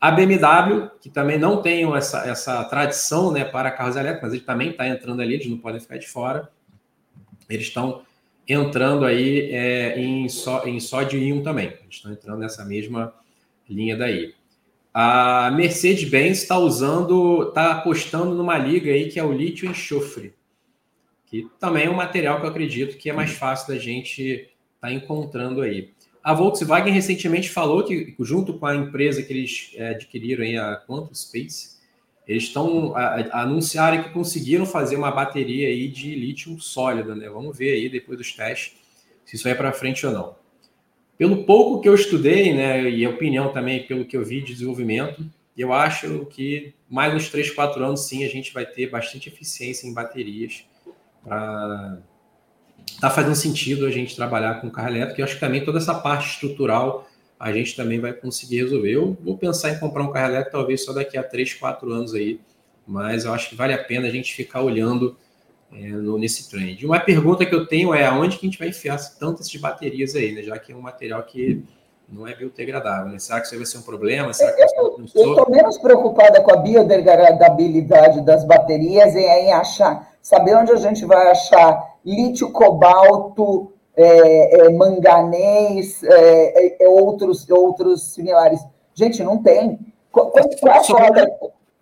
A 0.00 0.10
BMW, 0.10 0.90
que 1.00 1.08
também 1.08 1.38
não 1.38 1.62
tem 1.62 1.84
essa, 1.94 2.26
essa 2.26 2.64
tradição 2.64 3.30
né, 3.30 3.44
para 3.44 3.70
carros 3.70 3.94
elétricos, 3.94 4.22
mas 4.24 4.32
ele 4.32 4.42
também 4.42 4.70
está 4.70 4.88
entrando 4.88 5.22
ali, 5.22 5.34
eles 5.34 5.46
não 5.46 5.58
podem 5.58 5.80
ficar 5.80 5.98
de 5.98 6.08
fora. 6.08 6.50
Eles 7.48 7.68
estão 7.68 8.02
entrando 8.52 9.04
aí 9.04 9.50
é, 9.52 9.98
em, 9.98 10.28
só, 10.28 10.66
em 10.66 10.80
sódio 10.80 11.20
íon 11.20 11.42
também. 11.42 11.66
Eles 11.66 11.96
estão 11.96 12.12
entrando 12.12 12.40
nessa 12.40 12.64
mesma 12.64 13.14
linha 13.68 13.96
daí. 13.96 14.34
A 14.92 15.52
Mercedes-Benz 15.52 16.42
está 16.42 16.58
usando, 16.58 17.48
está 17.48 17.70
apostando 17.72 18.34
numa 18.34 18.58
liga 18.58 18.90
aí 18.90 19.08
que 19.08 19.20
é 19.20 19.24
o 19.24 19.32
lítio 19.32 19.70
enxofre, 19.70 20.34
que 21.26 21.48
também 21.60 21.86
é 21.86 21.90
um 21.90 21.94
material 21.94 22.40
que 22.40 22.46
eu 22.46 22.50
acredito 22.50 22.98
que 22.98 23.08
é 23.08 23.12
mais 23.12 23.30
fácil 23.30 23.68
da 23.68 23.78
gente 23.78 24.22
estar 24.22 24.50
tá 24.80 24.92
encontrando 24.92 25.62
aí. 25.62 25.92
A 26.22 26.34
Volkswagen 26.34 26.92
recentemente 26.92 27.48
falou 27.48 27.84
que, 27.84 28.14
junto 28.18 28.54
com 28.54 28.66
a 28.66 28.74
empresa 28.74 29.22
que 29.22 29.32
eles 29.32 29.70
é, 29.76 29.90
adquiriram 29.90 30.44
aí, 30.44 30.58
a 30.58 30.76
Quantum 30.76 31.14
Space, 31.14 31.79
eles 32.26 32.44
estão 32.44 32.94
anunciaram 33.32 34.02
que 34.02 34.10
conseguiram 34.10 34.64
fazer 34.64 34.96
uma 34.96 35.10
bateria 35.10 35.68
aí 35.68 35.88
de 35.88 36.14
lítio 36.14 36.60
sólida, 36.60 37.14
né? 37.14 37.28
Vamos 37.28 37.56
ver 37.56 37.72
aí 37.72 37.88
depois 37.88 38.16
dos 38.16 38.32
testes 38.32 38.78
se 39.24 39.36
isso 39.36 39.44
vai 39.44 39.54
para 39.54 39.72
frente 39.72 40.06
ou 40.06 40.12
não. 40.12 40.34
Pelo 41.16 41.44
pouco 41.44 41.80
que 41.80 41.88
eu 41.88 41.94
estudei, 41.94 42.54
né, 42.54 42.88
e 42.88 43.04
a 43.04 43.10
opinião 43.10 43.52
também 43.52 43.86
pelo 43.86 44.04
que 44.04 44.16
eu 44.16 44.24
vi 44.24 44.40
de 44.40 44.54
desenvolvimento, 44.54 45.24
eu 45.56 45.72
acho 45.72 46.26
que 46.26 46.74
mais 46.88 47.14
uns 47.14 47.28
3, 47.28 47.50
4 47.50 47.84
anos, 47.84 48.08
sim, 48.08 48.24
a 48.24 48.28
gente 48.28 48.52
vai 48.52 48.64
ter 48.64 48.88
bastante 48.88 49.28
eficiência 49.28 49.86
em 49.86 49.92
baterias 49.92 50.64
para 51.22 51.98
tá 53.00 53.10
fazendo 53.10 53.34
sentido 53.34 53.86
a 53.86 53.90
gente 53.90 54.16
trabalhar 54.16 54.60
com 54.60 54.70
carro 54.70 54.88
elétrico. 54.88 55.20
E 55.20 55.22
acho 55.22 55.34
que 55.34 55.40
também 55.40 55.64
toda 55.64 55.78
essa 55.78 55.94
parte 55.94 56.30
estrutural 56.30 57.08
a 57.40 57.50
gente 57.52 57.74
também 57.74 57.98
vai 57.98 58.12
conseguir 58.12 58.64
resolver. 58.64 58.94
Eu 58.94 59.16
vou 59.22 59.38
pensar 59.38 59.70
em 59.70 59.78
comprar 59.78 60.02
um 60.02 60.12
carro 60.12 60.28
elétrico 60.28 60.58
talvez 60.58 60.84
só 60.84 60.92
daqui 60.92 61.16
a 61.16 61.22
3, 61.22 61.54
4 61.54 61.90
anos 61.90 62.14
aí, 62.14 62.38
mas 62.86 63.24
eu 63.24 63.32
acho 63.32 63.48
que 63.48 63.54
vale 63.54 63.72
a 63.72 63.82
pena 63.82 64.06
a 64.06 64.10
gente 64.10 64.34
ficar 64.34 64.60
olhando 64.60 65.16
é, 65.72 65.88
no, 65.88 66.18
nesse 66.18 66.50
trend. 66.50 66.84
Uma 66.84 67.00
pergunta 67.00 67.46
que 67.46 67.54
eu 67.54 67.66
tenho 67.66 67.94
é 67.94 68.04
aonde 68.04 68.36
que 68.36 68.46
a 68.46 68.48
gente 68.50 68.58
vai 68.58 68.68
enfiar 68.68 68.98
tantas 69.18 69.48
de 69.48 69.58
baterias 69.58 70.14
aí, 70.14 70.32
né? 70.32 70.42
Já 70.42 70.58
que 70.58 70.70
é 70.70 70.76
um 70.76 70.82
material 70.82 71.22
que 71.22 71.64
não 72.06 72.26
é 72.26 72.34
biodegradável, 72.34 73.10
né? 73.10 73.18
Será 73.18 73.40
que 73.40 73.46
isso 73.46 73.56
vai 73.56 73.64
ser 73.64 73.78
um 73.78 73.82
problema? 73.82 74.34
Será 74.34 74.52
que 74.52 74.62
eu 74.78 75.02
estou 75.02 75.48
menos 75.48 75.78
preocupada 75.78 76.42
com 76.42 76.52
a 76.52 76.56
biodegradabilidade 76.56 78.20
das 78.22 78.44
baterias 78.44 79.14
e 79.14 79.20
em 79.20 79.52
achar, 79.52 80.10
saber 80.20 80.56
onde 80.56 80.72
a 80.72 80.76
gente 80.76 81.06
vai 81.06 81.30
achar 81.30 81.96
lítio, 82.04 82.50
cobalto, 82.50 83.69
é, 84.00 84.66
é, 84.66 84.68
manganês, 84.70 86.02
é, 86.02 86.84
é 86.84 86.88
outros, 86.88 87.48
outros 87.50 88.14
similares. 88.14 88.60
Gente, 88.94 89.22
não 89.22 89.42
tem. 89.42 89.78
Qual, 90.10 90.30
qual 90.30 90.44
é 90.44 90.78
a 90.78 90.84
frota? 90.84 91.30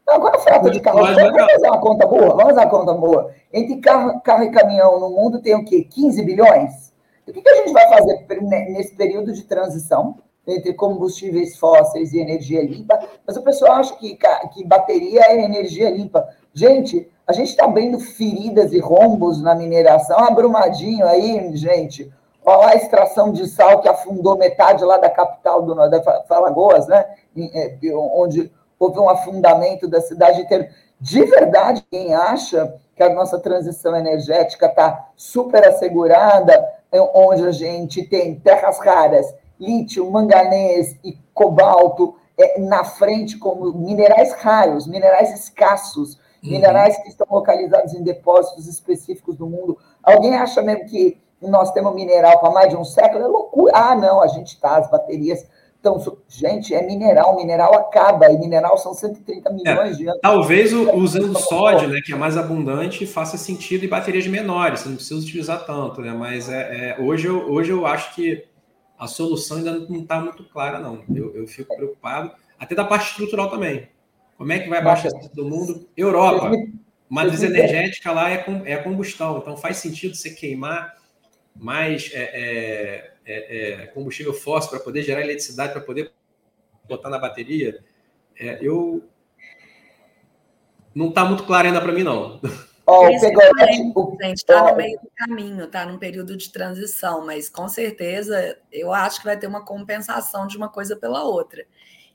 Agora 0.07 0.37
a 0.37 0.41
frota 0.41 0.71
de 0.71 0.81
carro, 0.81 1.01
vamos 1.01 1.53
fazer 1.53 1.69
uma 1.69 1.81
conta 1.81 2.07
boa? 2.07 2.29
Vamos 2.29 2.45
fazer 2.45 2.61
uma 2.61 2.71
conta 2.71 2.95
boa. 2.95 3.31
Entre 3.53 3.77
carro, 3.77 4.21
carro 4.21 4.45
e 4.45 4.51
caminhão 4.51 4.99
no 4.99 5.11
mundo 5.11 5.41
tem 5.41 5.55
o 5.55 5.65
quê? 5.65 5.85
15 5.85 6.23
bilhões? 6.25 6.93
O 7.27 7.33
que, 7.33 7.43
que 7.43 7.49
a 7.49 7.57
gente 7.57 7.73
vai 7.73 7.89
fazer 7.91 8.27
nesse 8.71 8.95
período 8.95 9.33
de 9.33 9.43
transição 9.45 10.17
entre 10.47 10.73
combustíveis 10.73 11.59
fósseis 11.59 12.15
e 12.15 12.21
energia 12.21 12.63
limpa? 12.63 12.99
Mas 13.27 13.37
o 13.37 13.43
pessoal 13.43 13.73
acha 13.75 13.95
que, 13.97 14.19
que 14.55 14.65
bateria 14.65 15.21
é 15.27 15.45
energia 15.45 15.91
limpa. 15.91 16.27
Gente, 16.55 17.07
a 17.29 17.33
gente 17.35 17.51
está 17.51 17.67
abrindo 17.67 18.01
feridas 18.01 18.73
e 18.73 18.79
rombos 18.79 19.43
na 19.43 19.55
mineração. 19.55 20.19
Abrumadinho 20.19 21.07
aí, 21.07 21.55
gente. 21.55 22.11
Olha 22.43 22.57
lá 22.57 22.71
a 22.71 22.75
extração 22.75 23.31
de 23.31 23.47
sal 23.47 23.83
que 23.83 23.89
afundou 23.89 24.39
metade 24.39 24.83
lá 24.83 24.97
da 24.97 25.11
capital 25.11 25.61
do 25.61 25.75
da 25.75 26.03
Falagoas, 26.27 26.89
né? 26.89 27.05
É, 27.53 27.77
onde 27.95 28.51
houve 28.81 28.99
um 28.99 29.11
afundamento 29.11 29.87
da 29.87 30.01
cidade 30.01 30.41
inteira. 30.41 30.71
De 30.99 31.23
verdade, 31.25 31.85
quem 31.91 32.15
acha 32.15 32.75
que 32.97 33.03
a 33.03 33.13
nossa 33.13 33.39
transição 33.39 33.95
energética 33.95 34.65
está 34.65 35.11
super 35.15 35.69
assegurada, 35.69 36.67
é 36.91 36.99
onde 36.99 37.47
a 37.47 37.53
gente 37.53 38.03
tem 38.05 38.37
terras 38.37 38.79
raras, 38.79 39.35
lítio, 39.61 40.11
manganês 40.11 40.97
e 41.05 41.19
cobalto 41.35 42.17
é, 42.39 42.59
na 42.59 42.85
frente 42.85 43.37
como 43.37 43.71
minerais 43.73 44.33
raros, 44.33 44.87
minerais 44.87 45.31
escassos, 45.35 46.19
uhum. 46.43 46.51
minerais 46.51 46.97
que 47.03 47.09
estão 47.09 47.27
localizados 47.31 47.95
em 47.95 48.03
depósitos 48.03 48.67
específicos 48.67 49.37
do 49.37 49.47
mundo. 49.47 49.79
Alguém 50.03 50.37
acha 50.37 50.63
mesmo 50.63 50.87
que 50.87 51.19
nós 51.41 51.71
temos 51.73 51.95
mineral 51.95 52.39
para 52.41 52.51
mais 52.51 52.69
de 52.69 52.77
um 52.77 52.85
século? 52.85 53.25
É 53.25 53.27
loucura. 53.27 53.73
Ah, 53.75 53.95
não, 53.95 54.21
a 54.21 54.27
gente 54.27 54.49
está, 54.49 54.77
as 54.77 54.91
baterias 54.91 55.47
então, 55.81 56.19
gente, 56.29 56.75
é 56.75 56.85
mineral, 56.85 57.37
mineral 57.37 57.73
acaba, 57.75 58.29
e 58.31 58.37
mineral 58.37 58.77
são 58.77 58.93
130 58.93 59.51
milhões 59.53 59.95
é, 59.95 59.97
de 59.97 60.09
anos. 60.09 60.21
Talvez 60.21 60.73
usando 60.73 61.39
sódio, 61.39 61.89
né, 61.89 62.01
que 62.05 62.13
é 62.13 62.17
mais 62.17 62.37
abundante, 62.37 63.07
faça 63.07 63.39
sentido 63.39 63.85
em 63.85 63.89
baterias 63.89 64.27
menores, 64.27 64.81
você 64.81 64.89
não 64.89 64.97
precisa 64.97 65.21
utilizar 65.21 65.65
tanto, 65.65 66.01
né? 66.01 66.13
Mas 66.13 66.49
é, 66.49 66.97
é 66.97 67.01
hoje, 67.01 67.29
eu, 67.29 67.49
hoje 67.49 67.71
eu 67.71 67.87
acho 67.87 68.13
que 68.15 68.45
a 68.99 69.07
solução 69.07 69.59
ainda 69.59 69.79
não 69.79 70.01
está 70.01 70.21
muito 70.21 70.43
clara, 70.51 70.81
não. 70.81 71.01
Eu, 71.15 71.33
eu 71.37 71.47
fico 71.47 71.75
preocupado, 71.77 72.33
até 72.59 72.75
da 72.75 72.85
parte 72.85 73.11
estrutural 73.11 73.49
também. 73.49 73.89
Como 74.39 74.53
é 74.53 74.61
que 74.61 74.71
vai 74.71 74.83
baixar 74.83 75.11
do 75.35 75.45
mundo? 75.45 75.87
Europa, 75.95 76.51
matriz 77.11 77.43
energética 77.43 78.13
lá 78.13 78.31
é, 78.31 78.43
é 78.65 78.77
combustão, 78.79 79.39
então 79.39 79.55
faz 79.57 79.77
sentido 79.77 80.15
você 80.15 80.31
queimar 80.31 80.95
mais. 81.55 82.11
É, 82.15 82.31
é 82.33 83.19
é, 83.29 83.83
é, 83.83 83.87
combustível 83.89 84.33
fóssil 84.33 84.71
para 84.71 84.81
poder 84.81 85.03
gerar 85.03 85.21
eletricidade, 85.21 85.73
para 85.73 85.83
poder 85.83 86.11
botar 86.89 87.11
na 87.11 87.19
bateria, 87.19 87.85
é, 88.35 88.59
eu 88.63 89.05
não 90.95 91.11
está 91.11 91.27
muito 91.27 91.45
claro 91.45 91.67
ainda 91.67 91.81
para 91.81 91.93
mim, 91.93 92.03
não. 92.03 92.41
Oh, 92.87 93.07
gente, 93.07 94.35
está 94.35 94.71
no 94.71 94.77
meio 94.77 94.99
do 94.99 95.11
caminho, 95.15 95.65
está 95.65 95.85
num 95.85 95.99
período 95.99 96.35
de 96.39 96.51
transição, 96.51 97.27
mas 97.27 97.51
com 97.51 97.69
certeza 97.69 98.59
eu 98.73 98.95
acho 98.95 99.19
que 99.19 99.27
vai 99.27 99.39
ter 99.39 99.47
uma 99.47 99.63
compensação 99.63 100.47
de 100.47 100.57
uma 100.57 100.71
coisa 100.71 100.97
pela 100.97 101.23
outra. 101.23 101.67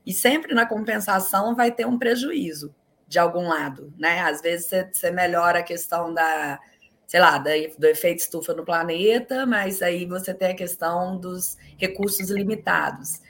E 0.06 0.14
sempre 0.14 0.54
na 0.54 0.66
compensação 0.66 1.56
vai 1.56 1.72
ter 1.72 1.86
um 1.86 1.98
prejuízo 1.98 2.74
de 3.08 3.20
algum 3.20 3.48
lado, 3.48 3.94
né? 3.98 4.22
Às 4.22 4.42
vezes 4.42 4.70
você, 4.92 5.12
melhora 5.12 5.60
a 5.60 5.64
questão 5.64 6.14
da, 6.14 6.60
sei 7.06 7.20
lá, 7.20 7.38
do 7.38 7.86
efeito 7.86 8.20
estufa 8.20 8.54
no 8.54 8.66
planeta, 8.66 9.46
mas 9.46 9.82
aí 9.82 10.06
você 10.06 10.34
tem 10.34 10.52
a 10.52 10.56
questão 10.56 11.18
dos 11.18 11.58
recursos 11.78 12.30
limitados. 12.30 13.22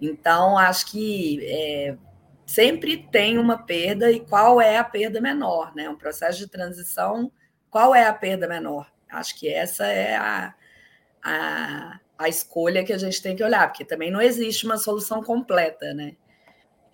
Então, 0.00 0.56
acho 0.58 0.86
que 0.90 1.40
é, 1.44 1.96
sempre 2.46 3.08
tem 3.10 3.38
uma 3.38 3.58
perda 3.58 4.10
e 4.10 4.20
qual 4.20 4.60
é 4.60 4.76
a 4.76 4.84
perda 4.84 5.20
menor, 5.20 5.74
né? 5.74 5.88
Um 5.88 5.96
processo 5.96 6.38
de 6.38 6.48
transição, 6.48 7.30
qual 7.70 7.94
é 7.94 8.06
a 8.06 8.12
perda 8.12 8.48
menor? 8.48 8.90
Acho 9.10 9.38
que 9.38 9.48
essa 9.48 9.86
é 9.86 10.16
a, 10.16 10.54
a, 11.22 12.00
a 12.20 12.28
escolha 12.28 12.84
que 12.84 12.92
a 12.92 12.98
gente 12.98 13.22
tem 13.22 13.34
que 13.34 13.42
olhar, 13.42 13.66
porque 13.66 13.84
também 13.84 14.10
não 14.10 14.20
existe 14.20 14.66
uma 14.66 14.76
solução 14.76 15.22
completa, 15.22 15.94
né? 15.94 16.12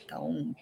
Então. 0.05 0.55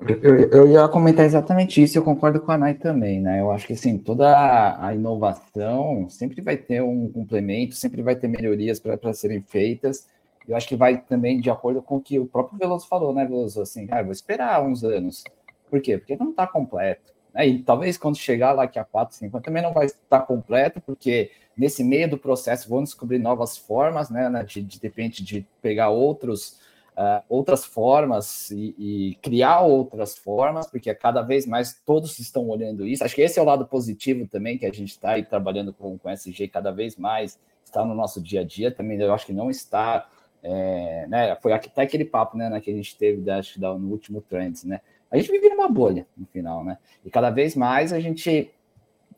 Eu, 0.00 0.50
eu 0.50 0.66
ia 0.68 0.88
comentar 0.88 1.24
exatamente 1.24 1.80
isso, 1.80 1.96
eu 1.96 2.02
concordo 2.02 2.40
com 2.40 2.50
a 2.50 2.58
Nai 2.58 2.74
também, 2.74 3.20
né? 3.20 3.40
Eu 3.40 3.52
acho 3.52 3.68
que 3.68 3.74
assim, 3.74 3.96
toda 3.96 4.84
a 4.84 4.92
inovação 4.92 6.08
sempre 6.08 6.40
vai 6.40 6.56
ter 6.56 6.82
um 6.82 7.08
complemento, 7.12 7.76
sempre 7.76 8.02
vai 8.02 8.16
ter 8.16 8.26
melhorias 8.26 8.80
para 8.80 9.12
serem 9.12 9.42
feitas. 9.42 10.08
Eu 10.48 10.56
acho 10.56 10.66
que 10.66 10.74
vai 10.74 11.00
também 11.00 11.40
de 11.40 11.50
acordo 11.50 11.80
com 11.80 11.96
o 11.96 12.00
que 12.00 12.18
o 12.18 12.26
próprio 12.26 12.58
Veloso 12.58 12.88
falou, 12.88 13.14
né, 13.14 13.24
Veloso? 13.24 13.62
Assim, 13.62 13.86
ah, 13.90 14.02
vou 14.02 14.10
esperar 14.10 14.60
uns 14.64 14.82
anos. 14.82 15.22
Por 15.70 15.80
quê? 15.80 15.98
Porque 15.98 16.16
não 16.16 16.30
está 16.30 16.46
completo. 16.48 17.12
Né? 17.32 17.46
E 17.46 17.62
talvez 17.62 17.96
quando 17.96 18.16
chegar 18.16 18.52
lá 18.52 18.66
que 18.66 18.78
a 18.78 18.84
4, 18.84 19.14
5 19.14 19.40
também 19.40 19.62
não 19.62 19.72
vai 19.72 19.86
estar 19.86 20.22
completo, 20.22 20.80
porque 20.80 21.30
nesse 21.60 21.84
meio 21.84 22.08
do 22.08 22.16
processo 22.16 22.68
vão 22.68 22.82
descobrir 22.82 23.18
novas 23.18 23.58
formas, 23.58 24.08
né? 24.08 24.30
De, 24.44 24.62
de, 24.62 24.78
de 24.78 24.82
repente, 24.82 25.22
de 25.22 25.46
pegar 25.60 25.90
outros 25.90 26.58
uh, 26.96 27.22
outras 27.28 27.66
formas 27.66 28.50
e, 28.50 28.74
e, 28.78 29.18
criar 29.22 29.60
outras 29.60 30.16
formas, 30.16 30.66
porque 30.66 30.94
cada 30.94 31.20
vez 31.20 31.46
mais 31.46 31.78
todos 31.84 32.18
estão 32.18 32.48
olhando 32.48 32.86
isso. 32.86 33.04
Acho 33.04 33.14
que 33.14 33.20
esse 33.20 33.38
é 33.38 33.42
o 33.42 33.44
lado 33.44 33.66
positivo 33.66 34.26
também, 34.26 34.56
que 34.56 34.64
a 34.64 34.72
gente 34.72 34.90
está 34.90 35.10
aí 35.10 35.22
trabalhando 35.22 35.72
com, 35.72 35.98
com 35.98 36.08
SG 36.08 36.48
cada 36.48 36.70
vez 36.70 36.96
mais, 36.96 37.38
está 37.62 37.84
no 37.84 37.94
nosso 37.94 38.22
dia 38.22 38.40
a 38.40 38.44
dia 38.44 38.70
também. 38.70 38.98
Eu 38.98 39.12
acho 39.12 39.26
que 39.26 39.32
não 39.34 39.50
está. 39.50 40.08
É, 40.42 41.06
né, 41.06 41.36
foi 41.42 41.52
até 41.52 41.82
aquele 41.82 42.06
papo 42.06 42.38
né, 42.38 42.48
né, 42.48 42.58
que 42.62 42.70
a 42.70 42.74
gente 42.74 42.96
teve 42.96 43.30
acho, 43.30 43.60
no 43.60 43.90
último 43.90 44.22
Trends, 44.22 44.64
né? 44.64 44.80
A 45.10 45.18
gente 45.18 45.30
vive 45.30 45.50
numa 45.50 45.68
bolha 45.68 46.06
no 46.16 46.24
final, 46.24 46.64
né? 46.64 46.78
E 47.04 47.10
cada 47.10 47.28
vez 47.28 47.54
mais 47.54 47.92
a 47.92 48.00
gente, 48.00 48.50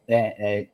é, 0.09 0.16
é, 0.16 0.66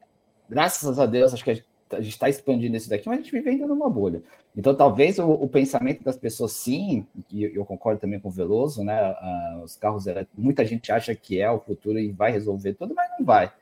graças 0.48 0.98
a 0.98 1.06
Deus, 1.06 1.34
acho 1.34 1.44
que 1.44 1.50
a 1.50 2.00
gente 2.00 2.08
está 2.08 2.28
expandindo 2.28 2.76
isso 2.76 2.88
daqui, 2.90 3.08
mas 3.08 3.18
a 3.18 3.22
gente 3.22 3.32
vive 3.32 3.50
ainda 3.50 3.66
numa 3.66 3.88
bolha. 3.88 4.22
Então, 4.56 4.74
talvez 4.74 5.18
o, 5.18 5.30
o, 5.30 5.48
pensamento 5.48 6.02
das 6.02 6.16
pessoas, 6.16 6.52
sim, 6.52 7.06
e 7.30 7.44
eu 7.44 7.64
concordo 7.64 8.00
também 8.00 8.18
com 8.18 8.28
o 8.28 8.32
Veloso, 8.32 8.82
né? 8.82 9.14
Os 9.62 9.76
carros 9.76 10.06
elétricos, 10.06 10.42
muita 10.42 10.64
gente 10.64 10.90
acha 10.90 11.14
que 11.14 11.40
é 11.40 11.50
o 11.50 11.60
futuro 11.60 11.98
e 11.98 12.10
vai 12.10 12.32
resolver 12.32 12.74
tudo, 12.74 12.94
mas 12.94 13.08
não 13.18 13.24
vai. 13.24 13.52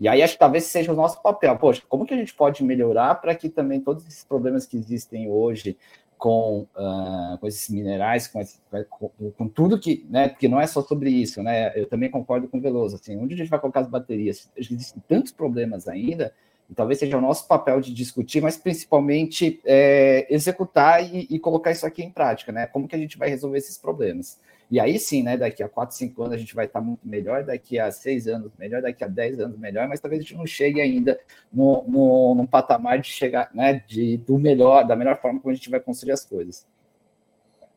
E 0.00 0.08
aí 0.08 0.22
acho 0.22 0.34
que 0.34 0.38
talvez 0.38 0.64
seja 0.64 0.92
o 0.92 0.96
nosso 0.96 1.20
papel. 1.22 1.56
Poxa, 1.56 1.82
como 1.88 2.04
que 2.04 2.14
a 2.14 2.16
gente 2.16 2.34
pode 2.34 2.62
melhorar 2.64 3.14
para 3.16 3.34
que 3.34 3.48
também 3.48 3.80
todos 3.80 4.06
esses 4.06 4.24
problemas 4.24 4.66
que 4.66 4.76
existem 4.76 5.30
hoje 5.30 5.76
com, 6.24 6.66
uh, 6.74 7.36
com 7.36 7.46
esses 7.46 7.68
minerais, 7.68 8.26
com, 8.26 8.40
esse, 8.40 8.58
com, 8.88 9.10
com, 9.32 9.46
tudo 9.46 9.78
que, 9.78 10.06
né? 10.08 10.30
Porque 10.30 10.48
não 10.48 10.58
é 10.58 10.66
só 10.66 10.80
sobre 10.80 11.10
isso, 11.10 11.42
né? 11.42 11.70
Eu 11.78 11.86
também 11.86 12.10
concordo 12.10 12.48
com 12.48 12.56
o 12.56 12.60
Veloso. 12.62 12.96
Assim, 12.96 13.18
onde 13.18 13.34
a 13.34 13.36
gente 13.36 13.50
vai 13.50 13.60
colocar 13.60 13.80
as 13.80 13.88
baterias? 13.90 14.50
Existem 14.56 15.02
tantos 15.06 15.32
problemas 15.32 15.86
ainda 15.86 16.32
e 16.70 16.74
talvez 16.74 16.98
seja 16.98 17.18
o 17.18 17.20
nosso 17.20 17.46
papel 17.46 17.78
de 17.78 17.92
discutir, 17.92 18.40
mas 18.40 18.56
principalmente 18.56 19.60
é, 19.66 20.26
executar 20.30 21.04
e, 21.04 21.26
e, 21.28 21.38
colocar 21.38 21.72
isso 21.72 21.84
aqui 21.84 22.02
em 22.02 22.10
prática, 22.10 22.50
né? 22.50 22.66
Como 22.68 22.88
que 22.88 22.96
a 22.96 22.98
gente 22.98 23.18
vai 23.18 23.28
resolver 23.28 23.58
esses 23.58 23.76
problemas? 23.76 24.40
E 24.74 24.80
aí 24.80 24.98
sim, 24.98 25.22
né? 25.22 25.36
Daqui 25.36 25.62
a 25.62 25.68
4, 25.68 25.94
5 25.94 26.20
anos 26.20 26.34
a 26.34 26.36
gente 26.36 26.52
vai 26.52 26.64
estar 26.64 26.80
muito 26.80 27.06
melhor, 27.06 27.44
daqui 27.44 27.78
a 27.78 27.92
6 27.92 28.26
anos 28.26 28.50
melhor, 28.58 28.82
daqui 28.82 29.04
a 29.04 29.06
10 29.06 29.38
anos 29.38 29.56
melhor, 29.56 29.86
mas 29.86 30.00
talvez 30.00 30.18
a 30.18 30.22
gente 30.24 30.36
não 30.36 30.44
chegue 30.44 30.80
ainda 30.80 31.16
no, 31.52 31.84
no, 31.86 32.34
no 32.34 32.48
patamar 32.48 32.98
de 32.98 33.08
chegar, 33.08 33.48
né? 33.54 33.84
De, 33.86 34.16
do 34.16 34.36
melhor, 34.36 34.84
da 34.84 34.96
melhor 34.96 35.16
forma 35.20 35.38
como 35.38 35.52
a 35.52 35.54
gente 35.54 35.70
vai 35.70 35.78
construir 35.78 36.10
as 36.10 36.24
coisas. 36.24 36.66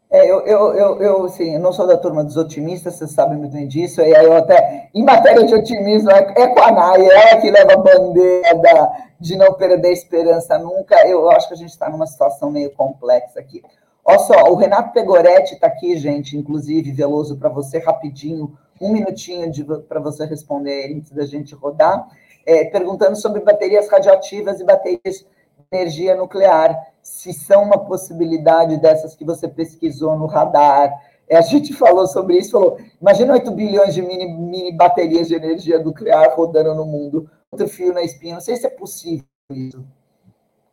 É, 0.10 0.26
eu, 0.26 0.40
eu, 0.48 0.74
eu, 0.74 1.02
eu, 1.04 1.26
assim, 1.26 1.54
eu 1.54 1.60
não 1.60 1.72
sou 1.72 1.86
da 1.86 1.98
turma 1.98 2.24
dos 2.24 2.36
otimistas, 2.36 2.96
vocês 2.96 3.12
sabem 3.12 3.38
muito 3.38 3.54
bem 3.54 3.68
disso, 3.68 4.02
e 4.02 4.16
aí 4.16 4.26
eu 4.26 4.36
até, 4.36 4.90
em 4.92 5.04
matéria 5.04 5.46
de 5.46 5.54
otimismo, 5.54 6.10
é, 6.10 6.34
é 6.36 6.48
com 6.48 6.60
a 6.62 6.72
Nai, 6.72 7.06
ela 7.06 7.40
que 7.40 7.52
leva 7.52 7.74
a 7.74 7.78
bandeira 7.78 8.92
de 9.20 9.38
não 9.38 9.54
perder 9.54 9.90
a 9.90 9.92
esperança 9.92 10.58
nunca, 10.58 10.96
eu 11.08 11.30
acho 11.30 11.48
que 11.48 11.54
a 11.54 11.58
gente 11.58 11.70
está 11.70 11.92
numa 11.92 12.08
situação 12.08 12.50
meio 12.50 12.72
complexa 12.72 13.40
aqui. 13.40 13.62
Olha 14.10 14.20
só, 14.20 14.50
o 14.50 14.56
Renato 14.56 14.94
Pegoretti 14.94 15.56
está 15.56 15.68
aqui, 15.68 15.98
gente, 15.98 16.38
inclusive, 16.38 16.94
Veloso, 16.94 17.38
para 17.38 17.50
você, 17.50 17.78
rapidinho, 17.78 18.58
um 18.80 18.94
minutinho 18.94 19.52
para 19.82 20.00
você 20.00 20.24
responder 20.24 20.96
antes 20.96 21.12
da 21.12 21.26
gente 21.26 21.54
rodar, 21.54 22.08
é, 22.46 22.64
perguntando 22.64 23.18
sobre 23.18 23.42
baterias 23.42 23.90
radioativas 23.90 24.62
e 24.62 24.64
baterias 24.64 25.26
energia 25.70 26.16
nuclear, 26.16 26.74
se 27.02 27.34
são 27.34 27.64
uma 27.64 27.78
possibilidade 27.78 28.78
dessas 28.78 29.14
que 29.14 29.26
você 29.26 29.46
pesquisou 29.46 30.18
no 30.18 30.26
radar. 30.26 30.90
É, 31.28 31.36
a 31.36 31.42
gente 31.42 31.74
falou 31.74 32.08
sobre 32.08 32.38
isso, 32.38 32.52
falou, 32.52 32.78
imagina 33.02 33.34
8 33.34 33.52
bilhões 33.52 33.94
de 33.94 34.02
mini, 34.02 34.32
mini 34.32 34.72
baterias 34.72 35.28
de 35.28 35.36
energia 35.36 35.80
nuclear 35.80 36.34
rodando 36.34 36.74
no 36.74 36.86
mundo, 36.86 37.30
outro 37.52 37.68
fio 37.68 37.94
na 37.94 38.04
espinha, 38.04 38.36
não 38.36 38.42
sei 38.42 38.56
se 38.56 38.68
é 38.68 38.70
possível 38.70 39.26
isso. 39.52 39.86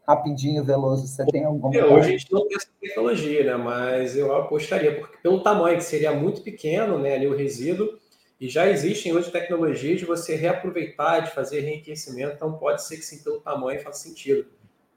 Rapidinho, 0.06 0.62
Veloso, 0.62 1.06
você 1.06 1.24
tem 1.26 1.44
alguma 1.44 1.72
coisa? 1.72 1.86
Hoje 1.86 2.08
a 2.08 2.10
gente 2.10 2.32
não 2.32 2.46
tem 2.46 2.56
essa 2.56 2.68
tecnologia, 2.80 3.44
né? 3.44 3.56
mas 3.56 4.16
eu 4.16 4.34
apostaria, 4.34 4.98
porque 5.00 5.16
pelo 5.22 5.42
tamanho, 5.42 5.78
que 5.78 5.84
seria 5.84 6.12
muito 6.12 6.42
pequeno, 6.42 6.98
né, 6.98 7.14
ali 7.14 7.26
o 7.26 7.34
resíduo, 7.34 7.98
e 8.38 8.48
já 8.48 8.68
existem 8.68 9.14
hoje 9.14 9.30
tecnologias 9.30 9.98
de 9.98 10.04
você 10.04 10.34
reaproveitar, 10.36 11.20
de 11.20 11.30
fazer 11.30 11.60
reenriquecimento, 11.60 12.34
então 12.34 12.52
pode 12.58 12.84
ser 12.84 12.96
que 12.96 13.02
sim, 13.02 13.22
pelo 13.22 13.40
tamanho 13.40 13.80
faça 13.80 14.06
sentido. 14.06 14.46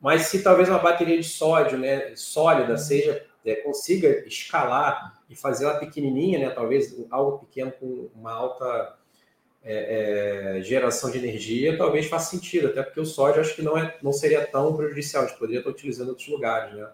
Mas 0.01 0.23
se 0.23 0.43
talvez 0.43 0.67
uma 0.67 0.79
bateria 0.79 1.17
de 1.17 1.23
sódio, 1.23 1.77
né, 1.77 2.13
sólida, 2.15 2.77
seja 2.77 3.25
é, 3.45 3.55
consiga 3.55 4.27
escalar 4.27 5.21
e 5.29 5.35
fazer 5.35 5.63
ela 5.63 5.79
pequenininha, 5.79 6.39
né, 6.39 6.49
talvez 6.49 6.93
algo 7.09 7.39
pequeno 7.39 7.71
com 7.71 8.09
uma 8.13 8.33
alta 8.33 8.96
é, 9.69 10.57
é, 10.59 10.61
geração 10.61 11.11
de 11.11 11.17
energia, 11.17 11.77
talvez 11.77 12.05
faça 12.05 12.31
sentido, 12.31 12.67
até 12.67 12.81
porque 12.81 13.01
o 13.01 13.05
sódio 13.05 13.41
acho 13.41 13.53
que 13.53 13.61
não, 13.61 13.77
é, 13.77 13.97
não 14.01 14.13
seria 14.13 14.47
tão 14.47 14.75
prejudicial, 14.77 15.25
a 15.25 15.27
gente 15.27 15.37
poderia 15.37 15.59
estar 15.59 15.69
utilizando 15.69 16.07
em 16.07 16.09
outros 16.11 16.27
lugares, 16.29 16.73
né? 16.73 16.87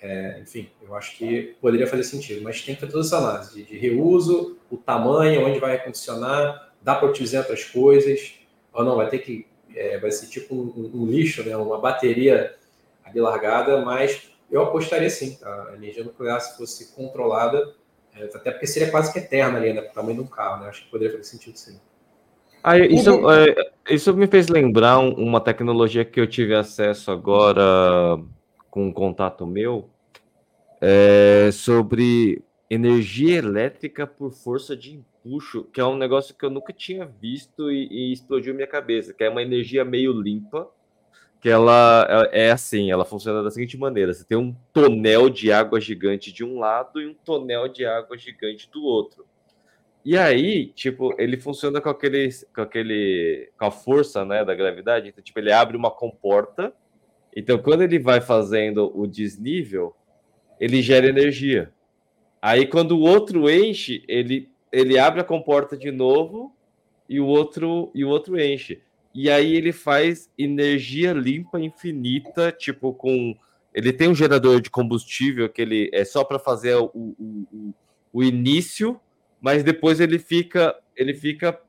É, 0.00 0.38
enfim, 0.40 0.70
eu 0.80 0.94
acho 0.94 1.16
que 1.16 1.56
poderia 1.60 1.86
fazer 1.86 2.04
sentido, 2.04 2.42
mas 2.42 2.62
tem 2.62 2.74
que 2.74 2.80
fazer 2.82 2.92
toda 2.92 3.04
essa 3.04 3.16
análise 3.16 3.54
de, 3.54 3.64
de 3.64 3.78
reuso, 3.78 4.56
o 4.70 4.76
tamanho, 4.76 5.44
onde 5.44 5.58
vai 5.58 5.78
funcionar, 5.82 6.72
dá 6.82 6.94
para 6.94 7.08
utilizar 7.08 7.40
outras 7.40 7.64
coisas, 7.64 8.34
ou 8.72 8.84
não, 8.84 8.94
vai 8.96 9.08
ter 9.08 9.18
que 9.18 9.46
é, 9.74 9.98
vai 9.98 10.10
ser 10.10 10.26
tipo 10.26 10.54
um, 10.54 10.90
um, 10.94 11.06
lixo, 11.06 11.42
né? 11.42 11.56
uma 11.56 11.78
bateria 11.78 12.54
ali 13.04 13.20
largada, 13.20 13.80
mas 13.84 14.30
eu 14.50 14.62
apostaria 14.62 15.10
sim, 15.10 15.36
tá? 15.36 15.70
a 15.70 15.74
energia 15.74 16.04
nuclear, 16.04 16.40
se 16.40 16.56
fosse 16.56 16.94
controlada, 16.94 17.74
até 18.22 18.50
porque 18.50 18.66
seria 18.66 18.90
quase 18.90 19.12
que 19.12 19.18
eterna 19.18 19.58
ali, 19.58 19.72
né? 19.72 19.80
o 19.80 19.92
tamanho 19.92 20.16
de 20.16 20.22
um 20.22 20.26
carro, 20.26 20.62
né? 20.62 20.68
Acho 20.68 20.84
que 20.84 20.90
poderia 20.90 21.12
fazer 21.12 21.24
sentido 21.24 21.56
sim. 21.56 21.78
Ah, 22.62 22.78
isso, 22.78 23.30
é, 23.30 23.70
isso 23.94 24.12
me 24.14 24.26
fez 24.26 24.48
lembrar 24.48 24.98
uma 24.98 25.40
tecnologia 25.40 26.04
que 26.04 26.20
eu 26.20 26.26
tive 26.26 26.54
acesso 26.54 27.10
agora 27.10 27.62
com 28.70 28.86
um 28.88 28.92
contato 28.92 29.46
meu 29.46 29.88
é, 30.80 31.50
sobre 31.52 32.42
energia 32.70 33.38
elétrica 33.38 34.06
por 34.06 34.32
força 34.32 34.76
de 34.76 35.00
puxo, 35.22 35.64
que 35.64 35.80
é 35.80 35.84
um 35.84 35.96
negócio 35.96 36.34
que 36.34 36.44
eu 36.44 36.50
nunca 36.50 36.72
tinha 36.72 37.06
visto 37.06 37.70
e, 37.70 37.88
e 37.90 38.12
explodiu 38.12 38.54
minha 38.54 38.66
cabeça, 38.66 39.14
que 39.14 39.24
é 39.24 39.30
uma 39.30 39.42
energia 39.42 39.84
meio 39.84 40.12
limpa, 40.12 40.68
que 41.40 41.48
ela 41.48 42.28
é, 42.32 42.46
é 42.46 42.50
assim, 42.50 42.90
ela 42.90 43.04
funciona 43.04 43.42
da 43.42 43.50
seguinte 43.50 43.76
maneira: 43.76 44.12
você 44.12 44.24
tem 44.24 44.36
um 44.38 44.54
tonel 44.72 45.28
de 45.28 45.52
água 45.52 45.80
gigante 45.80 46.32
de 46.32 46.44
um 46.44 46.58
lado 46.58 47.00
e 47.00 47.06
um 47.06 47.14
tonel 47.14 47.68
de 47.68 47.84
água 47.84 48.16
gigante 48.16 48.70
do 48.70 48.82
outro. 48.84 49.24
E 50.04 50.16
aí, 50.16 50.66
tipo, 50.68 51.14
ele 51.18 51.36
funciona 51.36 51.80
com 51.80 51.90
aquele, 51.90 52.28
com 52.54 52.62
aquele, 52.62 53.50
com 53.58 53.66
a 53.66 53.70
força, 53.70 54.24
né, 54.24 54.44
da 54.44 54.54
gravidade. 54.54 55.08
Então, 55.08 55.22
tipo, 55.22 55.38
ele 55.38 55.52
abre 55.52 55.76
uma 55.76 55.90
comporta. 55.90 56.72
Então, 57.36 57.58
quando 57.58 57.82
ele 57.82 57.98
vai 57.98 58.20
fazendo 58.20 58.90
o 58.98 59.06
desnível, 59.06 59.94
ele 60.58 60.80
gera 60.80 61.08
energia. 61.08 61.70
Aí, 62.40 62.66
quando 62.66 62.92
o 62.92 63.00
outro 63.00 63.50
enche, 63.50 64.02
ele 64.08 64.48
ele 64.72 64.98
abre 64.98 65.20
a 65.20 65.24
comporta 65.24 65.76
de 65.76 65.90
novo 65.90 66.54
e 67.08 67.20
o 67.20 67.26
outro 67.26 67.90
e 67.94 68.04
o 68.04 68.08
outro 68.08 68.40
enche. 68.40 68.82
E 69.14 69.30
aí 69.30 69.54
ele 69.54 69.72
faz 69.72 70.30
energia 70.38 71.12
limpa 71.12 71.58
infinita, 71.60 72.52
tipo 72.52 72.92
com 72.92 73.34
ele 73.74 73.92
tem 73.92 74.08
um 74.08 74.14
gerador 74.14 74.60
de 74.60 74.70
combustível 74.70 75.48
que 75.48 75.62
ele 75.62 75.90
é 75.92 76.04
só 76.04 76.24
para 76.24 76.38
fazer 76.38 76.74
o, 76.74 76.90
o, 76.94 77.74
o, 78.12 78.24
início, 78.24 78.98
mas 79.40 79.62
depois 79.62 80.00
ele 80.00 80.18
fica 80.18 80.74
ele 80.96 81.14
fica 81.14 81.60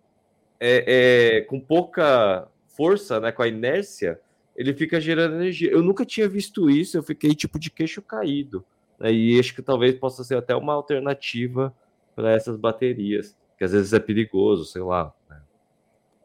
é, 0.60 1.38
é, 1.38 1.42
com 1.42 1.60
pouca 1.60 2.48
força, 2.68 3.20
né, 3.20 3.32
com 3.32 3.42
a 3.42 3.48
inércia, 3.48 4.20
ele 4.56 4.74
fica 4.74 5.00
gerando 5.00 5.36
energia. 5.36 5.72
Eu 5.72 5.82
nunca 5.84 6.06
tinha 6.06 6.28
visto 6.28 6.70
isso, 6.70 6.98
eu 6.98 7.04
fiquei 7.04 7.36
tipo 7.36 7.60
de 7.60 7.70
queixo 7.70 8.02
caído. 8.02 8.66
Né, 9.00 9.12
e 9.14 9.40
acho 9.40 9.54
que 9.54 9.62
talvez 9.62 9.96
possa 9.96 10.24
ser 10.24 10.38
até 10.38 10.56
uma 10.56 10.74
alternativa 10.74 11.74
para 12.16 12.32
essas 12.32 12.58
baterias, 12.58 13.38
que 13.58 13.64
às 13.64 13.72
vezes 13.72 13.94
é 13.94 14.00
perigoso, 14.00 14.66
sei 14.66 14.82
lá. 14.82 15.14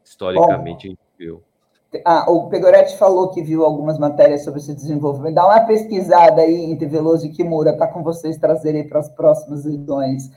Historicamente, 0.04 0.88
Bom, 0.88 0.94
a 0.94 0.96
gente 0.96 0.98
viu. 1.18 1.42
Ah, 2.04 2.30
o 2.30 2.48
Pegoretti 2.48 2.96
falou 2.96 3.30
que 3.30 3.42
viu 3.42 3.64
algumas 3.64 3.98
matérias 3.98 4.42
sobre 4.42 4.60
esse 4.60 4.74
desenvolvimento. 4.74 5.34
Dá 5.34 5.46
uma 5.46 5.60
pesquisada 5.60 6.42
aí 6.42 6.64
entre 6.64 6.86
Veloso 6.86 7.26
e 7.26 7.30
Kimura, 7.30 7.70
está 7.70 7.86
com 7.86 8.02
vocês 8.02 8.36
trazerem 8.36 8.88
para 8.88 9.00
as 9.00 9.08
próximas 9.08 9.64
edições. 9.64 10.30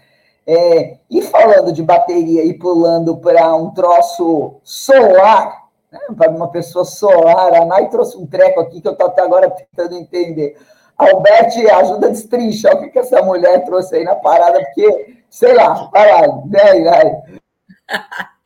É, 0.46 0.98
e 1.10 1.22
falando 1.24 1.74
de 1.74 1.84
bateria 1.84 2.44
e 2.46 2.54
pulando 2.54 3.18
para 3.18 3.54
um 3.56 3.72
troço 3.72 4.56
solar, 4.64 5.68
né, 5.92 6.00
para 6.16 6.32
uma 6.32 6.50
pessoa 6.50 6.86
solar, 6.86 7.54
a 7.54 7.66
Nai 7.66 7.90
trouxe 7.90 8.18
um 8.18 8.26
treco 8.26 8.60
aqui 8.62 8.80
que 8.80 8.88
eu 8.88 8.94
estou 8.94 9.08
até 9.08 9.22
agora 9.24 9.50
tentando 9.50 9.96
entender. 9.96 10.58
Alberti, 10.98 11.70
ajuda 11.70 12.08
a 12.08 12.12
destrinchar 12.12 12.76
o 12.76 12.80
que, 12.80 12.90
que 12.90 13.00
essa 13.00 13.22
mulher 13.22 13.64
trouxe 13.66 13.98
aí 13.98 14.04
na 14.04 14.16
parada, 14.16 14.60
porque, 14.64 15.18
sei 15.30 15.54
lá, 15.54 15.90
vai 15.92 16.12
lá, 16.12 16.42
vai, 16.46 16.84
vai. 16.84 17.22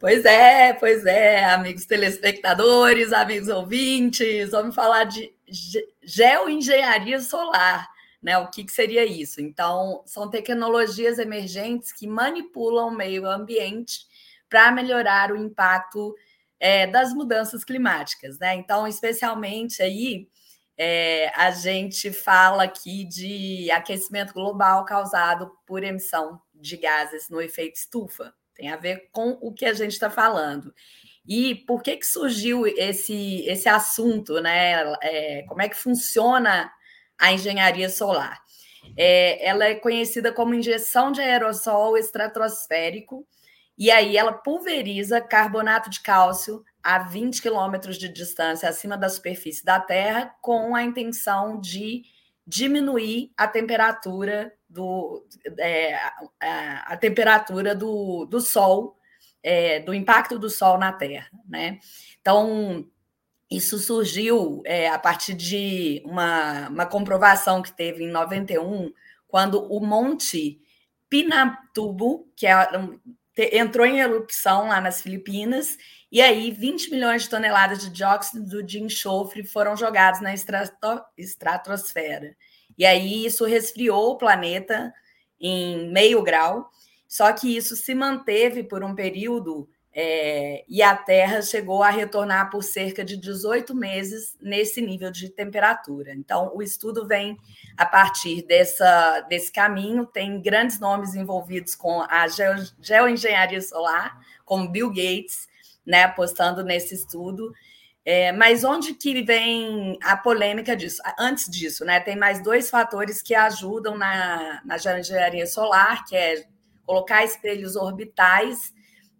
Pois 0.00 0.24
é, 0.24 0.72
pois 0.72 1.04
é, 1.04 1.44
amigos 1.44 1.84
telespectadores, 1.84 3.12
amigos 3.12 3.48
ouvintes, 3.48 4.50
vamos 4.50 4.74
falar 4.74 5.04
de 5.04 5.30
geoengenharia 6.02 7.20
solar, 7.20 7.86
né? 8.22 8.38
O 8.38 8.48
que, 8.48 8.64
que 8.64 8.72
seria 8.72 9.04
isso? 9.04 9.42
Então, 9.42 10.02
são 10.06 10.30
tecnologias 10.30 11.18
emergentes 11.18 11.92
que 11.92 12.06
manipulam 12.06 12.88
o 12.88 12.96
meio 12.96 13.26
ambiente 13.26 14.06
para 14.48 14.72
melhorar 14.72 15.32
o 15.32 15.36
impacto 15.36 16.16
é, 16.58 16.86
das 16.86 17.12
mudanças 17.12 17.62
climáticas, 17.62 18.38
né? 18.38 18.54
Então, 18.54 18.88
especialmente 18.88 19.82
aí, 19.82 20.26
é, 20.78 21.30
a 21.36 21.50
gente 21.50 22.10
fala 22.10 22.62
aqui 22.62 23.04
de 23.04 23.70
aquecimento 23.70 24.32
global 24.32 24.82
causado 24.86 25.52
por 25.66 25.84
emissão 25.84 26.40
de 26.54 26.78
gases 26.78 27.28
no 27.28 27.38
efeito 27.38 27.76
estufa 27.76 28.32
tem 28.60 28.70
a 28.70 28.76
ver 28.76 29.08
com 29.10 29.38
o 29.40 29.52
que 29.54 29.64
a 29.64 29.72
gente 29.72 29.92
está 29.92 30.10
falando. 30.10 30.74
E 31.26 31.54
por 31.54 31.82
que, 31.82 31.96
que 31.96 32.06
surgiu 32.06 32.66
esse, 32.66 33.42
esse 33.46 33.68
assunto, 33.68 34.38
né? 34.40 34.82
É, 35.02 35.44
como 35.48 35.62
é 35.62 35.68
que 35.68 35.76
funciona 35.76 36.70
a 37.18 37.32
engenharia 37.32 37.88
solar? 37.88 38.38
É, 38.96 39.46
ela 39.46 39.64
é 39.64 39.74
conhecida 39.74 40.30
como 40.30 40.54
injeção 40.54 41.10
de 41.10 41.22
aerossol 41.22 41.96
estratosférico, 41.96 43.26
e 43.78 43.90
aí 43.90 44.18
ela 44.18 44.32
pulveriza 44.32 45.22
carbonato 45.22 45.88
de 45.88 46.02
cálcio 46.02 46.62
a 46.82 46.98
20 46.98 47.40
quilômetros 47.40 47.96
de 47.96 48.10
distância 48.10 48.68
acima 48.68 48.96
da 48.96 49.08
superfície 49.08 49.64
da 49.64 49.80
Terra, 49.80 50.34
com 50.42 50.74
a 50.74 50.82
intenção 50.82 51.58
de 51.58 52.02
diminuir 52.46 53.32
a 53.38 53.48
temperatura 53.48 54.52
do 54.70 55.26
é, 55.58 55.94
a, 56.40 56.92
a, 56.92 56.96
temperatura 56.96 57.74
do, 57.74 58.24
do 58.24 58.40
Sol, 58.40 58.96
é, 59.42 59.80
do 59.80 59.92
impacto 59.92 60.38
do 60.38 60.48
Sol 60.48 60.78
na 60.78 60.92
Terra, 60.92 61.28
né? 61.48 61.80
Então 62.20 62.86
isso 63.50 63.78
surgiu 63.78 64.62
é, 64.64 64.88
a 64.88 64.98
partir 64.98 65.34
de 65.34 66.00
uma, 66.04 66.68
uma 66.68 66.86
comprovação 66.86 67.60
que 67.60 67.72
teve 67.72 68.04
em 68.04 68.10
91, 68.10 68.92
quando 69.26 69.64
o 69.64 69.84
Monte 69.84 70.60
Pinatubo, 71.08 72.28
que 72.36 72.46
é, 72.46 72.68
entrou 73.52 73.84
em 73.84 73.98
erupção 73.98 74.68
lá 74.68 74.80
nas 74.80 75.02
Filipinas, 75.02 75.76
e 76.12 76.20
aí 76.20 76.52
20 76.52 76.90
milhões 76.90 77.22
de 77.22 77.30
toneladas 77.30 77.80
de 77.80 77.90
dióxido 77.90 78.62
de 78.62 78.80
enxofre 78.80 79.44
foram 79.44 79.76
jogados 79.76 80.20
na 80.20 80.32
estrato, 80.32 81.04
estratosfera. 81.18 82.36
E 82.80 82.86
aí 82.86 83.26
isso 83.26 83.44
resfriou 83.44 84.12
o 84.12 84.16
planeta 84.16 84.90
em 85.38 85.92
meio 85.92 86.22
grau, 86.22 86.70
só 87.06 87.30
que 87.30 87.54
isso 87.54 87.76
se 87.76 87.94
manteve 87.94 88.64
por 88.64 88.82
um 88.82 88.94
período 88.94 89.68
é, 89.92 90.64
e 90.66 90.80
a 90.80 90.96
Terra 90.96 91.42
chegou 91.42 91.82
a 91.82 91.90
retornar 91.90 92.48
por 92.48 92.64
cerca 92.64 93.04
de 93.04 93.18
18 93.18 93.74
meses 93.74 94.34
nesse 94.40 94.80
nível 94.80 95.10
de 95.10 95.28
temperatura. 95.28 96.14
Então, 96.14 96.52
o 96.54 96.62
estudo 96.62 97.06
vem 97.06 97.36
a 97.76 97.84
partir 97.84 98.46
dessa, 98.46 99.20
desse 99.28 99.52
caminho, 99.52 100.06
tem 100.06 100.40
grandes 100.40 100.80
nomes 100.80 101.14
envolvidos 101.14 101.74
com 101.74 102.00
a 102.08 102.26
geo, 102.28 102.54
geoengenharia 102.80 103.60
solar, 103.60 104.18
como 104.42 104.70
Bill 104.70 104.88
Gates, 104.88 105.46
né, 105.84 106.04
apostando 106.04 106.64
nesse 106.64 106.94
estudo. 106.94 107.52
É, 108.04 108.32
mas 108.32 108.64
onde 108.64 108.94
que 108.94 109.22
vem 109.22 109.98
a 110.02 110.16
polêmica 110.16 110.74
disso? 110.74 111.02
Antes 111.18 111.50
disso, 111.50 111.84
né, 111.84 112.00
tem 112.00 112.16
mais 112.16 112.42
dois 112.42 112.70
fatores 112.70 113.20
que 113.20 113.34
ajudam 113.34 113.96
na, 113.96 114.62
na 114.64 114.76
engenharia 114.98 115.46
solar, 115.46 116.04
que 116.06 116.16
é 116.16 116.46
colocar 116.86 117.22
espelhos 117.24 117.76
orbitais 117.76 118.72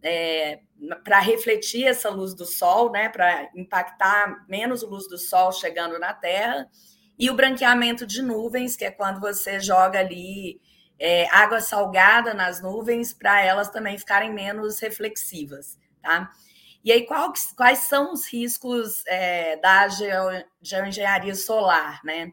é, 0.03 0.61
para 1.05 1.21
refletir 1.21 1.87
essa 1.87 2.09
luz 2.09 2.35
do 2.35 2.47
Sol, 2.47 2.91
né, 2.91 3.09
para 3.09 3.51
impactar 3.55 4.47
menos 4.49 4.83
luz 4.83 5.07
do 5.09 5.19
Sol 5.19 5.53
chegando 5.53 5.99
na 5.99 6.15
Terra, 6.15 6.67
e 7.19 7.29
o 7.29 7.35
branqueamento 7.35 8.07
de 8.07 8.23
nuvens, 8.23 8.77
que 8.77 8.85
é 8.87 8.91
quando 8.91 9.21
você 9.21 9.61
joga 9.61 10.01
ali 10.01 10.59
é, 10.99 11.29
água 11.29 11.61
salgada 11.61 12.33
nas 12.33 12.63
nuvens 12.63 13.13
para 13.13 13.43
elas 13.43 13.69
também 13.69 13.99
ficarem 13.99 14.33
menos 14.33 14.81
reflexivas, 14.81 15.79
tá? 16.03 16.31
E 16.85 16.91
aí, 16.91 17.07
qual, 17.07 17.33
quais 17.57 17.81
são 17.81 18.13
os 18.13 18.27
riscos 18.27 19.05
é, 19.07 19.57
da 19.57 19.89
geo, 19.89 20.45
geoengenharia 20.63 21.35
solar, 21.35 22.01
né? 22.05 22.33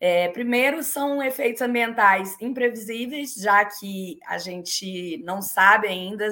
É, 0.00 0.28
primeiro, 0.28 0.82
são 0.82 1.22
efeitos 1.22 1.62
ambientais 1.62 2.36
imprevisíveis, 2.40 3.34
já 3.34 3.64
que 3.64 4.18
a 4.26 4.38
gente 4.38 5.18
não 5.24 5.40
sabe 5.40 5.86
ainda 5.88 6.28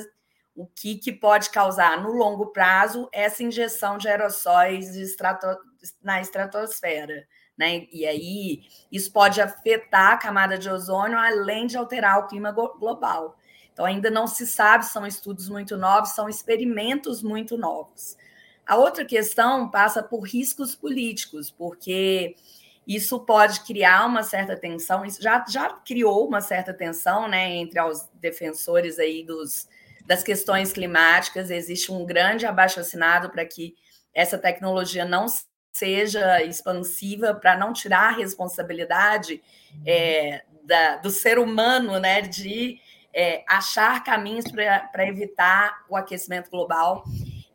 o 0.55 0.67
que, 0.67 0.97
que 0.97 1.13
pode 1.13 1.51
causar 1.51 2.03
no 2.03 2.13
longo 2.13 2.49
prazo 2.53 3.09
essa 3.13 3.43
injeção 3.43 3.97
de 3.97 4.09
aerossóis 4.09 4.95
estrato, 4.97 5.47
na 6.03 6.21
estratosfera. 6.21 7.27
Né? 7.57 7.87
E 7.93 8.07
aí, 8.07 8.63
isso 8.91 9.13
pode 9.13 9.41
afetar 9.41 10.13
a 10.13 10.17
camada 10.17 10.59
de 10.59 10.69
ozônio, 10.69 11.19
além 11.19 11.67
de 11.67 11.77
alterar 11.77 12.19
o 12.19 12.27
clima 12.27 12.51
global. 12.51 13.37
Então, 13.73 13.85
ainda 13.85 14.11
não 14.11 14.27
se 14.27 14.47
sabe, 14.47 14.85
são 14.85 15.07
estudos 15.07 15.49
muito 15.49 15.77
novos, 15.77 16.11
são 16.11 16.29
experimentos 16.29 17.23
muito 17.23 17.57
novos. 17.57 18.17
A 18.67 18.77
outra 18.77 19.05
questão 19.05 19.71
passa 19.71 20.03
por 20.03 20.21
riscos 20.21 20.75
políticos, 20.75 21.51
porque 21.51 22.37
isso 22.87 23.21
pode 23.21 23.61
criar 23.61 24.07
uma 24.07 24.23
certa 24.23 24.57
tensão, 24.57 25.05
isso 25.05 25.23
já, 25.23 25.45
já 25.49 25.71
criou 25.71 26.27
uma 26.27 26.41
certa 26.41 26.75
tensão 26.75 27.29
né, 27.29 27.55
entre 27.57 27.81
os 27.81 28.09
defensores 28.15 28.99
aí 28.99 29.23
dos, 29.25 29.69
das 30.05 30.23
questões 30.23 30.73
climáticas, 30.73 31.51
existe 31.51 31.93
um 31.93 32.05
grande 32.05 32.45
abaixo-assinado 32.45 33.31
para 33.31 33.45
que 33.47 33.75
essa 34.15 34.37
tecnologia 34.37 35.05
não 35.05 35.27
seja 35.73 36.43
expansiva, 36.43 37.35
para 37.35 37.57
não 37.57 37.73
tirar 37.73 38.11
a 38.11 38.17
responsabilidade 38.17 39.43
é, 39.87 40.45
da, 40.65 40.97
do 40.97 41.11
ser 41.11 41.39
humano 41.39 41.99
né, 41.99 42.21
de 42.21 42.79
é, 43.15 43.45
achar 43.47 44.03
caminhos 44.03 44.47
para 44.51 45.07
evitar 45.07 45.85
o 45.89 45.97
aquecimento 45.97 46.51
global, 46.51 47.05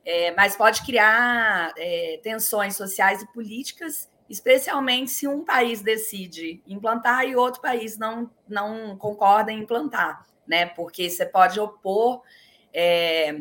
é, 0.05 0.32
mas 0.32 0.55
pode 0.55 0.84
criar 0.84 1.74
é, 1.78 2.20
tensões 2.24 2.76
sociais 2.76 3.22
e 3.22 3.34
políticas, 3.34 4.10
especialmente 4.30 5.12
se 5.12 5.28
um 5.28 5.43
país 5.43 5.82
decide 5.82 6.62
implantar 6.68 7.26
e 7.26 7.36
outro 7.36 7.62
país 7.62 7.97
não, 7.97 8.30
não 8.47 8.95
concorda 8.97 9.51
em 9.51 9.62
implantar, 9.62 10.26
né? 10.45 10.66
Porque 10.66 11.10
você 11.10 11.26
pode 11.26 11.60
opor, 11.60 12.22
é, 12.74 13.36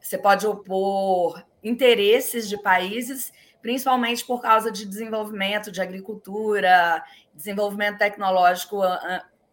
você 0.00 0.18
pode 0.18 0.46
opor 0.46 1.42
interesses 1.62 2.48
de 2.48 2.60
países, 2.60 3.32
principalmente 3.62 4.24
por 4.24 4.42
causa 4.42 4.70
de 4.70 4.84
desenvolvimento 4.84 5.70
de 5.70 5.80
agricultura, 5.80 7.02
desenvolvimento 7.32 7.98
tecnológico 7.98 8.82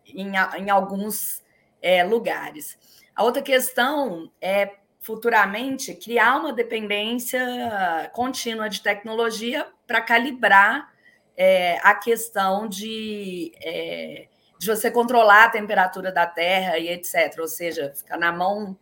em, 0.08 0.32
em 0.58 0.70
alguns 0.72 1.44
é, 1.82 2.04
lugares. 2.04 2.78
A 3.16 3.24
outra 3.24 3.42
questão 3.42 4.32
é 4.42 4.76
futuramente 5.00 5.94
criar 5.96 6.38
uma 6.38 6.54
dependência 6.54 7.42
contínua 8.14 8.70
de 8.70 8.82
tecnologia 8.82 9.68
para 9.88 10.02
calibrar 10.02 10.94
é, 11.36 11.80
a 11.82 11.96
questão 11.96 12.68
de, 12.68 13.52
é, 13.64 14.28
de 14.58 14.68
você 14.68 14.92
controlar 14.92 15.46
a 15.46 15.50
temperatura 15.50 16.12
da 16.12 16.28
Terra 16.28 16.78
e 16.78 16.90
etc. 16.90 17.38
Ou 17.40 17.48
seja, 17.48 17.94
fica 17.96 18.18
na 18.18 18.32
mão, 18.32 18.78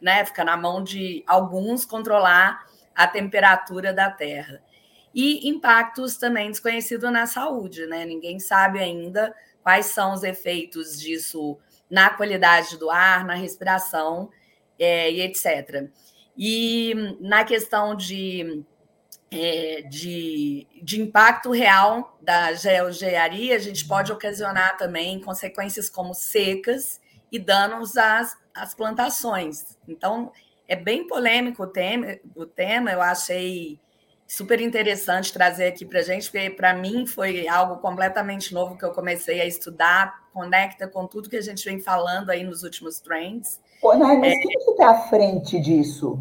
né, 0.00 0.24
fica 0.24 0.44
na 0.44 0.56
mão 0.56 0.82
de 0.82 1.24
alguns 1.26 1.84
controlar 1.84 2.64
a 2.94 3.06
temperatura 3.06 3.92
da 3.92 4.08
Terra. 4.10 4.62
E 5.12 5.48
impactos 5.48 6.16
também 6.16 6.50
desconhecidos 6.50 7.10
na 7.10 7.26
saúde, 7.26 7.86
né? 7.86 8.04
Ninguém 8.04 8.38
sabe 8.38 8.78
ainda 8.78 9.34
quais 9.62 9.86
são 9.86 10.12
os 10.12 10.22
efeitos 10.22 11.00
disso 11.00 11.58
na 11.90 12.10
qualidade 12.10 12.76
do 12.76 12.90
ar, 12.90 13.24
na 13.24 13.34
respiração 13.34 14.30
é, 14.78 15.10
e 15.10 15.20
etc. 15.20 15.88
E 16.36 17.16
na 17.20 17.44
questão 17.44 17.94
de, 17.94 18.62
é, 19.30 19.82
de, 19.82 20.66
de, 20.82 21.00
impacto 21.00 21.50
real 21.50 22.18
da 22.20 22.52
geoengenharia, 22.52 23.56
a 23.56 23.58
gente 23.58 23.86
pode 23.86 24.12
ocasionar 24.12 24.76
também 24.76 25.20
consequências 25.20 25.88
como 25.88 26.12
secas 26.12 27.00
e 27.32 27.38
danos 27.38 27.96
às, 27.96 28.36
às 28.54 28.74
plantações. 28.74 29.78
Então, 29.88 30.30
é 30.68 30.76
bem 30.76 31.06
polêmico 31.06 31.62
o 31.62 31.66
tema, 31.66 32.18
o 32.34 32.44
tema 32.44 32.90
eu 32.90 33.00
achei 33.00 33.80
super 34.26 34.60
interessante 34.60 35.32
trazer 35.32 35.68
aqui 35.68 35.84
para 35.84 36.00
a 36.00 36.02
gente, 36.02 36.30
porque 36.30 36.50
para 36.50 36.74
mim 36.74 37.06
foi 37.06 37.46
algo 37.46 37.76
completamente 37.76 38.52
novo 38.52 38.76
que 38.76 38.84
eu 38.84 38.90
comecei 38.90 39.40
a 39.40 39.46
estudar, 39.46 40.25
conecta 40.36 40.86
com 40.86 41.06
tudo 41.06 41.30
que 41.30 41.36
a 41.36 41.40
gente 41.40 41.64
vem 41.64 41.80
falando 41.80 42.28
aí 42.28 42.44
nos 42.44 42.62
últimos 42.62 43.00
trends. 43.00 43.58
Ô, 43.80 43.94
Nai, 43.94 44.18
mas 44.18 44.34
é, 44.34 44.36
quem 44.36 44.70
está 44.70 44.90
à 44.90 45.08
frente 45.08 45.58
disso? 45.58 46.18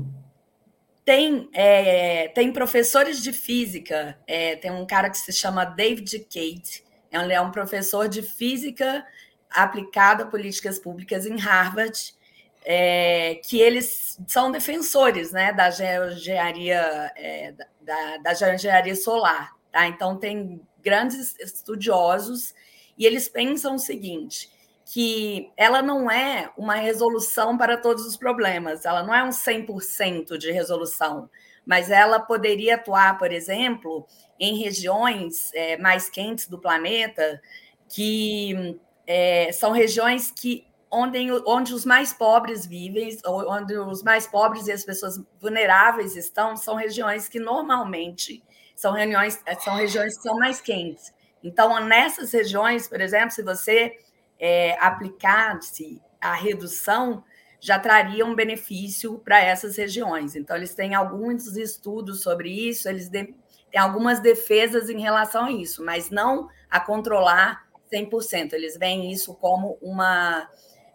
Tem, 1.04 1.50
é, 1.52 2.30
tem 2.30 2.54
professores 2.54 3.22
de 3.22 3.34
física, 3.34 4.18
é, 4.26 4.56
tem 4.56 4.72
um 4.72 4.86
cara 4.86 5.10
que 5.10 5.18
se 5.18 5.34
chama 5.34 5.66
David 5.66 6.18
Cate, 6.20 6.86
é 7.12 7.20
um, 7.20 7.30
é 7.30 7.42
um 7.42 7.52
professor 7.52 8.08
de 8.08 8.22
física 8.22 9.06
aplicada 9.52 10.24
a 10.24 10.28
políticas 10.28 10.80
públicas 10.80 11.26
em 11.26 11.38
Harvard, 11.38 12.16
é, 12.64 13.36
que 13.44 13.60
eles 13.60 14.18
são 14.28 14.50
defensores 14.50 15.34
né, 15.34 15.52
da 15.52 15.70
geoengenharia, 15.70 17.12
é, 17.18 17.54
da, 17.82 18.18
da 18.18 18.34
geoengenharia 18.34 18.96
solar. 18.96 19.54
Tá? 19.74 19.88
Então, 19.88 20.18
tem 20.18 20.62
grandes 20.82 21.38
estudiosos 21.38 22.56
e 22.98 23.06
eles 23.06 23.28
pensam 23.28 23.76
o 23.76 23.80
seguinte, 23.80 24.50
que 24.86 25.52
ela 25.58 25.82
não 25.82 26.10
é 26.10 26.52
uma 26.58 26.76
resolução 26.76 27.58
para 27.58 27.78
todos 27.78 28.06
os 28.06 28.16
problemas, 28.16 28.86
ela 28.86 29.04
não 29.04 29.14
é 29.14 29.24
um 29.24 29.32
100% 29.32 30.38
de 30.38 30.52
resolução, 30.52 31.30
mas 31.66 31.90
ela 31.90 32.20
poderia 32.20 32.76
atuar, 32.76 33.18
por 33.18 33.32
exemplo, 33.32 34.06
em 34.40 34.58
regiões 34.58 35.52
é, 35.54 35.78
mais 35.78 36.10
quentes 36.10 36.48
do 36.48 36.60
planeta, 36.60 37.42
que 37.90 38.80
é, 39.08 39.52
são 39.52 39.72
regiões 39.72 40.30
que 40.32 40.68
onde, 40.92 41.32
onde 41.46 41.74
os 41.74 41.84
mais 41.84 42.14
pobres 42.14 42.66
vivem, 42.66 43.18
onde 43.26 43.78
os 43.78 44.04
mais 44.04 44.28
pobres 44.28 44.68
e 44.68 44.72
as 44.72 44.84
pessoas 44.84 45.22
vulneráveis 45.42 46.16
estão, 46.16 46.56
são 46.56 46.76
regiões 46.76 47.28
que 47.28 47.40
normalmente 47.40 48.44
são, 48.76 48.94
reuniões, 48.94 49.42
são 49.64 49.76
regiões 49.76 50.16
que 50.16 50.24
são 50.24 50.38
mais 50.38 50.62
quentes. 50.62 51.14
Então, 51.46 51.80
nessas 51.86 52.32
regiões, 52.32 52.88
por 52.88 53.00
exemplo, 53.00 53.30
se 53.30 53.44
você 53.44 54.00
é, 54.40 54.76
aplicasse 54.80 56.02
a 56.20 56.34
redução, 56.34 57.24
já 57.60 57.78
traria 57.78 58.26
um 58.26 58.34
benefício 58.34 59.20
para 59.20 59.40
essas 59.40 59.78
regiões. 59.78 60.36
Então, 60.36 60.56
eles 60.56 60.74
têm 60.74 60.96
alguns 60.96 61.56
estudos 61.56 62.24
sobre 62.24 62.50
isso, 62.50 62.90
eles 62.90 63.10
de, 63.10 63.36
têm 63.72 63.80
algumas 63.80 64.20
defesas 64.20 64.90
em 64.90 65.00
relação 65.00 65.46
a 65.46 65.52
isso, 65.52 65.86
mas 65.86 66.10
não 66.10 66.50
a 66.68 66.80
controlar 66.80 67.64
100%. 67.94 68.54
Eles 68.54 68.76
veem 68.76 69.12
isso 69.12 69.36
como 69.36 69.78
uma 69.80 70.50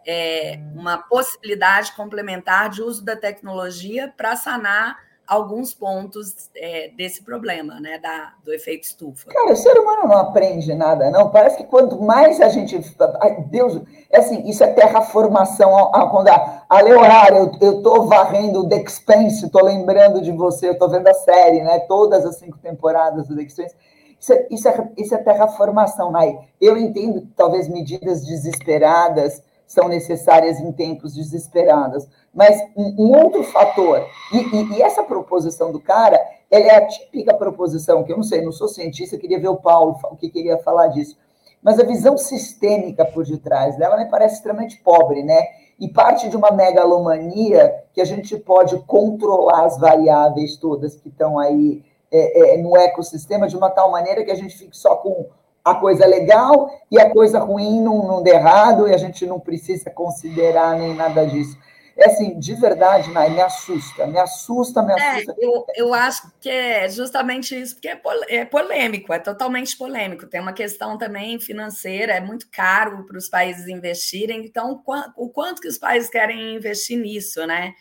é, 0.05 0.59
uma 0.73 0.97
possibilidade 0.97 1.93
complementar 1.93 2.69
de 2.69 2.81
uso 2.81 3.05
da 3.05 3.15
tecnologia 3.15 4.11
para 4.17 4.35
sanar 4.35 4.97
alguns 5.31 5.73
pontos 5.73 6.49
é, 6.53 6.89
desse 6.89 7.23
problema, 7.23 7.79
né, 7.79 7.97
da, 7.99 8.33
do 8.43 8.53
efeito 8.53 8.83
estufa. 8.83 9.29
Cara, 9.29 9.53
o 9.53 9.55
ser 9.55 9.79
humano 9.79 10.09
não 10.09 10.17
aprende 10.17 10.73
nada, 10.75 11.09
não. 11.09 11.29
Parece 11.29 11.55
que 11.55 11.63
quanto 11.63 12.01
mais 12.01 12.41
a 12.41 12.49
gente, 12.49 12.77
ai, 13.21 13.45
Deus, 13.49 13.81
é 14.09 14.17
assim, 14.17 14.45
isso 14.49 14.61
é 14.61 14.67
terraformação. 14.67 15.71
Quando 16.11 16.27
a, 16.27 16.65
a 16.67 16.81
Leonardo, 16.81 17.57
eu, 17.61 17.81
tô 17.81 18.03
varrendo 18.07 18.59
o 18.59 18.67
The 18.67 18.81
Expanse, 18.81 19.49
lembrando 19.63 20.19
de 20.19 20.33
você, 20.33 20.67
eu 20.67 20.77
tô 20.77 20.89
vendo 20.89 21.07
a 21.07 21.13
série, 21.13 21.63
né, 21.63 21.79
todas 21.87 22.25
as 22.25 22.35
cinco 22.35 22.57
temporadas 22.57 23.25
do 23.29 23.35
The 23.37 23.43
Expanse. 23.43 23.75
Isso 24.19 24.33
é, 24.33 24.47
isso 24.51 24.67
é, 24.67 24.91
isso 24.97 25.15
é 25.15 25.17
terraformação, 25.17 26.11
Nai. 26.11 26.37
Eu 26.59 26.77
entendo 26.77 27.25
talvez 27.37 27.69
medidas 27.69 28.25
desesperadas 28.25 29.41
são 29.71 29.87
necessárias 29.87 30.59
em 30.59 30.69
tempos 30.73 31.15
desesperados. 31.15 32.05
Mas 32.33 32.59
um 32.75 33.17
outro 33.17 33.41
fator, 33.41 34.05
e, 34.33 34.37
e, 34.37 34.73
e, 34.73 34.81
essa 34.81 35.01
proposição 35.01 35.71
do 35.71 35.79
cara, 35.79 36.19
ela 36.49 36.65
é 36.65 36.75
a 36.75 36.85
típica 36.85 37.33
proposição, 37.33 38.03
que 38.03 38.11
eu 38.11 38.17
não 38.17 38.23
sei, 38.23 38.41
não 38.41 38.51
sou 38.51 38.67
cientista, 38.67 39.17
queria 39.17 39.39
ver 39.39 39.47
o 39.47 39.55
Paulo, 39.55 39.97
o 40.11 40.17
que 40.17 40.29
queria 40.29 40.57
falar 40.57 40.87
disso. 40.87 41.17
Mas 41.63 41.79
a 41.79 41.85
visão 41.85 42.17
sistêmica 42.17 43.05
por 43.05 43.23
detrás 43.23 43.77
dela 43.77 43.95
me 43.95 44.09
parece 44.09 44.35
extremamente 44.35 44.77
pobre, 44.83 45.23
né? 45.23 45.41
E 45.79 45.87
parte 45.87 46.27
de 46.27 46.35
uma 46.35 46.51
megalomania 46.51 47.73
que 47.93 48.01
a 48.01 48.05
gente 48.05 48.35
pode 48.37 48.77
controlar 48.79 49.63
as 49.63 49.79
variáveis 49.79 50.57
todas 50.57 50.95
que 50.95 51.07
estão 51.07 51.39
aí 51.39 51.81
é, 52.11 52.55
é, 52.55 52.57
no 52.57 52.75
ecossistema 52.75 53.47
de 53.47 53.55
uma 53.55 53.69
tal 53.69 53.89
maneira 53.89 54.25
que 54.25 54.31
a 54.31 54.35
gente 54.35 54.57
fique 54.57 54.75
só 54.75 54.97
com 54.97 55.27
a 55.63 55.75
coisa 55.75 56.05
legal 56.05 56.69
e 56.89 56.99
a 56.99 57.09
coisa 57.09 57.39
ruim 57.39 57.81
não, 57.81 58.07
não 58.07 58.23
der 58.23 58.35
errado 58.35 58.87
e 58.87 58.93
a 58.93 58.97
gente 58.97 59.25
não 59.25 59.39
precisa 59.39 59.89
considerar 59.89 60.77
nem 60.77 60.93
nada 60.95 61.25
disso. 61.25 61.57
É 61.97 62.07
assim, 62.07 62.39
de 62.39 62.55
verdade, 62.55 63.11
Nai, 63.11 63.29
me 63.29 63.41
assusta, 63.41 64.07
me 64.07 64.17
assusta, 64.17 64.81
me 64.81 64.93
é, 64.93 64.95
assusta. 64.95 65.31
É, 65.33 65.45
eu, 65.45 65.65
eu 65.75 65.93
acho 65.93 66.31
que 66.39 66.49
é 66.49 66.89
justamente 66.89 67.59
isso, 67.59 67.75
porque 67.75 67.89
é, 67.89 68.01
é 68.29 68.45
polêmico, 68.45 69.13
é 69.13 69.19
totalmente 69.19 69.77
polêmico. 69.77 70.25
Tem 70.25 70.41
uma 70.41 70.53
questão 70.53 70.97
também 70.97 71.39
financeira, 71.39 72.13
é 72.13 72.21
muito 72.21 72.47
caro 72.49 73.05
para 73.05 73.17
os 73.17 73.29
países 73.29 73.67
investirem, 73.67 74.45
então 74.45 74.81
o 75.15 75.29
quanto 75.29 75.61
que 75.61 75.67
os 75.67 75.77
países 75.77 76.09
querem 76.09 76.55
investir 76.55 76.97
nisso, 76.97 77.45
né? 77.45 77.73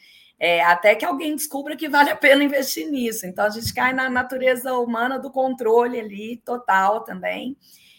É, 0.43 0.65
até 0.65 0.95
que 0.95 1.05
alguém 1.05 1.37
descubra 1.37 1.77
que 1.77 1.87
vale 1.87 2.09
a 2.09 2.17
pena 2.17 2.43
investir 2.43 2.91
nisso. 2.91 3.27
Então, 3.27 3.45
a 3.45 3.51
gente 3.51 3.75
cai 3.75 3.93
na 3.93 4.09
natureza 4.09 4.73
humana 4.73 5.19
do 5.19 5.31
controle 5.31 6.01
ali, 6.01 6.39
total 6.39 7.05
também. 7.05 7.59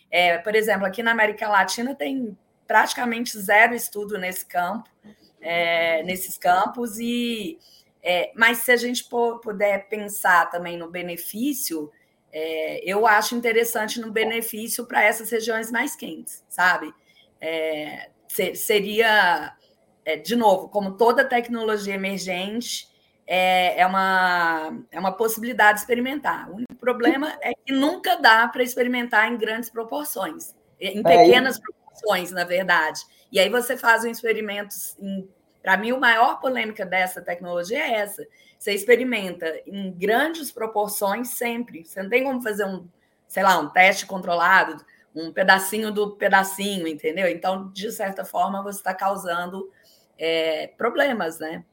É, 0.10 0.40
por 0.40 0.56
exemplo, 0.56 0.88
aqui 0.88 1.04
na 1.04 1.12
América 1.12 1.48
Latina 1.48 1.94
tem 1.94 2.36
praticamente 2.68 3.38
zero 3.38 3.76
estudo 3.76 4.18
nesse 4.18 4.46
campo, 4.46 4.90
é, 5.40 6.02
nesses 6.04 6.38
campos, 6.38 6.98
e 6.98 7.60
é, 8.02 8.32
mas 8.36 8.60
se 8.60 8.72
a 8.72 8.78
gente 8.78 9.08
puder 9.44 9.88
pensar 9.88 10.50
também 10.50 10.78
no 10.78 10.90
benefício, 10.90 11.92
é, 12.34 12.82
eu 12.84 13.06
acho 13.06 13.36
interessante 13.36 14.00
no 14.00 14.12
benefício 14.12 14.86
para 14.86 15.04
essas 15.04 15.30
regiões 15.30 15.70
mais 15.70 15.96
quentes, 15.96 16.44
sabe? 16.50 16.92
É, 17.40 18.10
seria 18.56 19.54
é, 20.06 20.18
de 20.18 20.36
novo, 20.36 20.70
como 20.70 20.98
toda 20.98 21.26
tecnologia 21.26 21.94
emergente, 21.94 22.90
é, 23.28 23.80
é, 23.80 23.86
uma, 23.86 24.84
é 24.92 25.00
uma 25.00 25.12
possibilidade 25.12 25.76
de 25.76 25.80
experimentar. 25.82 26.50
O 26.50 26.56
único 26.56 26.76
problema 26.76 27.38
é 27.42 27.54
que 27.54 27.72
nunca 27.72 28.18
dá 28.18 28.48
para 28.48 28.64
experimentar 28.64 29.32
em 29.32 29.38
grandes 29.38 29.70
proporções, 29.70 30.56
em 30.80 31.00
é, 31.00 31.04
pequenas 31.04 31.58
é, 31.58 31.62
proporções, 31.62 32.32
na 32.32 32.44
verdade. 32.44 33.00
E 33.32 33.40
aí 33.40 33.50
você 33.50 33.78
faz 33.78 34.04
um 34.04 34.10
experimento. 34.10 34.76
Para 35.62 35.78
mim, 35.78 35.92
a 35.92 35.98
maior 35.98 36.40
polêmica 36.40 36.86
dessa 36.86 37.22
tecnologia 37.22 37.80
é 37.80 37.94
essa. 37.94 38.26
Você 38.58 38.74
experimenta 38.74 39.62
em 39.66 39.92
grandes 39.92 40.52
proporções 40.52 41.30
sempre. 41.30 41.86
Você 41.86 42.02
não 42.04 42.10
tem 42.10 42.24
como 42.24 42.42
fazer 42.42 42.66
um, 42.66 42.86
sei 43.28 43.44
lá, 43.44 43.58
um 43.60 43.70
teste 43.70 44.06
controlado, 44.06 44.84
um 45.16 45.32
pedacinho 45.32 45.92
do 45.92 46.12
pedacinho, 46.18 46.88
entendeu? 46.88 47.28
Então, 47.28 47.72
de 47.72 47.92
certa 47.92 48.26
forma, 48.26 48.62
você 48.62 48.80
está 48.80 48.94
causando 48.94 49.70
é, 50.18 50.68
problemas, 50.78 51.40
né? 51.40 51.64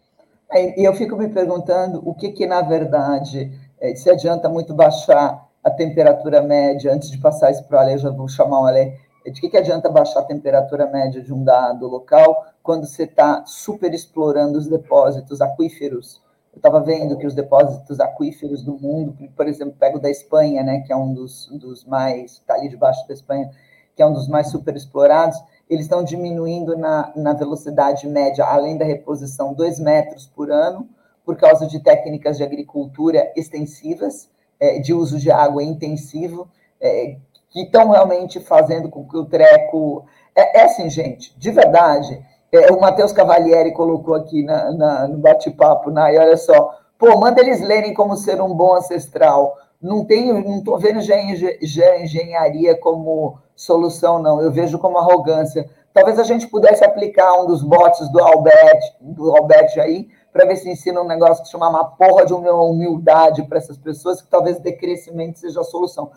E 0.55 0.87
eu 0.87 0.95
fico 0.95 1.17
me 1.17 1.29
perguntando 1.29 2.03
o 2.09 2.15
que, 2.15 2.33
que 2.33 2.47
na 2.47 2.63
verdade, 2.63 3.53
é, 3.81 3.95
se 3.95 4.09
adianta 4.09 4.49
muito 4.49 4.73
baixar 4.75 5.47
a 5.63 5.71
temperatura 5.71 6.41
média, 6.41 6.93
antes 6.93 7.11
de 7.11 7.19
passar 7.19 7.51
isso 7.51 7.65
para 7.65 7.77
o 7.77 7.81
Ale, 7.81 7.99
já 7.99 8.11
vou 8.11 8.29
chamar 8.29 8.63
o 8.63 8.67
Ale, 8.67 8.97
de 9.31 9.41
que, 9.41 9.49
que 9.49 9.57
adianta 9.57 9.91
baixar 9.91 10.21
a 10.21 10.25
temperatura 10.25 10.87
média 10.87 11.23
de 11.23 11.35
um 11.35 11.45
dado 11.45 11.87
local 11.87 12.47
quando 12.63 12.87
você 12.87 13.05
está 13.05 13.45
super 13.45 13.93
explorando 13.93 14.59
os 14.59 14.67
depósitos 14.67 15.41
aquíferos? 15.41 16.23
Eu 16.53 16.59
estava 16.59 16.81
vendo 16.81 17.17
que 17.19 17.27
os 17.27 17.35
depósitos 17.35 18.01
aquíferos 18.01 18.63
do 18.63 18.73
mundo, 18.79 19.17
por 19.37 19.47
exemplo, 19.47 19.75
pego 19.79 19.99
da 19.99 20.11
Espanha, 20.11 20.63
né, 20.63 20.81
que 20.81 20.93
é 20.93 20.97
um 20.97 21.13
dos, 21.13 21.47
dos 21.53 21.85
mais, 21.85 22.33
está 22.33 22.55
ali 22.55 22.69
debaixo 22.69 23.07
da 23.07 23.15
Espanha, 23.15 23.51
que 23.95 24.03
é 24.03 24.07
um 24.07 24.13
dos 24.13 24.29
mais 24.29 24.51
super 24.51 24.75
explorados, 24.75 25.39
eles 25.69 25.85
estão 25.85 26.03
diminuindo 26.03 26.77
na, 26.77 27.13
na 27.15 27.33
velocidade 27.33 28.07
média, 28.07 28.45
além 28.45 28.79
da 28.79 28.85
reposição, 28.85 29.53
2 29.53 29.79
metros 29.81 30.27
por 30.27 30.51
ano, 30.51 30.89
por 31.25 31.37
causa 31.37 31.67
de 31.67 31.79
técnicas 31.81 32.39
de 32.39 32.43
agricultura 32.43 33.31
extensivas, 33.37 34.31
é, 34.59 34.79
de 34.79 34.95
uso 34.95 35.19
de 35.19 35.31
água 35.31 35.63
intensivo, 35.63 36.49
é, 36.81 37.17
que 37.51 37.63
estão 37.63 37.91
realmente 37.91 38.41
fazendo 38.41 38.89
com 38.89 39.07
que 39.07 39.17
o 39.17 39.25
treco. 39.25 40.05
É, 40.35 40.61
é 40.61 40.65
assim, 40.65 40.89
gente, 40.89 41.39
de 41.39 41.51
verdade. 41.51 42.25
É, 42.51 42.73
o 42.73 42.81
Matheus 42.81 43.13
Cavalieri 43.13 43.73
colocou 43.73 44.15
aqui 44.15 44.43
na, 44.43 44.73
na 44.73 45.09
no 45.09 45.19
bate-papo, 45.19 45.91
na, 45.91 46.11
e 46.11 46.19
olha 46.19 46.37
só, 46.37 46.79
pô, 46.99 47.19
manda 47.19 47.43
eles 47.43 47.61
lerem 47.61 47.93
como 47.93 48.17
ser 48.17 48.41
um 48.41 48.55
bom 48.55 48.75
ancestral. 48.75 49.55
Não 49.81 50.05
tenho, 50.05 50.43
não 50.43 50.59
estou 50.59 50.79
vendo 50.79 51.01
já, 51.01 51.17
já 51.61 52.01
engenharia 52.01 52.75
como 52.77 53.39
solução, 53.59 54.23
não. 54.23 54.41
Eu 54.41 54.53
vejo 54.53 54.79
como 54.79 54.99
arrogância. 54.99 55.69
Talvez 55.93 56.19
a 56.19 56.23
gente 56.23 56.47
pudesse 56.47 56.85
aplicar 56.85 57.35
um 57.41 57.47
dos 57.47 57.61
bots 57.63 58.11
do 58.13 58.21
Albert, 58.21 58.81
do 59.01 59.37
Albert 59.37 59.79
aí, 59.81 60.09
para 60.33 60.47
ver 60.47 60.57
se 60.57 60.71
ensina 60.71 61.03
um 61.03 61.07
negócio 61.07 61.43
que 61.43 61.51
chama 61.51 61.69
uma 61.69 61.85
porra 61.85 62.25
de 62.25 62.33
humildade 62.33 63.43
para 63.49 63.59
essas 63.59 63.77
pessoas, 63.77 64.23
que 64.23 64.29
talvez 64.29 64.61
decrescimento 64.61 65.41
seja 65.41 65.61
a 65.61 65.65
solução. 65.65 66.13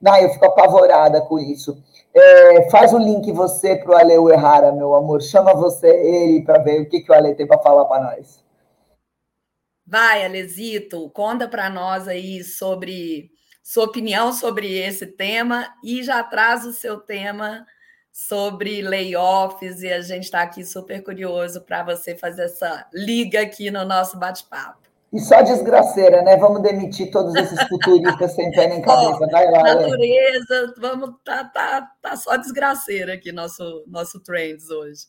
Não, 0.00 0.16
eu 0.16 0.28
fico 0.28 0.44
apavorada 0.44 1.20
com 1.22 1.38
isso. 1.38 1.82
É, 2.14 2.70
faz 2.70 2.92
o 2.92 2.98
link 2.98 3.32
você 3.32 3.74
para 3.74 3.90
o 3.90 3.96
Ale 3.96 4.32
Errara, 4.32 4.70
meu 4.70 4.94
amor. 4.94 5.20
Chama 5.20 5.54
você 5.54 5.88
ele 5.88 6.42
para 6.42 6.58
ver 6.58 6.82
o 6.82 6.88
que, 6.88 7.00
que 7.00 7.10
o 7.10 7.14
Ale 7.14 7.34
tem 7.34 7.46
para 7.46 7.58
falar 7.58 7.86
para 7.86 8.04
nós. 8.04 8.44
Vai, 9.86 10.24
Alesito, 10.24 11.10
conta 11.10 11.48
para 11.48 11.68
nós 11.68 12.06
aí 12.06 12.44
sobre 12.44 13.33
sua 13.64 13.84
opinião 13.84 14.30
sobre 14.30 14.76
esse 14.76 15.06
tema 15.06 15.74
e 15.82 16.02
já 16.02 16.22
traz 16.22 16.66
o 16.66 16.72
seu 16.74 17.00
tema 17.00 17.66
sobre 18.12 18.82
layoffs 18.82 19.82
e 19.82 19.90
a 19.90 20.02
gente 20.02 20.24
está 20.24 20.42
aqui 20.42 20.62
super 20.62 21.02
curioso 21.02 21.62
para 21.62 21.82
você 21.82 22.14
fazer 22.14 22.44
essa 22.44 22.86
liga 22.92 23.40
aqui 23.40 23.70
no 23.70 23.82
nosso 23.86 24.18
bate-papo. 24.18 24.84
E 25.10 25.18
só 25.18 25.40
desgraceira, 25.40 26.22
né? 26.22 26.36
Vamos 26.36 26.60
demitir 26.60 27.10
todos 27.10 27.34
esses 27.36 27.60
futuristas 27.68 28.32
sem 28.34 28.50
pé 28.50 28.68
nem 28.68 28.82
cabeça. 28.82 29.26
Vai 29.28 29.50
lá. 29.50 29.62
Natureza, 29.62 30.74
vamos, 30.76 31.14
tá, 31.24 31.44
tá, 31.44 31.90
tá 32.02 32.16
só 32.16 32.36
desgraceira 32.36 33.14
aqui 33.14 33.32
nosso, 33.32 33.84
nosso 33.86 34.20
Trends 34.20 34.68
hoje. 34.68 35.06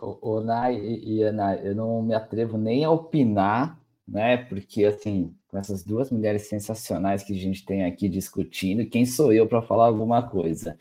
O, 0.00 0.36
o 0.36 0.40
Nai 0.40 0.76
e 0.76 1.22
Ana, 1.22 1.56
eu 1.56 1.74
não 1.74 2.00
me 2.00 2.14
atrevo 2.14 2.56
nem 2.56 2.84
a 2.84 2.90
opinar, 2.90 3.78
né? 4.08 4.38
Porque, 4.38 4.84
assim, 4.84 5.34
com 5.54 5.60
essas 5.60 5.84
duas 5.84 6.10
mulheres 6.10 6.48
sensacionais 6.48 7.22
que 7.22 7.32
a 7.32 7.36
gente 7.36 7.64
tem 7.64 7.84
aqui 7.84 8.08
discutindo, 8.08 8.84
quem 8.86 9.06
sou 9.06 9.32
eu 9.32 9.46
para 9.46 9.62
falar 9.62 9.86
alguma 9.86 10.28
coisa? 10.28 10.76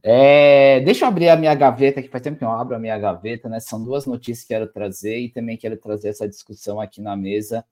É, 0.00 0.80
deixa 0.80 1.04
eu 1.04 1.08
abrir 1.08 1.30
a 1.30 1.36
minha 1.36 1.54
gaveta, 1.54 2.00
que 2.00 2.08
faz 2.08 2.22
tempo 2.22 2.38
que 2.38 2.44
eu 2.44 2.50
abro 2.50 2.76
a 2.76 2.78
minha 2.78 2.96
gaveta, 2.96 3.48
né? 3.48 3.58
São 3.58 3.82
duas 3.82 4.06
notícias 4.06 4.42
que 4.42 4.54
quero 4.54 4.68
trazer 4.68 5.18
e 5.18 5.28
também 5.28 5.56
quero 5.56 5.76
trazer 5.76 6.10
essa 6.10 6.28
discussão 6.28 6.80
aqui 6.80 7.00
na 7.00 7.16
mesa 7.16 7.64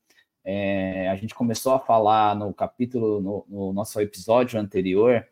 é, 0.45 1.09
a 1.09 1.16
gente 1.16 1.34
começou 1.34 1.74
a 1.74 1.78
falar 1.78 2.34
no 2.34 2.53
capítulo, 2.53 3.20
no, 3.20 3.47
no 3.49 3.72
nosso 3.72 4.01
episódio 4.01 4.59
anterior, 4.59 5.24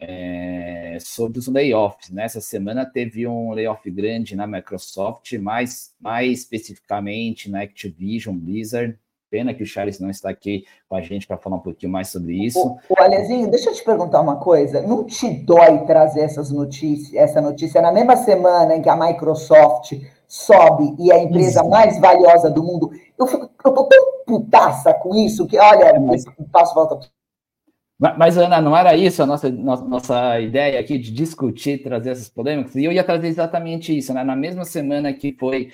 é, 0.00 0.98
sobre 1.00 1.38
os 1.38 1.46
layoffs. 1.46 2.10
Né? 2.10 2.28
semana 2.28 2.86
teve 2.86 3.26
um 3.26 3.52
layoff 3.52 3.88
grande 3.90 4.34
na 4.34 4.46
Microsoft, 4.46 5.32
mais, 5.34 5.94
mais 6.00 6.40
especificamente 6.40 7.50
na 7.50 7.62
Activision 7.62 8.36
Blizzard. 8.36 8.98
Pena 9.34 9.52
que 9.52 9.64
o 9.64 9.66
Charles 9.66 9.98
não 9.98 10.10
está 10.10 10.30
aqui 10.30 10.64
com 10.88 10.94
a 10.94 11.00
gente 11.00 11.26
para 11.26 11.36
falar 11.36 11.56
um 11.56 11.60
pouquinho 11.60 11.90
mais 11.90 12.06
sobre 12.06 12.34
isso. 12.34 12.56
O, 12.56 12.78
o 12.88 13.02
Alezinho, 13.02 13.50
deixa 13.50 13.68
eu 13.68 13.74
te 13.74 13.82
perguntar 13.82 14.20
uma 14.20 14.36
coisa. 14.36 14.80
Não 14.80 15.02
te 15.02 15.28
dói 15.28 15.84
trazer 15.86 16.20
essas 16.20 16.52
notícias, 16.52 17.12
essa 17.14 17.40
notícia 17.40 17.82
na 17.82 17.90
mesma 17.90 18.14
semana 18.14 18.76
em 18.76 18.80
que 18.80 18.88
a 18.88 18.94
Microsoft 18.94 19.94
sobe 20.28 20.94
e 21.00 21.10
é 21.10 21.16
a 21.16 21.22
empresa 21.24 21.62
isso. 21.62 21.68
mais 21.68 21.98
valiosa 21.98 22.48
do 22.48 22.62
mundo? 22.62 22.92
Eu, 23.18 23.26
fico, 23.26 23.50
eu 23.64 23.72
tô 23.72 23.84
tão 23.86 24.04
putaça 24.24 24.94
com 24.94 25.16
isso 25.16 25.48
que, 25.48 25.58
olha, 25.58 25.98
mas... 25.98 26.22
passo 26.52 26.72
volta. 26.72 27.00
Mas, 27.98 28.38
Ana, 28.38 28.60
não 28.60 28.76
era 28.76 28.94
isso 28.94 29.20
a 29.20 29.26
nossa, 29.26 29.50
nossa 29.50 30.40
ideia 30.40 30.78
aqui 30.78 30.96
de 30.96 31.10
discutir, 31.10 31.82
trazer 31.82 32.10
essas 32.10 32.28
polêmicas? 32.28 32.76
E 32.76 32.84
eu 32.84 32.92
ia 32.92 33.02
trazer 33.02 33.26
exatamente 33.26 33.96
isso, 33.96 34.14
né? 34.14 34.22
Na 34.22 34.36
mesma 34.36 34.64
semana 34.64 35.12
que 35.12 35.32
foi 35.32 35.72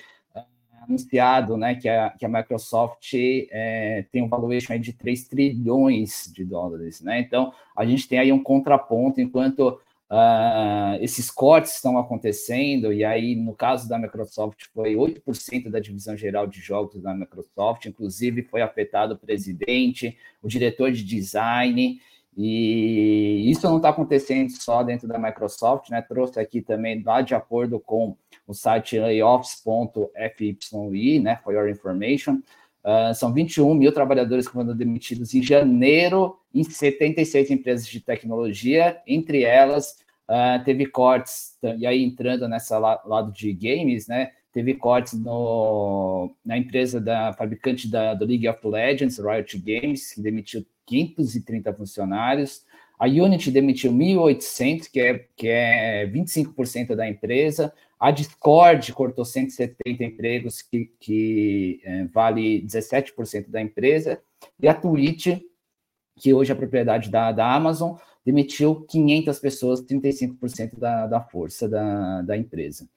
anunciado 0.91 1.57
né, 1.57 1.75
que, 1.75 1.87
a, 1.87 2.09
que 2.11 2.25
a 2.25 2.29
Microsoft 2.29 3.13
é, 3.13 4.05
tem 4.11 4.21
um 4.21 4.27
valuation 4.27 4.77
de 4.77 4.93
3 4.93 5.27
trilhões 5.27 6.31
de 6.33 6.43
dólares, 6.43 7.01
né? 7.01 7.19
Então, 7.19 7.53
a 7.75 7.85
gente 7.85 8.07
tem 8.07 8.19
aí 8.19 8.31
um 8.31 8.43
contraponto, 8.43 9.21
enquanto 9.21 9.79
Uh, 10.13 10.99
esses 10.99 11.31
cortes 11.31 11.73
estão 11.75 11.97
acontecendo, 11.97 12.91
e 12.91 13.01
aí, 13.01 13.33
no 13.33 13.55
caso 13.55 13.87
da 13.87 13.97
Microsoft, 13.97 14.65
foi 14.73 14.93
8% 14.93 15.69
da 15.69 15.79
divisão 15.79 16.17
geral 16.17 16.45
de 16.45 16.59
jogos 16.59 17.01
da 17.01 17.13
Microsoft, 17.13 17.85
inclusive 17.85 18.43
foi 18.43 18.61
afetado 18.61 19.13
o 19.13 19.17
presidente, 19.17 20.17
o 20.43 20.49
diretor 20.49 20.91
de 20.91 21.01
design, 21.01 22.01
e 22.35 23.49
isso 23.49 23.65
não 23.69 23.77
está 23.77 23.87
acontecendo 23.87 24.49
só 24.51 24.83
dentro 24.83 25.07
da 25.07 25.17
Microsoft, 25.17 25.89
né? 25.89 26.01
Trouxe 26.01 26.41
aqui 26.41 26.61
também, 26.61 27.01
lá 27.01 27.21
de 27.21 27.33
acordo 27.33 27.79
com 27.79 28.17
o 28.47 28.53
site 28.53 28.99
layoffs.fyi, 28.99 30.09
né? 31.19 31.39
For 31.43 31.53
your 31.53 31.69
information, 31.69 32.41
uh, 32.83 33.13
são 33.15 33.33
21 33.33 33.73
mil 33.73 33.91
trabalhadores 33.91 34.47
que 34.47 34.53
foram 34.53 34.75
demitidos 34.75 35.33
em 35.33 35.41
janeiro 35.41 36.37
em 36.53 36.63
76 36.63 37.51
empresas 37.51 37.87
de 37.87 37.99
tecnologia, 37.99 39.01
entre 39.07 39.43
elas 39.43 39.97
uh, 40.29 40.63
teve 40.63 40.85
cortes, 40.85 41.57
e 41.77 41.85
aí 41.85 42.03
entrando 42.03 42.47
nessa 42.47 42.77
la, 42.77 43.01
lado 43.05 43.31
de 43.31 43.53
games, 43.53 44.07
né? 44.07 44.31
Teve 44.53 44.73
cortes 44.73 45.13
no, 45.13 46.35
na 46.43 46.57
empresa 46.57 46.99
da 46.99 47.31
fabricante 47.31 47.89
da, 47.89 48.13
do 48.13 48.25
League 48.25 48.47
of 48.49 48.59
Legends, 48.67 49.17
Riot 49.17 49.57
Games, 49.59 50.13
que 50.13 50.21
demitiu 50.21 50.65
530 50.85 51.73
funcionários. 51.73 52.65
A 52.99 53.07
Unity 53.07 53.49
demitiu 53.49 53.93
1.800, 53.93 54.91
que 54.91 54.99
é, 54.99 55.25
que 55.37 55.47
é 55.47 56.05
25% 56.05 56.95
da 56.95 57.07
empresa. 57.07 57.73
A 58.01 58.09
Discord 58.09 58.91
cortou 58.93 59.23
170 59.23 60.03
empregos, 60.03 60.61
que, 60.61 60.91
que 60.99 61.79
é, 61.83 62.05
vale 62.05 62.63
17% 62.63 63.49
da 63.49 63.61
empresa. 63.61 64.19
E 64.59 64.67
a 64.67 64.73
Twitch 64.73 65.27
que 66.21 66.33
hoje 66.33 66.51
é 66.51 66.55
propriedade 66.55 67.09
da, 67.09 67.31
da 67.31 67.51
Amazon, 67.51 67.95
demitiu 68.23 68.85
500 68.87 69.39
pessoas, 69.39 69.81
35% 69.81 70.77
da, 70.77 71.07
da 71.07 71.19
força 71.19 71.67
da, 71.67 72.21
da 72.21 72.37
empresa. 72.37 72.87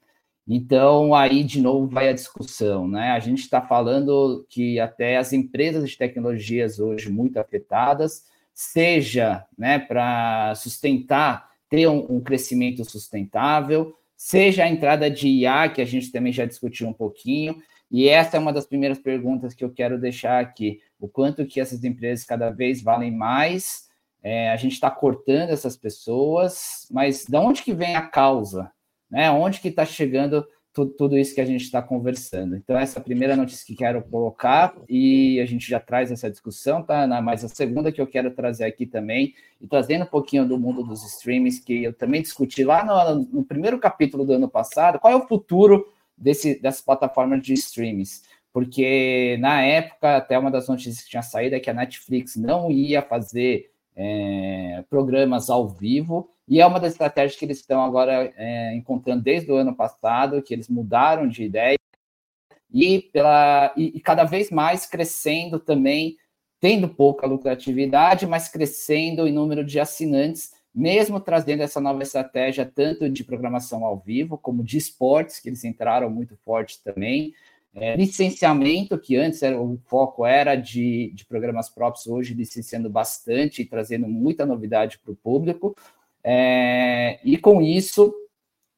Então, 0.47 1.15
aí, 1.15 1.43
de 1.43 1.59
novo, 1.59 1.87
vai 1.87 2.07
a 2.07 2.13
discussão, 2.13 2.87
né? 2.87 3.11
A 3.11 3.19
gente 3.19 3.39
está 3.39 3.63
falando 3.63 4.45
que 4.47 4.79
até 4.79 5.17
as 5.17 5.33
empresas 5.33 5.89
de 5.89 5.97
tecnologias 5.97 6.79
hoje 6.79 7.09
muito 7.09 7.39
afetadas, 7.39 8.25
seja 8.53 9.43
né, 9.57 9.79
para 9.79 10.53
sustentar, 10.53 11.49
ter 11.67 11.87
um, 11.87 12.05
um, 12.07 12.21
crescimento 12.21 12.85
sustentável, 12.85 13.97
seja 14.25 14.63
a 14.63 14.67
entrada 14.67 15.07
de 15.07 15.27
IA, 15.27 15.69
que 15.69 15.79
a 15.79 15.85
gente 15.85 16.11
também 16.11 16.33
já 16.33 16.45
discutiu 16.45 16.87
um 16.87 16.93
pouquinho, 16.93 17.61
e 17.91 18.09
essa 18.09 18.37
é 18.37 18.39
uma 18.39 18.51
das 18.51 18.65
primeiras 18.65 18.97
perguntas 18.97 19.53
que 19.53 19.63
eu 19.63 19.71
quero 19.71 20.01
deixar 20.01 20.41
aqui 20.41 20.79
o 20.99 21.07
quanto 21.07 21.45
que 21.45 21.61
essas 21.61 21.83
empresas 21.83 22.25
cada 22.25 22.49
vez 22.49 22.81
valem 22.81 23.11
mais, 23.11 23.87
é, 24.23 24.49
a 24.49 24.55
gente 24.55 24.71
está 24.71 24.89
cortando 24.89 25.51
essas 25.51 25.77
pessoas, 25.77 26.87
mas 26.89 27.25
de 27.25 27.37
onde 27.37 27.61
que 27.61 27.71
vem 27.71 27.95
a 27.95 28.01
causa? 28.01 28.71
Né? 29.11 29.29
Onde 29.29 29.59
que 29.59 29.67
está 29.67 29.85
chegando 29.85 30.43
tudo, 30.75 30.91
tudo, 30.91 31.17
isso 31.17 31.33
que 31.33 31.39
a 31.39 31.45
gente 31.45 31.63
está 31.63 31.81
conversando? 31.81 32.57
Então, 32.57 32.77
essa 32.77 32.99
é 32.99 33.01
a 33.01 33.03
primeira 33.03 33.35
notícia 33.35 33.65
que 33.65 33.73
quero 33.73 34.03
colocar, 34.03 34.75
e 34.89 35.39
a 35.39 35.45
gente 35.45 35.67
já 35.67 35.79
traz 35.79 36.11
essa 36.11 36.29
discussão, 36.29 36.83
tá? 36.83 37.07
Mas 37.21 37.45
a 37.45 37.47
segunda 37.47 37.93
que 37.93 38.01
eu 38.01 38.05
quero 38.05 38.29
trazer 38.31 38.65
aqui 38.65 38.85
também, 38.85 39.33
e 39.61 39.67
trazendo 39.67 40.03
um 40.03 40.07
pouquinho 40.07 40.45
do 40.45 40.59
mundo 40.59 40.83
dos 40.83 41.03
streamings, 41.05 41.59
que 41.59 41.85
eu 41.85 41.93
também 41.93 42.21
discuti 42.21 42.65
lá 42.65 42.83
no, 42.83 43.23
no 43.23 43.43
primeiro 43.45 43.79
capítulo 43.79 44.25
do 44.25 44.33
ano 44.33 44.49
passado, 44.49 44.99
qual 44.99 45.13
é 45.13 45.15
o 45.15 45.25
futuro 45.25 45.87
desse, 46.17 46.59
dessas 46.61 46.81
plataformas 46.81 47.41
de 47.41 47.53
streamings? 47.53 48.23
porque 48.55 49.35
na 49.41 49.61
época, 49.63 50.15
até 50.15 50.39
uma 50.39 50.49
das 50.49 50.69
notícias 50.69 51.03
que 51.03 51.09
tinha 51.09 51.21
saído 51.21 51.57
é 51.57 51.59
que 51.59 51.69
a 51.69 51.73
Netflix 51.73 52.37
não 52.37 52.71
ia 52.71 53.01
fazer 53.01 53.69
é, 53.95 54.83
programas 54.89 55.49
ao 55.49 55.67
vivo, 55.67 56.29
e 56.47 56.61
é 56.61 56.65
uma 56.65 56.79
das 56.79 56.91
estratégias 56.91 57.39
que 57.39 57.45
eles 57.45 57.59
estão 57.59 57.81
agora 57.81 58.31
é, 58.35 58.75
encontrando 58.75 59.23
desde 59.23 59.51
o 59.51 59.55
ano 59.55 59.75
passado, 59.75 60.41
que 60.41 60.53
eles 60.53 60.67
mudaram 60.67 61.27
de 61.27 61.43
ideia, 61.43 61.77
e, 62.71 62.99
pela, 63.13 63.73
e, 63.77 63.93
e 63.95 63.99
cada 63.99 64.25
vez 64.25 64.51
mais 64.51 64.85
crescendo 64.85 65.59
também, 65.59 66.17
tendo 66.59 66.89
pouca 66.89 67.25
lucratividade, 67.25 68.27
mas 68.27 68.49
crescendo 68.49 69.27
em 69.27 69.31
número 69.31 69.63
de 69.63 69.79
assinantes, 69.79 70.51
mesmo 70.73 71.21
trazendo 71.21 71.63
essa 71.63 71.79
nova 71.79 72.03
estratégia, 72.03 72.65
tanto 72.65 73.09
de 73.09 73.23
programação 73.23 73.85
ao 73.85 73.97
vivo, 73.97 74.37
como 74.37 74.61
de 74.61 74.77
esportes, 74.77 75.39
que 75.39 75.47
eles 75.47 75.63
entraram 75.63 76.09
muito 76.09 76.35
forte 76.43 76.83
também, 76.83 77.33
é, 77.75 77.95
licenciamento, 77.95 78.97
que 78.97 79.17
antes 79.17 79.43
era, 79.43 79.61
o 79.61 79.77
foco 79.85 80.25
era 80.25 80.55
de, 80.55 81.11
de 81.13 81.25
programas 81.25 81.69
próprios, 81.69 82.07
hoje 82.07 82.33
licenciando 82.33 82.89
bastante 82.89 83.61
e 83.61 83.65
trazendo 83.65 84.07
muita 84.07 84.45
novidade 84.45 84.97
para 84.99 85.11
o 85.11 85.15
público. 85.15 85.75
É, 86.23 87.19
e 87.23 87.37
com 87.37 87.61
isso, 87.61 88.13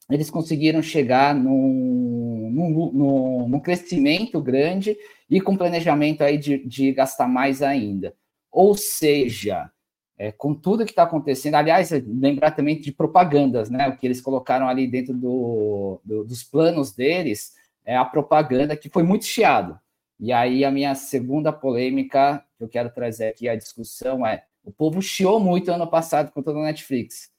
eles 0.10 0.32
conseguiram 0.32 0.82
chegar 0.82 1.36
num, 1.36 2.50
num, 2.52 2.92
num, 2.92 3.50
num 3.50 3.60
crescimento 3.60 4.42
grande 4.42 4.98
e 5.30 5.40
com 5.40 5.56
planejamento 5.56 6.24
aí 6.24 6.38
de, 6.38 6.66
de 6.66 6.92
gastar 6.92 7.28
mais 7.28 7.62
ainda. 7.62 8.16
Ou 8.52 8.76
seja, 8.76 9.70
é, 10.18 10.32
com 10.32 10.56
tudo 10.56 10.86
que 10.86 10.92
está 10.92 11.04
acontecendo, 11.04 11.56
aliás, 11.56 11.92
lembrar 11.92 12.52
também 12.52 12.80
de 12.80 12.92
propagandas, 12.92 13.70
né? 13.70 13.88
O 13.88 13.96
que 13.96 14.08
eles 14.08 14.20
colocaram 14.20 14.68
ali 14.68 14.88
dentro 14.88 15.14
do, 15.14 16.02
do, 16.04 16.24
dos 16.24 16.44
planos 16.44 16.92
deles, 16.94 17.54
é 17.88 17.96
a 17.96 18.04
propaganda 18.04 18.76
que 18.76 18.90
foi 18.90 19.02
muito 19.02 19.24
chiado. 19.24 19.80
E 20.20 20.34
aí 20.34 20.66
a 20.66 20.70
minha 20.70 20.94
segunda 20.94 21.54
polêmica 21.54 22.44
que 22.58 22.64
eu 22.64 22.68
quero 22.68 22.90
trazer 22.90 23.30
aqui 23.30 23.48
à 23.48 23.56
discussão 23.56 24.28
é: 24.28 24.44
o 24.64 24.72
povo 24.72 25.02
chiou 25.02 25.40
muito 25.40 25.72
ano 25.72 25.88
passado 25.88 26.32
com 26.32 26.44
toda 26.44 26.60
a 26.60 26.64
Netflix, 26.64 27.32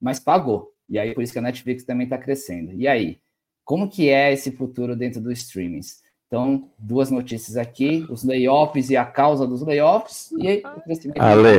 mas 0.00 0.20
pagou. 0.20 0.72
E 0.88 0.98
aí 0.98 1.12
por 1.12 1.24
isso 1.24 1.32
que 1.32 1.38
a 1.40 1.42
Netflix 1.42 1.82
também 1.82 2.04
está 2.04 2.16
crescendo. 2.16 2.72
E 2.74 2.86
aí, 2.86 3.18
como 3.64 3.88
que 3.88 4.08
é 4.08 4.32
esse 4.32 4.52
futuro 4.52 4.94
dentro 4.94 5.20
dos 5.20 5.38
streamings? 5.40 6.00
Então, 6.28 6.70
duas 6.78 7.10
notícias 7.10 7.56
aqui: 7.56 8.06
os 8.08 8.22
layoffs 8.22 8.90
e 8.90 8.96
a 8.96 9.04
causa 9.04 9.44
dos 9.44 9.62
layoffs 9.62 10.30
e 10.38 10.58
o 10.58 10.80
crescimento 10.82 11.20
Ale, 11.20 11.58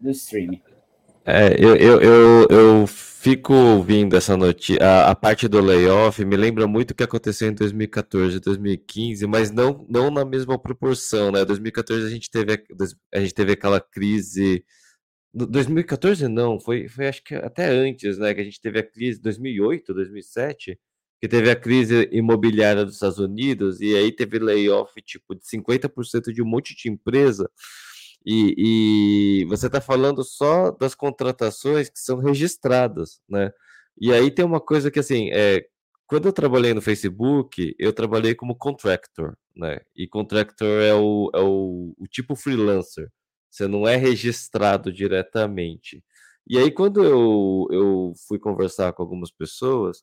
do 0.00 0.10
streaming. 0.10 0.60
É, 1.24 1.54
eu, 1.62 1.76
eu, 1.76 2.00
eu, 2.00 2.48
eu 2.48 2.86
fico 3.20 3.52
ouvindo 3.52 4.16
essa 4.16 4.36
notícia, 4.36 4.80
a, 4.80 5.10
a, 5.10 5.14
parte 5.14 5.48
do 5.48 5.60
layoff 5.60 6.24
me 6.24 6.36
lembra 6.36 6.68
muito 6.68 6.92
o 6.92 6.94
que 6.94 7.02
aconteceu 7.02 7.48
em 7.48 7.54
2014, 7.54 8.38
2015, 8.38 9.26
mas 9.26 9.50
não, 9.50 9.84
não 9.88 10.08
na 10.08 10.24
mesma 10.24 10.56
proporção, 10.56 11.32
né? 11.32 11.44
2014 11.44 12.06
a 12.06 12.10
gente 12.10 12.30
teve 12.30 12.52
a, 13.12 13.20
gente 13.20 13.34
teve 13.34 13.52
aquela 13.52 13.80
crise 13.80 14.64
2014 15.34 16.28
não, 16.28 16.60
foi, 16.60 16.88
foi 16.88 17.08
acho 17.08 17.22
que 17.24 17.34
até 17.34 17.68
antes, 17.68 18.18
né, 18.18 18.32
que 18.34 18.40
a 18.40 18.44
gente 18.44 18.60
teve 18.60 18.78
a 18.78 18.82
crise 18.82 19.20
2008, 19.20 19.92
2007, 19.94 20.78
que 21.20 21.28
teve 21.28 21.50
a 21.50 21.56
crise 21.56 22.08
imobiliária 22.12 22.84
dos 22.84 22.94
Estados 22.94 23.18
Unidos 23.18 23.80
e 23.80 23.96
aí 23.96 24.12
teve 24.12 24.38
layoff 24.38 24.92
tipo 25.02 25.34
de 25.34 25.42
50% 25.44 26.32
de 26.32 26.40
um 26.40 26.46
monte 26.46 26.74
de 26.76 26.88
empresa. 26.88 27.50
E, 28.26 29.42
e 29.42 29.44
você 29.46 29.66
está 29.66 29.80
falando 29.80 30.22
só 30.24 30.70
das 30.70 30.94
contratações 30.94 31.88
que 31.88 31.98
são 31.98 32.18
registradas, 32.18 33.20
né? 33.28 33.50
E 34.00 34.12
aí 34.12 34.30
tem 34.30 34.44
uma 34.44 34.60
coisa 34.60 34.90
que 34.90 34.98
assim, 34.98 35.30
é, 35.32 35.66
quando 36.06 36.26
eu 36.26 36.32
trabalhei 36.32 36.74
no 36.74 36.82
Facebook, 36.82 37.74
eu 37.78 37.92
trabalhei 37.92 38.34
como 38.34 38.56
contractor, 38.56 39.36
né? 39.56 39.80
E 39.96 40.08
contractor 40.08 40.82
é 40.82 40.94
o, 40.94 41.30
é 41.34 41.40
o, 41.40 41.94
o 41.98 42.06
tipo 42.06 42.34
freelancer. 42.36 43.10
Você 43.50 43.66
não 43.66 43.86
é 43.88 43.96
registrado 43.96 44.92
diretamente. 44.92 46.02
E 46.46 46.56
aí, 46.58 46.70
quando 46.70 47.04
eu, 47.04 47.66
eu 47.70 48.12
fui 48.26 48.38
conversar 48.38 48.92
com 48.94 49.02
algumas 49.02 49.30
pessoas, 49.30 50.02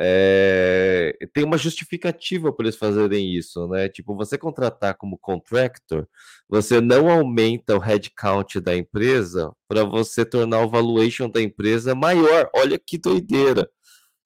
é, 0.00 1.16
tem 1.32 1.44
uma 1.44 1.58
justificativa 1.58 2.52
para 2.52 2.66
eles 2.66 2.76
fazerem 2.76 3.34
isso, 3.34 3.66
né? 3.68 3.88
Tipo, 3.88 4.14
você 4.14 4.38
contratar 4.38 4.94
como 4.96 5.18
contractor, 5.18 6.06
você 6.48 6.80
não 6.80 7.10
aumenta 7.10 7.74
o 7.76 7.80
headcount 7.80 8.60
da 8.60 8.76
empresa 8.76 9.52
para 9.66 9.82
você 9.84 10.24
tornar 10.24 10.60
o 10.62 10.70
valuation 10.70 11.28
da 11.28 11.42
empresa 11.42 11.96
maior. 11.96 12.48
Olha 12.54 12.78
que 12.78 12.96
doideira. 12.96 13.68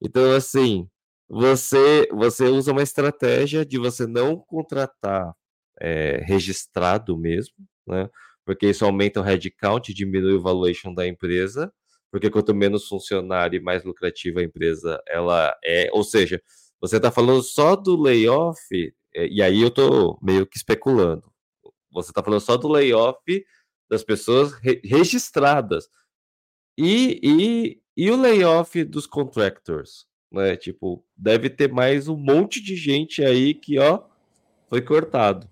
Então, 0.02 0.32
assim, 0.32 0.88
você, 1.28 2.06
você 2.12 2.44
usa 2.46 2.72
uma 2.72 2.82
estratégia 2.82 3.64
de 3.64 3.78
você 3.78 4.06
não 4.06 4.36
contratar 4.38 5.32
é, 5.80 6.22
registrado 6.26 7.16
mesmo, 7.18 7.54
né? 7.86 8.10
Porque 8.44 8.68
isso 8.68 8.84
aumenta 8.84 9.20
o 9.20 9.22
headcount, 9.22 9.94
diminui 9.94 10.34
o 10.34 10.42
valuation 10.42 10.92
da 10.94 11.06
empresa 11.06 11.72
porque 12.12 12.30
quanto 12.30 12.54
menos 12.54 12.86
funcionário 12.86 13.56
e 13.56 13.62
mais 13.62 13.82
lucrativa 13.82 14.40
a 14.40 14.44
empresa 14.44 15.02
ela 15.08 15.58
é, 15.64 15.88
ou 15.92 16.04
seja, 16.04 16.40
você 16.78 16.98
está 16.98 17.10
falando 17.10 17.42
só 17.42 17.74
do 17.74 17.98
layoff, 17.98 18.60
é, 19.14 19.26
e 19.26 19.40
aí 19.40 19.62
eu 19.62 19.68
estou 19.68 20.18
meio 20.22 20.46
que 20.46 20.58
especulando. 20.58 21.24
Você 21.90 22.10
está 22.10 22.22
falando 22.22 22.40
só 22.40 22.56
do 22.58 22.68
layoff 22.68 23.18
das 23.88 24.04
pessoas 24.04 24.52
re 24.52 24.80
registradas. 24.84 25.88
E, 26.76 27.18
e, 27.22 27.82
e 27.96 28.10
o 28.10 28.20
layoff 28.20 28.84
dos 28.84 29.06
contractors, 29.06 30.06
né? 30.30 30.56
Tipo, 30.56 31.04
deve 31.16 31.48
ter 31.48 31.72
mais 31.72 32.08
um 32.08 32.16
monte 32.16 32.62
de 32.62 32.76
gente 32.76 33.24
aí 33.24 33.54
que, 33.54 33.78
ó, 33.78 34.02
foi 34.68 34.82
cortado. 34.82 35.50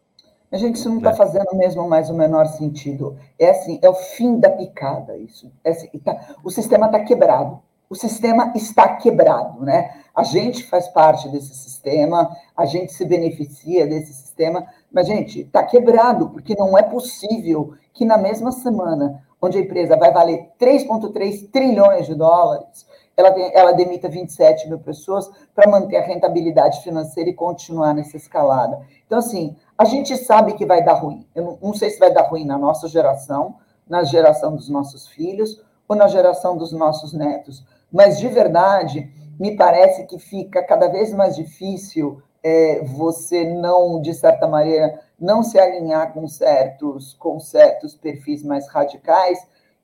A 0.52 0.56
gente, 0.56 0.76
isso 0.76 0.88
não 0.88 0.98
está 0.98 1.10
é. 1.10 1.14
fazendo 1.14 1.54
mesmo 1.54 1.88
mais 1.88 2.10
o 2.10 2.14
menor 2.14 2.46
sentido. 2.46 3.16
É 3.38 3.50
assim, 3.50 3.78
é 3.82 3.88
o 3.88 3.94
fim 3.94 4.38
da 4.38 4.50
picada 4.50 5.16
isso. 5.16 5.50
É 5.62 5.70
assim, 5.70 5.88
tá, 6.04 6.34
o 6.42 6.50
sistema 6.50 6.86
está 6.86 7.00
quebrado. 7.00 7.60
O 7.88 7.94
sistema 7.94 8.52
está 8.54 8.88
quebrado, 8.96 9.64
né? 9.64 9.90
A 10.14 10.22
gente 10.22 10.64
faz 10.64 10.86
parte 10.88 11.28
desse 11.28 11.54
sistema, 11.54 12.36
a 12.56 12.64
gente 12.64 12.92
se 12.92 13.04
beneficia 13.04 13.84
desse 13.84 14.12
sistema, 14.12 14.64
mas, 14.92 15.08
gente, 15.08 15.40
está 15.40 15.64
quebrado, 15.64 16.30
porque 16.30 16.54
não 16.54 16.78
é 16.78 16.82
possível 16.82 17.74
que 17.92 18.04
na 18.04 18.16
mesma 18.16 18.52
semana, 18.52 19.24
onde 19.42 19.58
a 19.58 19.60
empresa 19.60 19.96
vai 19.96 20.12
valer 20.12 20.50
3,3 20.60 21.50
trilhões 21.50 22.06
de 22.06 22.14
dólares, 22.14 22.86
ela, 23.20 23.38
ela 23.52 23.72
demita 23.72 24.08
27 24.08 24.68
mil 24.68 24.78
pessoas 24.78 25.30
para 25.54 25.70
manter 25.70 25.96
a 25.96 26.02
rentabilidade 26.02 26.82
financeira 26.82 27.30
e 27.30 27.34
continuar 27.34 27.94
nessa 27.94 28.16
escalada. 28.16 28.80
Então, 29.06 29.18
assim, 29.18 29.56
a 29.76 29.84
gente 29.84 30.16
sabe 30.16 30.54
que 30.54 30.66
vai 30.66 30.84
dar 30.84 30.94
ruim. 30.94 31.26
Eu 31.34 31.44
não, 31.44 31.58
não 31.62 31.74
sei 31.74 31.90
se 31.90 31.98
vai 31.98 32.12
dar 32.12 32.22
ruim 32.22 32.44
na 32.44 32.58
nossa 32.58 32.88
geração, 32.88 33.56
na 33.88 34.02
geração 34.02 34.56
dos 34.56 34.68
nossos 34.68 35.06
filhos 35.08 35.62
ou 35.88 35.96
na 35.96 36.08
geração 36.08 36.56
dos 36.56 36.72
nossos 36.72 37.12
netos. 37.12 37.64
Mas, 37.92 38.18
de 38.18 38.28
verdade, 38.28 39.12
me 39.38 39.56
parece 39.56 40.06
que 40.06 40.18
fica 40.18 40.62
cada 40.62 40.88
vez 40.88 41.12
mais 41.12 41.36
difícil 41.36 42.22
é, 42.42 42.82
você 42.84 43.44
não, 43.44 44.00
de 44.00 44.14
certa 44.14 44.46
maneira, 44.46 45.00
não 45.18 45.42
se 45.42 45.58
alinhar 45.58 46.12
com 46.12 46.26
certos, 46.26 47.14
com 47.14 47.38
certos 47.38 47.94
perfis 47.94 48.42
mais 48.42 48.66
radicais 48.68 49.38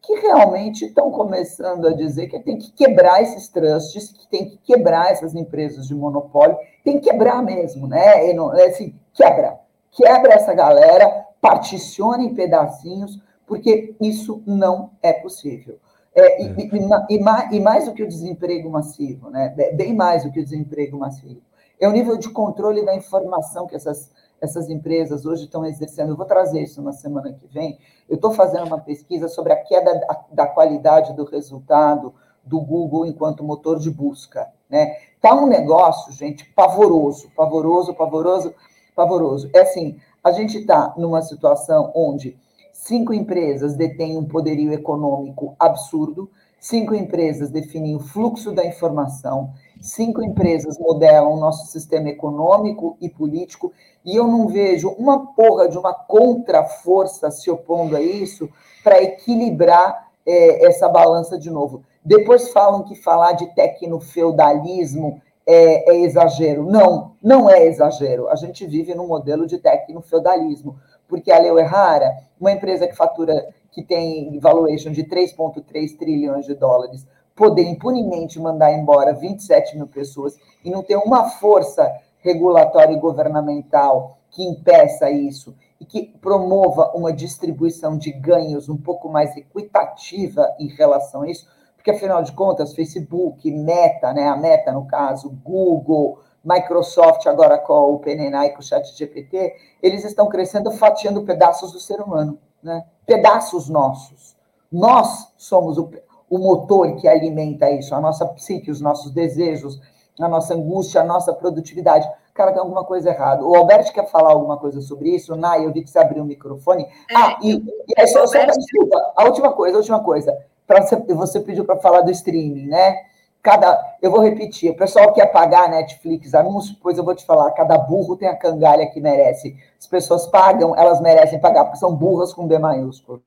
que 0.06 0.14
realmente 0.20 0.84
estão 0.84 1.10
começando 1.10 1.88
a 1.88 1.92
dizer 1.92 2.28
que 2.28 2.38
tem 2.38 2.56
que 2.56 2.70
quebrar 2.70 3.20
esses 3.20 3.48
trusts, 3.48 4.12
que 4.12 4.28
tem 4.28 4.48
que 4.48 4.58
quebrar 4.58 5.10
essas 5.10 5.34
empresas 5.34 5.88
de 5.88 5.94
monopólio, 5.94 6.56
tem 6.84 7.00
que 7.00 7.10
quebrar 7.10 7.42
mesmo, 7.42 7.88
né? 7.88 8.32
Não, 8.32 8.54
é 8.54 8.66
assim, 8.66 8.94
quebra, 9.12 9.58
quebra 9.90 10.34
essa 10.34 10.54
galera, 10.54 11.26
particiona 11.40 12.22
em 12.22 12.34
pedacinhos, 12.34 13.20
porque 13.46 13.96
isso 14.00 14.42
não 14.46 14.90
é 15.02 15.12
possível. 15.12 15.78
É, 16.14 16.42
e, 16.42 16.46
e, 16.46 17.16
e, 17.16 17.56
e, 17.56 17.60
mais 17.60 17.84
do 17.84 17.92
que 17.92 18.02
o 18.02 18.08
desemprego 18.08 18.70
massivo, 18.70 19.28
né? 19.28 19.48
bem 19.74 19.94
mais 19.94 20.22
do 20.24 20.30
que 20.30 20.40
o 20.40 20.44
desemprego 20.44 20.96
massivo, 20.96 21.42
é 21.78 21.86
o 21.86 21.92
nível 21.92 22.16
de 22.16 22.30
controle 22.30 22.84
da 22.84 22.94
informação 22.94 23.66
que 23.66 23.74
essas 23.74 24.10
essas 24.40 24.68
empresas 24.68 25.24
hoje 25.24 25.44
estão 25.44 25.64
exercendo. 25.64 26.10
Eu 26.10 26.16
vou 26.16 26.26
trazer 26.26 26.62
isso 26.62 26.82
na 26.82 26.92
semana 26.92 27.32
que 27.32 27.46
vem. 27.46 27.78
Eu 28.08 28.16
estou 28.16 28.32
fazendo 28.32 28.66
uma 28.66 28.80
pesquisa 28.80 29.28
sobre 29.28 29.52
a 29.52 29.62
queda 29.62 29.94
da, 29.94 30.24
da, 30.32 30.46
qualidade 30.46 31.14
do 31.14 31.24
resultado 31.24 32.14
do 32.44 32.60
Google 32.60 33.06
enquanto 33.06 33.42
motor 33.42 33.78
de 33.78 33.90
busca. 33.90 34.48
Né? 34.68 34.96
Tá 35.20 35.34
um 35.34 35.46
negócio, 35.46 36.12
gente, 36.12 36.44
pavoroso, 36.54 37.30
pavoroso, 37.36 37.94
pavoroso, 37.94 38.54
pavoroso. 38.94 39.50
É 39.54 39.60
assim, 39.60 39.98
a 40.22 40.30
gente 40.30 40.58
está 40.58 40.94
numa 40.96 41.22
situação 41.22 41.90
onde 41.94 42.38
cinco 42.72 43.12
empresas 43.12 43.74
detêm 43.74 44.16
um 44.16 44.24
poderio 44.24 44.72
econômico 44.72 45.56
absurdo, 45.58 46.30
cinco 46.60 46.94
empresas 46.94 47.50
definem 47.50 47.96
o 47.96 48.00
fluxo 48.00 48.52
da 48.52 48.64
informação, 48.64 49.52
cinco 49.80 50.22
empresas 50.22 50.78
modelam 50.78 51.32
o 51.32 51.40
nosso 51.40 51.66
sistema 51.66 52.08
econômico 52.08 52.96
e 53.00 53.08
político, 53.08 53.72
e 54.04 54.16
eu 54.16 54.26
não 54.26 54.48
vejo 54.48 54.88
uma 54.90 55.34
porra 55.34 55.68
de 55.68 55.76
uma 55.76 55.92
contra-força 55.92 57.30
se 57.30 57.50
opondo 57.50 57.96
a 57.96 58.00
isso 58.00 58.48
para 58.82 59.02
equilibrar 59.02 60.08
é, 60.24 60.66
essa 60.66 60.88
balança 60.88 61.38
de 61.38 61.50
novo. 61.50 61.82
Depois 62.04 62.52
falam 62.52 62.84
que 62.84 62.94
falar 62.94 63.32
de 63.32 63.46
tecnofeudalismo 63.54 65.20
é, 65.46 65.90
é 65.90 66.00
exagero. 66.02 66.64
Não, 66.64 67.12
não 67.22 67.48
é 67.48 67.64
exagero. 67.66 68.28
A 68.28 68.36
gente 68.36 68.66
vive 68.66 68.94
num 68.94 69.06
modelo 69.06 69.46
de 69.46 69.58
tecnofeudalismo, 69.58 70.76
porque 71.08 71.30
a 71.30 71.38
Leo 71.38 71.58
Errara, 71.58 72.16
uma 72.40 72.52
empresa 72.52 72.86
que 72.86 72.96
fatura, 72.96 73.48
que 73.70 73.82
tem 73.82 74.38
valuation 74.38 74.90
de 74.90 75.04
3,3 75.04 75.96
trilhões 75.96 76.46
de 76.46 76.54
dólares, 76.54 77.06
poder 77.36 77.62
impunemente 77.62 78.40
mandar 78.40 78.72
embora 78.72 79.12
27 79.12 79.76
mil 79.76 79.86
pessoas 79.86 80.36
e 80.64 80.70
não 80.70 80.82
ter 80.82 80.96
uma 80.96 81.28
força 81.28 81.94
regulatória 82.18 82.94
e 82.94 82.98
governamental 82.98 84.18
que 84.30 84.42
impeça 84.42 85.10
isso 85.10 85.54
e 85.78 85.84
que 85.84 86.06
promova 86.20 86.92
uma 86.94 87.12
distribuição 87.12 87.96
de 87.96 88.10
ganhos 88.10 88.68
um 88.68 88.76
pouco 88.76 89.08
mais 89.08 89.36
equitativa 89.36 90.54
em 90.58 90.68
relação 90.68 91.22
a 91.22 91.28
isso, 91.28 91.46
porque 91.76 91.90
afinal 91.90 92.22
de 92.22 92.32
contas, 92.32 92.74
Facebook, 92.74 93.48
Meta, 93.50 94.12
né, 94.12 94.26
a 94.26 94.36
Meta 94.36 94.72
no 94.72 94.86
caso, 94.86 95.30
Google, 95.44 96.18
Microsoft 96.42 97.26
agora 97.26 97.58
com 97.58 97.72
o 97.72 97.94
OpenAI, 97.94 98.50
com 98.50 98.60
o 98.60 98.62
ChatGPT, 98.62 99.54
eles 99.82 100.04
estão 100.04 100.28
crescendo 100.28 100.70
fatiando 100.70 101.22
pedaços 101.22 101.72
do 101.72 101.80
ser 101.80 102.00
humano, 102.00 102.38
né? 102.62 102.86
Pedaços 103.04 103.68
nossos. 103.68 104.36
Nós 104.70 105.32
somos 105.36 105.76
o, 105.76 105.90
o 106.28 106.38
motor 106.38 106.96
que 106.96 107.08
alimenta 107.08 107.70
isso, 107.70 107.94
a 107.94 108.00
nossa 108.00 108.26
psique, 108.26 108.70
os 108.70 108.80
nossos 108.80 109.12
desejos, 109.12 109.80
a 110.20 110.28
nossa 110.28 110.54
angústia, 110.54 111.00
a 111.00 111.04
nossa 111.04 111.32
produtividade. 111.32 112.08
Cara, 112.34 112.52
tem 112.52 112.60
alguma 112.60 112.84
coisa 112.84 113.10
errada. 113.10 113.44
O 113.44 113.56
Alberto 113.56 113.92
quer 113.92 114.06
falar 114.10 114.32
alguma 114.32 114.58
coisa 114.58 114.80
sobre 114.80 115.10
isso? 115.10 115.34
Nai, 115.36 115.64
eu 115.64 115.72
vi 115.72 115.82
que 115.82 115.90
você 115.90 115.98
abriu 115.98 116.22
o 116.22 116.26
microfone. 116.26 116.84
É, 117.10 117.16
ah, 117.16 117.38
e, 117.42 117.54
e 117.54 117.94
aí, 117.96 118.06
só, 118.08 118.26
só, 118.26 118.44
desculpa, 118.44 119.12
a 119.16 119.24
última 119.24 119.52
coisa, 119.52 119.76
a 119.76 119.78
última 119.78 120.02
coisa. 120.02 120.36
Pra 120.66 120.82
você, 120.82 120.96
você 120.96 121.40
pediu 121.40 121.64
para 121.64 121.76
falar 121.76 122.02
do 122.02 122.10
streaming, 122.10 122.66
né? 122.66 122.96
Cada, 123.42 123.96
eu 124.02 124.10
vou 124.10 124.20
repetir, 124.20 124.72
o 124.72 124.76
pessoal 124.76 125.12
quer 125.12 125.26
pagar 125.26 125.70
Netflix, 125.70 126.34
anúncio, 126.34 126.76
pois 126.82 126.98
eu 126.98 127.04
vou 127.04 127.14
te 127.14 127.24
falar, 127.24 127.52
cada 127.52 127.78
burro 127.78 128.16
tem 128.16 128.26
a 128.26 128.36
cangalha 128.36 128.86
que 128.88 129.00
merece. 129.00 129.56
As 129.78 129.86
pessoas 129.86 130.26
pagam, 130.26 130.74
elas 130.76 131.00
merecem 131.00 131.38
pagar, 131.38 131.64
porque 131.64 131.78
são 131.78 131.94
burras 131.94 132.32
com 132.32 132.46
B 132.46 132.58
maiúsculo. 132.58 133.22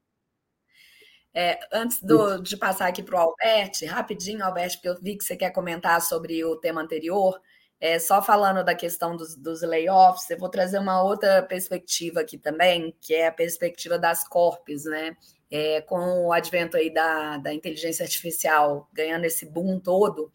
É, 1.34 1.60
antes 1.72 2.02
do, 2.02 2.40
de 2.42 2.58
passar 2.58 2.88
aqui 2.88 3.04
para 3.04 3.16
o 3.16 3.20
Albert, 3.20 3.72
rapidinho, 3.88 4.44
Albert, 4.44 4.74
porque 4.74 4.90
eu 4.90 5.00
vi 5.00 5.16
que 5.16 5.24
você 5.24 5.38
quer 5.38 5.52
comentar 5.52 6.02
sobre 6.02 6.44
o 6.44 6.56
tema 6.56 6.82
anterior, 6.82 7.40
é, 7.80 7.98
só 7.98 8.22
falando 8.22 8.64
da 8.64 8.76
questão 8.76 9.16
dos, 9.16 9.36
dos 9.36 9.62
layoffs, 9.62 10.30
eu 10.30 10.38
vou 10.38 10.50
trazer 10.50 10.80
uma 10.80 11.02
outra 11.02 11.42
perspectiva 11.44 12.20
aqui 12.20 12.38
também, 12.38 12.94
que 13.00 13.14
é 13.14 13.28
a 13.28 13.32
perspectiva 13.32 13.98
das 13.98 14.28
corpes, 14.28 14.84
né? 14.86 15.16
É, 15.52 15.82
com 15.82 16.28
o 16.28 16.34
advento 16.34 16.78
aí 16.78 16.94
da, 16.94 17.38
da 17.38 17.52
inteligência 17.52 18.04
artificial 18.04 18.88
ganhando 18.94 19.26
esse 19.26 19.48
boom 19.48 19.80
todo, 19.80 20.32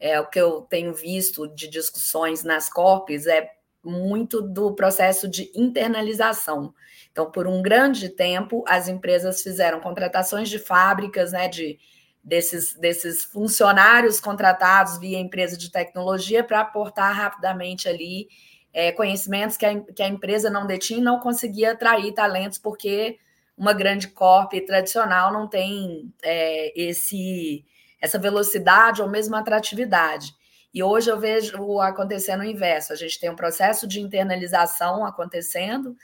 é, 0.00 0.18
o 0.18 0.26
que 0.26 0.40
eu 0.40 0.62
tenho 0.62 0.92
visto 0.92 1.46
de 1.48 1.68
discussões 1.68 2.42
nas 2.42 2.68
corpes 2.68 3.26
é 3.26 3.48
muito 3.84 4.42
do 4.42 4.74
processo 4.74 5.28
de 5.28 5.52
internalização. 5.54 6.74
Então, 7.16 7.30
por 7.30 7.46
um 7.46 7.62
grande 7.62 8.10
tempo, 8.10 8.62
as 8.68 8.88
empresas 8.88 9.42
fizeram 9.42 9.80
contratações 9.80 10.50
de 10.50 10.58
fábricas, 10.58 11.32
né, 11.32 11.48
de 11.48 11.78
desses, 12.22 12.74
desses 12.74 13.24
funcionários 13.24 14.20
contratados 14.20 14.98
via 14.98 15.18
empresa 15.18 15.56
de 15.56 15.72
tecnologia 15.72 16.44
para 16.44 16.60
aportar 16.60 17.16
rapidamente 17.16 17.88
ali 17.88 18.28
é, 18.70 18.92
conhecimentos 18.92 19.56
que 19.56 19.64
a, 19.64 19.80
que 19.80 20.02
a 20.02 20.08
empresa 20.08 20.50
não 20.50 20.66
detinha 20.66 20.98
e 20.98 21.02
não 21.02 21.18
conseguia 21.18 21.72
atrair 21.72 22.12
talentos, 22.12 22.58
porque 22.58 23.18
uma 23.56 23.72
grande 23.72 24.08
corp 24.08 24.52
tradicional 24.66 25.32
não 25.32 25.48
tem 25.48 26.12
é, 26.22 26.70
esse 26.78 27.64
essa 27.98 28.18
velocidade 28.18 29.00
ou 29.00 29.08
mesmo 29.08 29.34
atratividade. 29.36 30.34
E 30.74 30.82
hoje 30.82 31.10
eu 31.10 31.18
vejo 31.18 31.80
acontecendo 31.80 32.40
o 32.40 32.44
inverso. 32.44 32.92
A 32.92 32.96
gente 32.96 33.18
tem 33.18 33.30
um 33.30 33.36
processo 33.36 33.86
de 33.86 34.02
internalização 34.02 35.06
acontecendo, 35.06 35.96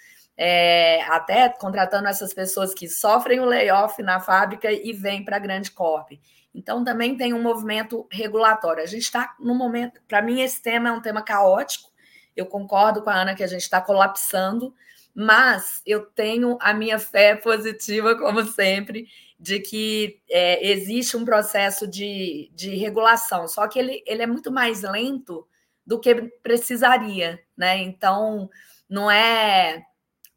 é, 0.45 1.05
até 1.05 1.49
contratando 1.51 2.09
essas 2.09 2.35
pessoas 2.35 2.75
que 2.75 2.89
sofrem 2.89 3.39
o 3.39 3.45
layoff 3.45 4.03
na 4.03 4.19
fábrica 4.19 4.73
e 4.73 4.93
vêm 4.93 5.25
para 5.25 5.37
a 5.37 5.39
grande 5.39 5.71
corp. 5.71 6.11
Então, 6.53 6.83
também 6.83 7.17
tem 7.17 7.33
um 7.33 7.41
movimento 7.41 8.09
regulatório. 8.11 8.83
A 8.83 8.87
gente 8.87 9.05
está 9.05 9.37
no 9.39 9.55
momento. 9.55 10.01
Para 10.09 10.21
mim, 10.21 10.41
esse 10.41 10.61
tema 10.61 10.89
é 10.89 10.93
um 10.93 11.01
tema 11.01 11.23
caótico. 11.23 11.93
Eu 12.35 12.47
concordo 12.47 13.03
com 13.03 13.11
a 13.11 13.15
Ana 13.15 13.37
que 13.37 13.45
a 13.45 13.47
gente 13.47 13.61
está 13.61 13.81
colapsando, 13.81 14.75
mas 15.15 15.81
eu 15.87 16.07
tenho 16.07 16.59
a 16.61 16.75
minha 16.75 16.99
fé 16.99 17.37
positiva, 17.37 18.19
como 18.19 18.43
sempre, 18.43 19.07
de 19.39 19.61
que 19.61 20.21
é, 20.29 20.73
existe 20.73 21.17
um 21.17 21.25
processo 21.25 21.87
de, 21.87 22.51
de 22.53 22.75
regulação, 22.75 23.47
só 23.47 23.69
que 23.69 23.79
ele, 23.79 24.03
ele 24.07 24.23
é 24.23 24.27
muito 24.27 24.51
mais 24.51 24.83
lento 24.83 25.47
do 25.87 26.01
que 26.01 26.15
precisaria, 26.43 27.41
né? 27.57 27.79
Então, 27.79 28.51
não 28.89 29.11
é, 29.11 29.85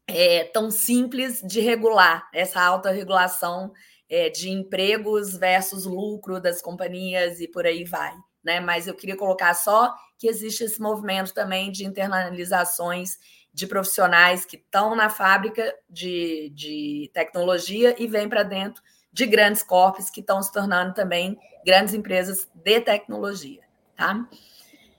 é 0.06 0.44
tão 0.44 0.70
simples 0.70 1.40
de 1.42 1.60
regular 1.60 2.28
essa 2.32 2.60
alta 2.60 2.90
regulação 2.90 3.72
é, 4.08 4.28
de 4.30 4.50
empregos 4.50 5.36
versus 5.36 5.84
lucro 5.84 6.40
das 6.40 6.62
companhias 6.62 7.40
e 7.40 7.48
por 7.48 7.66
aí 7.66 7.84
vai. 7.84 8.14
Né? 8.44 8.60
Mas 8.60 8.86
eu 8.86 8.94
queria 8.94 9.16
colocar 9.16 9.52
só 9.54 9.92
que 10.18 10.28
existe 10.28 10.64
esse 10.64 10.80
movimento 10.80 11.34
também 11.34 11.72
de 11.72 11.84
internalizações 11.84 13.18
de 13.52 13.66
profissionais 13.66 14.44
que 14.44 14.56
estão 14.56 14.94
na 14.94 15.08
fábrica 15.08 15.74
de, 15.88 16.52
de 16.54 17.10
tecnologia 17.12 17.94
e 17.98 18.06
vêm 18.06 18.28
para 18.28 18.42
dentro 18.42 18.82
de 19.12 19.26
grandes 19.26 19.62
corpos 19.62 20.10
que 20.10 20.20
estão 20.20 20.42
se 20.42 20.52
tornando 20.52 20.92
também 20.92 21.38
grandes 21.64 21.94
empresas 21.94 22.46
de 22.54 22.80
tecnologia, 22.80 23.62
tá? 23.96 24.28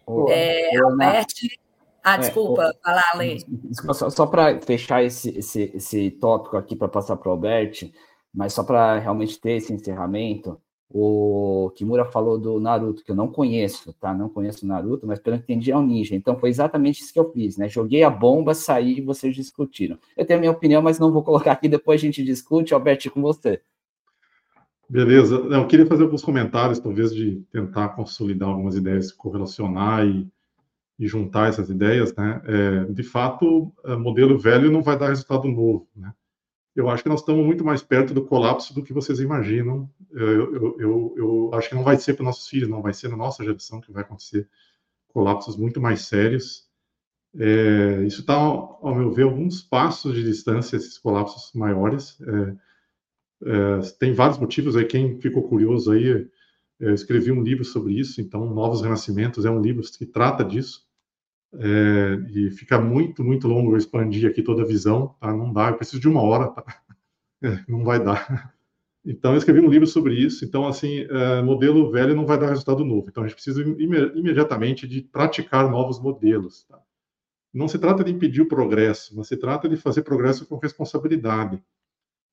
Oh, 0.07 0.25
é, 0.29 0.75
Albert... 0.77 1.27
Ah, 2.07 2.15
é, 2.15 2.19
desculpa, 2.19 2.63
é, 2.63 2.73
falar, 2.81 3.03
Ale. 3.13 3.43
Só, 3.93 4.09
só 4.09 4.25
para 4.25 4.61
fechar 4.61 5.03
esse, 5.03 5.37
esse, 5.37 5.71
esse 5.75 6.09
tópico 6.11 6.55
aqui 6.55 6.73
para 6.73 6.87
passar 6.87 7.17
para 7.17 7.27
o 7.27 7.31
Albert, 7.33 7.91
mas 8.33 8.53
só 8.53 8.63
para 8.63 8.97
realmente 8.97 9.37
ter 9.41 9.57
esse 9.57 9.73
encerramento, 9.73 10.57
o 10.89 11.69
Kimura 11.75 12.05
falou 12.05 12.39
do 12.39 12.61
Naruto, 12.61 13.03
que 13.03 13.11
eu 13.11 13.15
não 13.15 13.27
conheço, 13.27 13.91
tá? 13.99 14.13
Não 14.13 14.29
conheço 14.29 14.63
o 14.63 14.69
Naruto, 14.69 15.05
mas 15.05 15.19
pelo 15.19 15.37
que 15.37 15.43
entendi 15.43 15.69
é 15.69 15.77
um 15.77 15.85
ninja. 15.85 16.15
Então 16.15 16.39
foi 16.39 16.49
exatamente 16.49 17.01
isso 17.01 17.11
que 17.11 17.19
eu 17.19 17.29
fiz, 17.33 17.57
né? 17.57 17.67
Joguei 17.67 18.03
a 18.03 18.09
bomba, 18.09 18.53
saí 18.53 18.99
e 18.99 19.01
vocês 19.01 19.35
discutiram. 19.35 19.99
Eu 20.15 20.25
tenho 20.25 20.37
a 20.37 20.39
minha 20.39 20.51
opinião, 20.53 20.81
mas 20.81 20.97
não 20.97 21.11
vou 21.11 21.23
colocar 21.23 21.51
aqui, 21.51 21.67
depois 21.67 21.99
a 21.99 22.05
gente 22.05 22.23
discute. 22.23 22.73
Alberto, 22.73 23.11
com 23.11 23.21
você. 23.21 23.59
Beleza. 24.89 25.35
Eu 25.35 25.67
queria 25.67 25.85
fazer 25.85 26.03
alguns 26.03 26.23
comentários, 26.23 26.79
talvez, 26.79 27.13
de 27.13 27.43
tentar 27.51 27.89
consolidar 27.89 28.47
algumas 28.47 28.77
ideias, 28.77 29.11
correlacionar 29.11 30.07
e, 30.07 30.25
e 30.99 31.07
juntar 31.07 31.49
essas 31.49 31.69
ideias, 31.69 32.13
né? 32.15 32.41
É, 32.45 32.85
de 32.85 33.03
fato, 33.03 33.71
é, 33.85 33.95
modelo 33.95 34.37
velho 34.37 34.71
não 34.71 34.81
vai 34.81 34.97
dar 34.97 35.09
resultado 35.09 35.47
novo, 35.47 35.87
né? 35.95 36.13
Eu 36.75 36.89
acho 36.89 37.01
que 37.01 37.09
nós 37.09 37.21
estamos 37.21 37.43
muito 37.43 37.65
mais 37.65 37.81
perto 37.81 38.13
do 38.13 38.23
colapso 38.23 38.73
do 38.73 38.83
que 38.83 38.93
vocês 38.93 39.19
imaginam. 39.19 39.89
É, 40.13 40.19
eu, 40.19 40.55
eu, 40.55 40.75
eu, 40.79 41.13
eu 41.17 41.49
acho 41.53 41.69
que 41.69 41.75
não 41.75 41.83
vai 41.83 41.97
ser 41.97 42.13
para 42.13 42.23
nossos 42.23 42.47
filhos, 42.47 42.69
não 42.69 42.83
vai 42.83 42.93
ser 42.93 43.09
na 43.09 43.17
nossa 43.17 43.43
geração 43.43 43.81
que 43.81 43.91
vai 43.91 44.03
acontecer 44.03 44.47
colapsos 45.07 45.57
muito 45.57 45.81
mais 45.81 46.01
sérios. 46.01 46.67
É, 47.35 48.03
isso 48.05 48.21
está, 48.21 48.35
ao 48.35 48.95
meu 48.95 49.11
ver, 49.11 49.23
alguns 49.23 49.61
passos 49.61 50.13
de 50.13 50.23
distância, 50.23 50.75
esses 50.75 50.97
colapsos 50.97 51.51
maiores. 51.53 52.19
É, 52.21 52.55
é, 53.45 53.79
tem 53.99 54.13
vários 54.13 54.37
motivos 54.37 54.75
aí, 54.75 54.85
quem 54.85 55.19
ficou 55.19 55.47
curioso 55.47 55.91
aí, 55.91 56.27
eu 56.79 56.93
escrevi 56.93 57.31
um 57.31 57.41
livro 57.41 57.65
sobre 57.65 57.93
isso, 57.93 58.21
então 58.21 58.53
Novos 58.53 58.81
Renascimentos 58.81 59.45
é 59.45 59.49
um 59.49 59.61
livro 59.61 59.83
que 59.83 60.05
trata 60.05 60.43
disso, 60.43 60.86
é, 61.53 62.15
e 62.29 62.51
fica 62.51 62.79
muito, 62.79 63.23
muito 63.23 63.47
longo 63.47 63.71
eu 63.71 63.77
expandir 63.77 64.29
aqui 64.29 64.41
toda 64.43 64.63
a 64.63 64.65
visão, 64.65 65.15
tá? 65.19 65.33
Não 65.33 65.51
dá, 65.51 65.69
eu 65.69 65.77
preciso 65.77 65.99
de 65.99 66.07
uma 66.07 66.21
hora, 66.21 66.49
tá? 66.49 66.63
é, 67.43 67.63
não 67.67 67.83
vai 67.83 68.03
dar. 68.03 68.53
Então, 69.05 69.31
eu 69.31 69.37
escrevi 69.37 69.61
um 69.61 69.69
livro 69.69 69.87
sobre 69.87 70.13
isso. 70.15 70.43
Então, 70.43 70.67
assim, 70.67 71.07
é, 71.09 71.41
modelo 71.41 71.89
velho 71.89 72.13
não 72.13 72.25
vai 72.25 72.37
dar 72.37 72.49
resultado 72.49 72.83
novo. 72.83 73.07
Então, 73.09 73.23
a 73.23 73.27
gente 73.27 73.35
precisa 73.35 73.61
imediatamente 73.61 74.85
de 74.85 75.01
praticar 75.01 75.69
novos 75.71 75.97
modelos. 75.97 76.65
Tá? 76.65 76.77
Não 77.53 77.69
se 77.69 77.79
trata 77.79 78.03
de 78.03 78.11
impedir 78.11 78.41
o 78.41 78.47
progresso, 78.47 79.15
mas 79.15 79.27
se 79.27 79.37
trata 79.37 79.69
de 79.69 79.77
fazer 79.77 80.01
progresso 80.01 80.45
com 80.45 80.57
responsabilidade. 80.57 81.63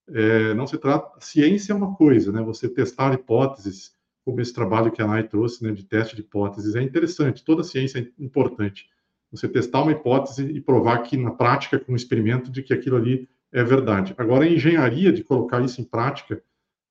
É, 0.09 0.53
não 0.55 0.67
se 0.67 0.77
trata. 0.77 1.19
Ciência 1.21 1.73
é 1.73 1.77
uma 1.77 1.95
coisa, 1.95 2.33
né? 2.33 2.43
Você 2.43 2.69
testar 2.69 3.15
hipóteses, 3.15 3.95
como 4.25 4.41
esse 4.41 4.53
trabalho 4.53 4.91
que 4.91 5.01
a 5.01 5.07
Nai 5.07 5.27
trouxe, 5.27 5.63
né, 5.63 5.71
de 5.71 5.85
teste 5.85 6.17
de 6.17 6.23
hipóteses, 6.23 6.75
é 6.75 6.83
interessante. 6.83 7.45
Toda 7.45 7.63
ciência 7.63 8.01
é 8.01 8.23
importante. 8.23 8.89
Você 9.35 9.49
testar 9.49 9.83
uma 9.83 9.93
hipótese 9.93 10.45
e 10.45 10.61
provar 10.61 10.99
que 10.99 11.17
na 11.17 11.31
prática, 11.31 11.79
com 11.79 11.93
um 11.93 11.97
experimento, 11.97 12.51
de 12.51 12.63
que 12.63 12.73
aquilo 12.73 12.97
ali 12.97 13.29
é 13.53 13.65
verdade. 13.65 14.15
Agora, 14.17 14.45
a 14.45 14.49
engenharia 14.49 15.13
de 15.13 15.25
colocar 15.25 15.63
isso 15.63 15.81
em 15.81 15.85
prática, 15.85 16.43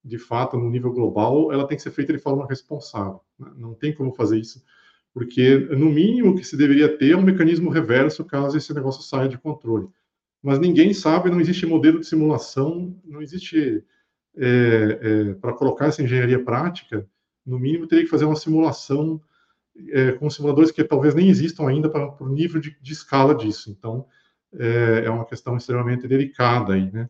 de 0.04 0.18
fato, 0.18 0.58
no 0.58 0.70
nível 0.70 0.92
global, 0.92 1.52
ela 1.52 1.68
tem 1.68 1.78
que 1.78 1.84
ser 1.84 1.92
feita 1.92 2.12
de 2.12 2.20
forma 2.20 2.46
responsável. 2.48 3.22
Né? 3.40 3.52
Não 3.56 3.74
tem 3.74 3.94
como 3.94 4.14
fazer 4.14 4.40
isso, 4.40 4.64
porque, 5.14 5.58
no 5.58 5.90
mínimo, 5.90 6.36
que 6.36 6.44
se 6.44 6.58
deveria 6.58 6.98
ter 6.98 7.12
é 7.12 7.18
um 7.18 7.22
mecanismo 7.22 7.70
reverso 7.70 8.26
caso 8.26 8.58
esse 8.58 8.74
negócio 8.74 9.02
saia 9.04 9.30
de 9.30 9.38
controle 9.38 9.88
mas 10.44 10.60
ninguém 10.60 10.94
sabe, 10.94 11.32
não 11.32 11.40
existe 11.40 11.66
modelo 11.66 12.02
de 12.02 12.06
simulação, 12.06 12.94
não 13.06 13.22
existe. 13.22 13.82
É, 14.36 15.00
é, 15.30 15.34
para 15.36 15.54
colocar 15.54 15.86
essa 15.86 16.02
engenharia 16.02 16.44
prática, 16.44 17.08
no 17.46 17.60
mínimo 17.60 17.86
teria 17.86 18.04
que 18.04 18.10
fazer 18.10 18.26
uma 18.26 18.36
simulação 18.36 19.22
é, 19.90 20.12
com 20.14 20.30
simuladores 20.30 20.72
que 20.72 20.84
talvez 20.84 21.16
nem 21.16 21.30
existam 21.30 21.68
ainda 21.68 21.90
para 21.90 22.24
o 22.24 22.30
nível 22.30 22.62
de, 22.62 22.78
de, 22.80 22.94
escala 22.94 23.34
disso. 23.34 23.72
Então, 23.72 24.06
é, 24.54 25.04
é, 25.06 25.10
uma 25.10 25.26
questão 25.26 25.58
extremamente 25.58 26.08
delicada 26.08 26.74
aí, 26.74 26.92
né? 26.92 27.10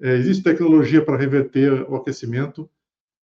É, 0.00 0.14
existe 0.14 0.42
tecnologia 0.42 1.04
para 1.04 1.16
reverter 1.16 1.88
o 1.88 1.94
aquecimento, 1.94 2.68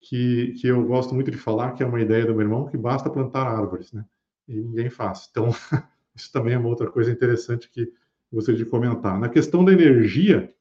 que, 0.01 0.53
que 0.59 0.67
eu 0.67 0.83
gosto 0.85 1.13
muito 1.15 1.31
de 1.31 1.37
falar, 1.37 1.73
que 1.73 1.83
é 1.83 1.85
uma 1.85 2.01
ideia 2.01 2.25
do 2.25 2.33
meu 2.33 2.41
irmão, 2.41 2.67
que 2.67 2.77
basta 2.77 3.09
plantar 3.09 3.47
árvores, 3.47 3.93
né? 3.93 4.03
E 4.47 4.55
ninguém 4.55 4.89
faz. 4.89 5.27
Então, 5.31 5.49
isso 6.15 6.31
também 6.31 6.53
é 6.53 6.57
uma 6.57 6.67
outra 6.67 6.89
coisa 6.89 7.11
interessante 7.11 7.69
que 7.69 7.91
gostaria 8.31 8.57
de 8.57 8.69
comentar. 8.69 9.17
Na 9.19 9.29
questão 9.29 9.63
da 9.63 9.71
energia, 9.71 10.53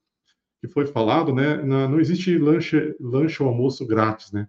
que 0.61 0.69
foi 0.69 0.87
falado, 0.87 1.35
né, 1.35 1.61
não 1.61 1.99
existe 1.99 2.39
lanche, 2.39 2.95
lanche 3.01 3.43
ou 3.43 3.49
almoço 3.49 3.85
grátis, 3.85 4.31
né? 4.31 4.49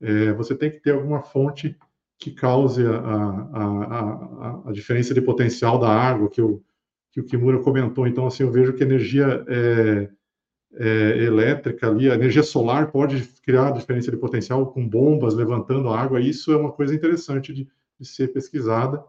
É, 0.00 0.32
você 0.34 0.54
tem 0.54 0.70
que 0.70 0.80
ter 0.80 0.92
alguma 0.92 1.22
fonte 1.22 1.74
que 2.24 2.30
cause 2.30 2.82
a, 2.86 2.96
a, 2.96 3.64
a, 3.84 4.62
a, 4.70 4.72
diferença 4.72 5.12
de 5.12 5.20
potencial 5.20 5.78
da 5.78 5.90
água, 5.90 6.30
que 6.30 6.40
o, 6.40 6.64
que 7.12 7.20
o 7.20 7.24
Kimura 7.24 7.58
comentou. 7.58 8.06
Então, 8.06 8.26
assim, 8.26 8.44
eu 8.44 8.50
vejo 8.50 8.72
que 8.72 8.82
energia 8.82 9.44
é, 9.46 10.08
é, 10.72 11.22
elétrica 11.22 11.86
ali, 11.86 12.10
a 12.10 12.14
energia 12.14 12.42
solar 12.42 12.90
pode 12.90 13.20
criar 13.42 13.72
diferença 13.72 14.10
de 14.10 14.16
potencial 14.16 14.72
com 14.72 14.88
bombas 14.88 15.34
levantando 15.34 15.90
a 15.90 16.00
água. 16.00 16.18
Isso 16.18 16.50
é 16.50 16.56
uma 16.56 16.72
coisa 16.72 16.94
interessante 16.94 17.52
de, 17.52 17.68
de 18.00 18.08
ser 18.08 18.28
pesquisada. 18.28 19.04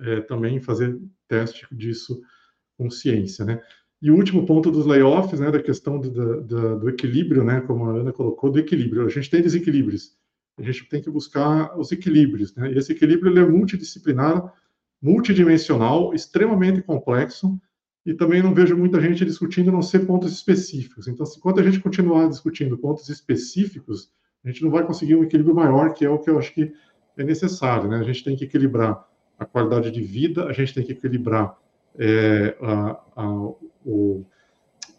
É, 0.00 0.22
também 0.22 0.58
fazer 0.58 0.98
teste 1.28 1.68
disso 1.70 2.20
consciência, 2.76 3.44
né? 3.44 3.62
E 4.02 4.10
o 4.10 4.16
último 4.16 4.44
ponto 4.44 4.72
dos 4.72 4.86
layoffs, 4.86 5.38
né, 5.38 5.52
da 5.52 5.62
questão 5.62 6.00
do, 6.00 6.10
do, 6.10 6.78
do, 6.80 6.88
equilíbrio, 6.88 7.44
né, 7.44 7.60
como 7.60 7.84
a 7.84 7.92
Ana 8.00 8.12
colocou, 8.12 8.50
do 8.50 8.58
equilíbrio. 8.58 9.06
A 9.06 9.08
gente 9.08 9.30
tem 9.30 9.40
desequilíbrios, 9.40 10.16
a 10.58 10.62
gente 10.62 10.88
tem 10.88 11.02
que 11.02 11.10
buscar 11.10 11.76
os 11.78 11.90
equilíbrios, 11.90 12.54
né? 12.54 12.72
E 12.72 12.78
esse 12.78 12.92
equilíbrio 12.92 13.36
é 13.38 13.46
multidisciplinar, 13.46 14.52
multidimensional, 15.02 16.14
extremamente 16.14 16.82
complexo, 16.82 17.60
e 18.06 18.14
também 18.14 18.42
não 18.42 18.54
vejo 18.54 18.76
muita 18.76 19.00
gente 19.00 19.24
discutindo 19.24 19.72
não 19.72 19.82
ser 19.82 20.00
pontos 20.00 20.32
específicos. 20.32 21.08
Então, 21.08 21.26
enquanto 21.36 21.60
a 21.60 21.62
gente 21.62 21.80
continuar 21.80 22.28
discutindo 22.28 22.76
pontos 22.76 23.08
específicos, 23.08 24.10
a 24.44 24.48
gente 24.48 24.62
não 24.62 24.70
vai 24.70 24.86
conseguir 24.86 25.16
um 25.16 25.24
equilíbrio 25.24 25.54
maior, 25.54 25.94
que 25.94 26.04
é 26.04 26.10
o 26.10 26.18
que 26.18 26.28
eu 26.28 26.38
acho 26.38 26.52
que 26.52 26.72
é 27.16 27.24
necessário, 27.24 27.88
né? 27.88 27.98
A 27.98 28.02
gente 28.02 28.22
tem 28.22 28.36
que 28.36 28.44
equilibrar 28.44 29.08
a 29.38 29.44
qualidade 29.44 29.90
de 29.90 30.02
vida, 30.02 30.44
a 30.46 30.52
gente 30.52 30.74
tem 30.74 30.84
que 30.84 30.92
equilibrar 30.92 31.56
é, 31.96 32.56
a, 32.60 33.00
a, 33.16 33.43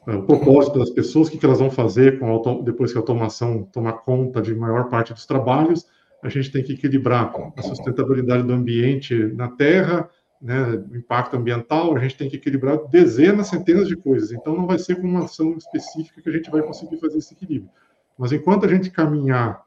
o, 0.07 0.23
propósito 0.23 0.79
das 0.79 0.89
pessoas, 0.89 1.27
o 1.27 1.31
que, 1.31 1.45
elas 1.45 1.59
vão 1.59 1.71
fazer 1.71 2.19
com 2.19 2.63
depois 2.63 2.91
que 2.91 2.97
a 2.97 3.01
automação 3.01 3.63
tomar 3.63 3.93
conta 3.93 4.41
de 4.41 4.53
maior 4.53 4.89
parte 4.89 5.13
dos 5.13 5.25
trabalhos, 5.25 5.85
a 6.21 6.29
gente 6.29 6.51
tem 6.51 6.63
que 6.63 6.73
equilibrar 6.73 7.31
a 7.57 7.61
sustentabilidade 7.61 8.43
do 8.43 8.53
ambiente 8.53 9.15
na 9.35 9.47
Terra, 9.47 10.09
né, 10.41 10.83
o 10.91 10.95
impacto 10.95 11.35
ambiental, 11.35 11.95
a 11.95 11.99
gente 11.99 12.17
tem 12.17 12.29
que 12.29 12.35
equilibrar 12.35 12.77
dezenas, 12.89 13.47
centenas 13.47 13.87
de 13.87 13.95
coisas. 13.95 14.31
Então, 14.31 14.55
não 14.55 14.67
vai 14.67 14.77
ser 14.77 14.95
com 14.95 15.07
uma 15.07 15.25
ação 15.25 15.55
específica 15.57 16.21
que 16.21 16.29
a 16.29 16.31
gente 16.31 16.51
vai 16.51 16.61
conseguir 16.61 16.97
fazer 16.97 17.17
esse 17.17 17.33
equilíbrio. 17.33 17.71
Mas 18.17 18.31
enquanto 18.31 18.65
a 18.65 18.69
gente 18.69 18.91
caminhar 18.91 19.63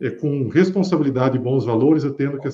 é, 0.00 0.10
com 0.10 0.48
responsabilidade 0.48 1.36
e 1.36 1.40
bons 1.40 1.64
valores, 1.64 2.04
eu 2.04 2.14
tendo, 2.14 2.38
que, 2.38 2.48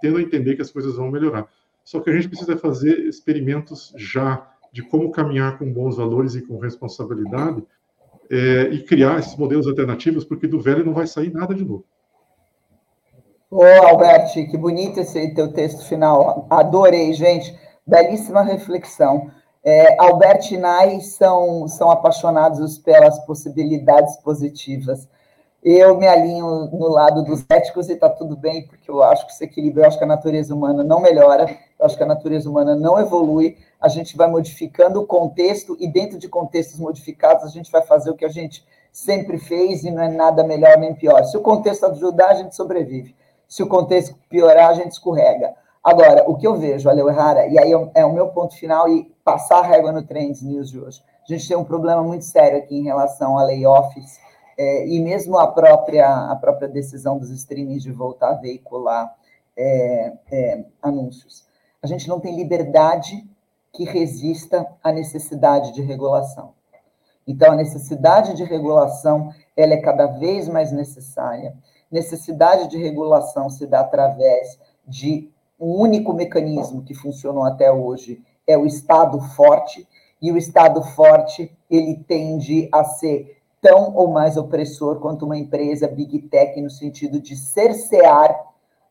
tendo 0.00 0.18
a 0.18 0.22
entender 0.22 0.56
que 0.56 0.62
as 0.62 0.70
coisas 0.70 0.96
vão 0.96 1.10
melhorar. 1.10 1.46
Só 1.84 2.00
que 2.00 2.10
a 2.10 2.12
gente 2.12 2.28
precisa 2.28 2.56
fazer 2.56 2.98
experimentos 3.06 3.94
já 3.96 4.46
de 4.76 4.82
como 4.82 5.10
caminhar 5.10 5.58
com 5.58 5.72
bons 5.72 5.96
valores 5.96 6.34
e 6.34 6.42
com 6.42 6.58
responsabilidade 6.58 7.64
é, 8.30 8.64
e 8.64 8.84
criar 8.84 9.18
esses 9.18 9.34
modelos 9.34 9.66
alternativos, 9.66 10.22
porque 10.22 10.46
do 10.46 10.60
velho 10.60 10.84
não 10.84 10.92
vai 10.92 11.06
sair 11.06 11.32
nada 11.32 11.54
de 11.54 11.64
novo. 11.64 11.86
Ô, 13.50 13.64
Alberti, 13.64 14.46
que 14.48 14.58
bonito 14.58 15.00
esse 15.00 15.32
teu 15.32 15.50
texto 15.50 15.82
final. 15.88 16.46
Adorei, 16.50 17.14
gente. 17.14 17.58
Belíssima 17.86 18.42
reflexão. 18.42 19.30
É, 19.64 19.96
Albert 19.98 20.52
e 20.52 20.58
Nai 20.58 21.00
são, 21.00 21.66
são 21.66 21.90
apaixonados 21.90 22.76
pelas 22.76 23.18
possibilidades 23.24 24.18
positivas. 24.18 25.08
Eu 25.68 25.96
me 25.96 26.06
alinho 26.06 26.70
no 26.70 26.86
lado 26.86 27.24
dos 27.24 27.44
éticos 27.50 27.88
e 27.88 27.94
está 27.94 28.08
tudo 28.08 28.36
bem, 28.36 28.68
porque 28.68 28.88
eu 28.88 29.02
acho 29.02 29.26
que 29.26 29.32
esse 29.32 29.42
equilíbrio, 29.42 29.82
eu 29.82 29.88
acho 29.88 29.98
que 29.98 30.04
a 30.04 30.06
natureza 30.06 30.54
humana 30.54 30.84
não 30.84 31.00
melhora, 31.00 31.58
eu 31.76 31.84
acho 31.84 31.96
que 31.96 32.04
a 32.04 32.06
natureza 32.06 32.48
humana 32.48 32.76
não 32.76 33.00
evolui, 33.00 33.56
a 33.80 33.88
gente 33.88 34.16
vai 34.16 34.30
modificando 34.30 35.00
o 35.00 35.06
contexto 35.08 35.76
e 35.80 35.88
dentro 35.88 36.20
de 36.20 36.28
contextos 36.28 36.78
modificados 36.78 37.42
a 37.42 37.48
gente 37.48 37.68
vai 37.72 37.82
fazer 37.82 38.10
o 38.10 38.14
que 38.14 38.24
a 38.24 38.28
gente 38.28 38.64
sempre 38.92 39.38
fez 39.38 39.82
e 39.82 39.90
não 39.90 40.04
é 40.04 40.08
nada 40.08 40.44
melhor 40.44 40.78
nem 40.78 40.94
pior. 40.94 41.24
Se 41.24 41.36
o 41.36 41.40
contexto 41.40 41.84
ajudar, 41.86 42.28
a 42.28 42.34
gente 42.34 42.54
sobrevive. 42.54 43.16
Se 43.48 43.60
o 43.64 43.68
contexto 43.68 44.14
piorar, 44.30 44.70
a 44.70 44.74
gente 44.74 44.92
escorrega. 44.92 45.52
Agora, 45.82 46.30
o 46.30 46.36
que 46.36 46.46
eu 46.46 46.54
vejo, 46.54 46.88
Aleu 46.88 47.08
Errara, 47.08 47.44
e 47.48 47.58
aí 47.58 47.72
é 47.92 48.04
o 48.04 48.12
meu 48.12 48.28
ponto 48.28 48.54
final 48.54 48.88
e 48.88 49.12
passar 49.24 49.58
a 49.58 49.66
régua 49.66 49.90
no 49.90 50.04
Trends 50.04 50.42
News 50.42 50.70
de 50.70 50.78
hoje. 50.78 51.02
A 51.28 51.32
gente 51.32 51.48
tem 51.48 51.56
um 51.56 51.64
problema 51.64 52.04
muito 52.04 52.24
sério 52.24 52.56
aqui 52.56 52.78
em 52.78 52.84
relação 52.84 53.36
a 53.36 53.42
layoffs 53.42 54.24
é, 54.56 54.86
e 54.88 55.00
mesmo 55.00 55.38
a 55.38 55.46
própria, 55.48 56.30
a 56.30 56.36
própria 56.36 56.68
decisão 56.68 57.18
dos 57.18 57.30
streamings 57.30 57.82
de 57.82 57.92
voltar 57.92 58.30
a 58.30 58.34
veicular 58.34 59.14
é, 59.56 60.12
é, 60.30 60.64
anúncios. 60.82 61.46
A 61.82 61.86
gente 61.86 62.08
não 62.08 62.20
tem 62.20 62.36
liberdade 62.36 63.28
que 63.72 63.84
resista 63.84 64.66
à 64.82 64.90
necessidade 64.92 65.72
de 65.72 65.82
regulação. 65.82 66.54
Então, 67.26 67.52
a 67.52 67.56
necessidade 67.56 68.34
de 68.34 68.44
regulação 68.44 69.32
ela 69.56 69.74
é 69.74 69.80
cada 69.80 70.06
vez 70.06 70.48
mais 70.48 70.72
necessária 70.72 71.54
necessidade 71.90 72.68
de 72.68 72.78
regulação 72.78 73.48
se 73.48 73.66
dá 73.66 73.80
através 73.80 74.58
de 74.86 75.30
um 75.58 75.80
único 75.80 76.12
mecanismo 76.12 76.82
que 76.82 76.94
funcionou 76.94 77.44
até 77.44 77.70
hoje, 77.72 78.22
é 78.46 78.56
o 78.56 78.66
Estado 78.66 79.20
forte, 79.20 79.86
e 80.20 80.30
o 80.30 80.36
Estado 80.36 80.82
forte, 80.82 81.50
ele 81.70 81.96
tende 82.06 82.68
a 82.72 82.84
ser 82.84 83.35
tão 83.60 83.94
ou 83.94 84.08
mais 84.08 84.36
opressor 84.36 85.00
quanto 85.00 85.24
uma 85.24 85.36
empresa 85.36 85.88
big 85.88 86.22
tech 86.22 86.60
no 86.60 86.70
sentido 86.70 87.20
de 87.20 87.36
cercear 87.36 88.34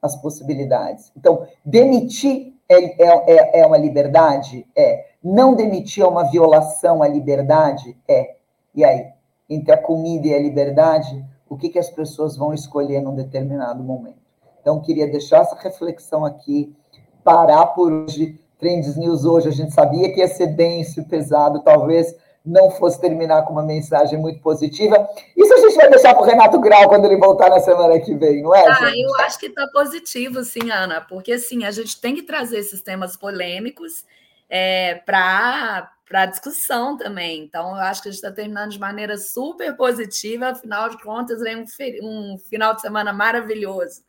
as 0.02 0.16
possibilidades. 0.16 1.12
Então, 1.16 1.48
demitir 1.64 2.54
é, 2.70 3.04
é, 3.04 3.32
é, 3.32 3.60
é 3.62 3.66
uma 3.66 3.78
liberdade? 3.78 4.66
É. 4.76 5.06
Não 5.24 5.56
demitir 5.56 6.04
é 6.04 6.08
uma 6.08 6.30
violação 6.30 7.02
à 7.02 7.08
liberdade? 7.08 7.98
É. 8.08 8.36
E 8.74 8.84
aí? 8.84 9.08
Entre 9.50 9.72
a 9.72 9.78
comida 9.78 10.28
e 10.28 10.34
a 10.34 10.40
liberdade, 10.40 11.24
o 11.48 11.56
que, 11.56 11.70
que 11.70 11.80
as 11.80 11.90
pessoas 11.90 12.36
vão 12.36 12.54
escolher 12.54 13.02
num 13.02 13.14
determinado 13.14 13.84
momento. 13.84 14.26
Então, 14.60 14.82
queria 14.82 15.08
deixar 15.08 15.42
essa 15.42 15.56
reflexão 15.56 16.26
aqui, 16.26 16.76
parar 17.24 17.68
por 17.68 17.92
hoje. 17.92 18.40
Trends 18.58 18.96
News 18.96 19.26
hoje, 19.26 19.50
a 19.50 19.52
gente 19.52 19.74
sabia 19.74 20.12
que 20.12 20.20
ia 20.20 20.28
ser 20.28 20.48
denso, 20.48 21.04
pesado, 21.04 21.62
talvez 21.62 22.16
não 22.46 22.70
fosse 22.72 23.00
terminar 23.02 23.44
com 23.44 23.54
uma 23.54 23.64
mensagem 23.64 24.20
muito 24.20 24.40
positiva. 24.40 25.08
Isso 25.36 25.54
a 25.54 25.58
gente 25.58 25.76
vai 25.76 25.90
deixar 25.90 26.14
para 26.14 26.24
o 26.24 26.26
Renato 26.26 26.60
Grau 26.60 26.88
quando 26.88 27.06
ele 27.06 27.18
voltar 27.18 27.50
na 27.50 27.60
semana 27.60 28.00
que 28.00 28.14
vem, 28.14 28.44
não 28.44 28.54
é? 28.54 28.66
Ah, 28.68 28.92
eu 28.96 29.16
acho 29.26 29.40
que 29.40 29.48
está 29.48 29.68
positivo, 29.68 30.44
sim, 30.44 30.70
Ana, 30.70 31.02
porque 31.02 31.34
assim, 31.34 31.66
a 31.66 31.72
gente 31.72 32.00
tem 32.00 32.16
que 32.16 32.24
trazer 32.24 32.60
esses 32.60 32.82
temas 32.82 33.18
polêmicos 33.18 34.06
é, 34.50 34.96
para 35.06 35.92
para 36.08 36.28
discussão 36.28 36.96
também. 36.96 37.42
Então, 37.42 37.70
eu 37.70 37.82
acho 37.82 38.04
que 38.04 38.10
a 38.10 38.12
gente 38.12 38.24
está 38.24 38.32
terminando 38.32 38.70
de 38.70 38.80
maneira 38.80 39.18
super 39.18 39.76
positiva. 39.76 40.50
Afinal 40.50 40.88
de 40.90 41.02
contas, 41.02 41.42
vem 41.42 41.58
um, 41.58 41.66
um, 42.04 42.38
final 42.38 42.76
de 42.76 42.82
semana 42.82 43.12
maravilhoso 43.12 44.04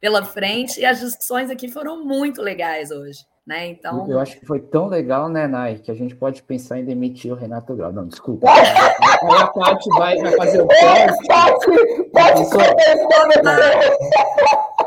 pela 0.00 0.24
frente 0.24 0.80
e 0.80 0.86
as 0.86 0.98
discussões 0.98 1.50
aqui 1.50 1.68
foram 1.68 2.04
muito 2.04 2.40
legais 2.40 2.90
hoje. 2.90 3.20
Né? 3.46 3.68
Então... 3.68 4.08
Eu 4.08 4.20
acho 4.20 4.38
que 4.38 4.46
foi 4.46 4.60
tão 4.60 4.86
legal, 4.86 5.28
né, 5.28 5.48
Nai, 5.48 5.74
que 5.76 5.90
a 5.90 5.94
gente 5.94 6.14
pode 6.14 6.42
pensar 6.42 6.78
em 6.78 6.84
demitir 6.84 7.32
o 7.32 7.34
Renato 7.34 7.74
Grau. 7.74 7.92
Não, 7.92 8.06
desculpa. 8.06 8.46
Aí 8.52 9.36
a 9.40 9.46
Paty 9.48 9.88
vai, 9.90 10.16
vai 10.18 10.36
fazer 10.36 10.62
o 10.62 10.66
teste. 10.68 11.26
Paty, 11.26 11.66
Paty, 12.12 12.42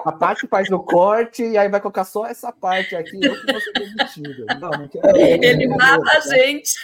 a 0.06 0.11
Paty 0.11 0.48
faz 0.48 0.69
o 0.69 0.80
corte 0.80 1.44
e 1.44 1.57
aí 1.57 1.68
vai 1.68 1.82
colocar 1.82 2.03
só 2.03 2.27
essa 2.27 2.52
parte 2.52 2.95
aqui, 2.95 3.18
eu 3.26 3.34
que 3.34 3.52
vou 3.52 3.61
ser 3.61 3.72
demitido. 3.73 4.45
Não, 4.60 4.69
não 4.69 4.88
quero. 4.88 5.18
Ele 5.18 5.68
mata 5.68 6.11
a 6.11 6.19
gente. 6.19 6.76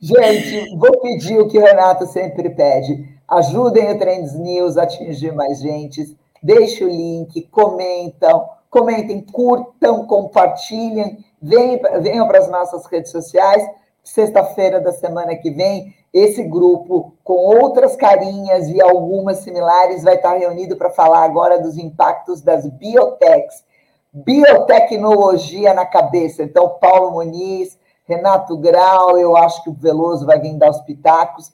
Gente, 0.00 0.76
vou 0.76 1.00
pedir 1.00 1.38
o 1.38 1.48
que 1.48 1.58
o 1.58 1.62
Renato 1.62 2.06
sempre 2.06 2.50
pede. 2.50 3.08
Ajudem 3.28 3.90
o 3.90 3.98
Trends 3.98 4.34
News 4.38 4.76
a 4.76 4.84
atingir 4.84 5.32
mais 5.32 5.60
gente. 5.60 6.16
Deixe 6.42 6.84
o 6.84 6.88
link, 6.88 7.42
comentam, 7.50 8.48
comentem, 8.74 9.20
curtam, 9.20 10.04
compartilhem, 10.04 11.24
venham, 11.40 11.78
venham 12.02 12.26
para 12.26 12.40
as 12.40 12.50
nossas 12.50 12.84
redes 12.86 13.12
sociais. 13.12 13.64
Sexta-feira 14.02 14.80
da 14.80 14.90
semana 14.90 15.36
que 15.36 15.48
vem 15.48 15.94
esse 16.12 16.42
grupo, 16.42 17.14
com 17.22 17.34
outras 17.34 17.94
carinhas 17.94 18.68
e 18.68 18.82
algumas 18.82 19.38
similares, 19.38 20.02
vai 20.02 20.16
estar 20.16 20.36
reunido 20.36 20.76
para 20.76 20.90
falar 20.90 21.22
agora 21.22 21.62
dos 21.62 21.78
impactos 21.78 22.42
das 22.42 22.68
biotechs. 22.68 23.64
Biotecnologia 24.12 25.72
na 25.72 25.86
cabeça. 25.86 26.42
Então, 26.42 26.76
Paulo 26.80 27.12
Muniz, 27.12 27.78
Renato 28.04 28.56
Grau, 28.58 29.16
eu 29.16 29.36
acho 29.36 29.62
que 29.62 29.70
o 29.70 29.74
Veloso 29.74 30.26
vai 30.26 30.40
vir 30.40 30.54
dar 30.54 30.70
os 30.70 30.80
pitacos. 30.80 31.52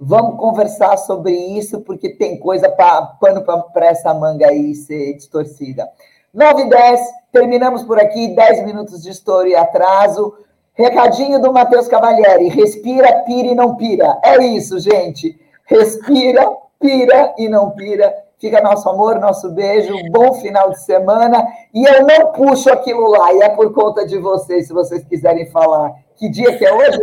Vamos 0.00 0.38
conversar 0.38 0.96
sobre 0.96 1.32
isso, 1.32 1.82
porque 1.82 2.16
tem 2.16 2.38
coisa 2.38 2.68
para 2.70 3.02
pano 3.20 3.44
para 3.44 3.86
essa 3.86 4.12
manga 4.14 4.48
aí 4.48 4.74
ser 4.74 5.14
distorcida. 5.14 5.86
9 6.32 6.62
e 6.62 6.68
10, 6.70 7.00
terminamos 7.30 7.82
por 7.82 8.00
aqui, 8.00 8.28
10 8.34 8.64
minutos 8.64 9.02
de 9.02 9.10
história 9.10 9.50
e 9.50 9.54
atraso. 9.54 10.34
Recadinho 10.74 11.40
do 11.40 11.52
Matheus 11.52 11.86
Cavalieri: 11.88 12.48
respira, 12.48 13.22
pira 13.24 13.48
e 13.48 13.54
não 13.54 13.76
pira. 13.76 14.18
É 14.24 14.42
isso, 14.44 14.78
gente. 14.80 15.38
Respira, 15.66 16.48
pira 16.80 17.34
e 17.36 17.48
não 17.48 17.70
pira. 17.70 18.12
Fica 18.38 18.60
nosso 18.60 18.88
amor, 18.88 19.20
nosso 19.20 19.50
beijo, 19.50 19.94
bom 20.10 20.34
final 20.34 20.70
de 20.70 20.82
semana. 20.82 21.46
E 21.72 21.84
eu 21.84 22.04
não 22.04 22.32
puxo 22.32 22.72
aquilo 22.72 23.08
lá, 23.08 23.32
e 23.34 23.42
é 23.42 23.50
por 23.50 23.72
conta 23.72 24.04
de 24.04 24.18
vocês, 24.18 24.66
se 24.66 24.72
vocês 24.72 25.04
quiserem 25.04 25.48
falar. 25.50 25.92
Que 26.16 26.28
dia 26.28 26.56
que 26.56 26.64
é 26.64 26.72
hoje? 26.72 26.98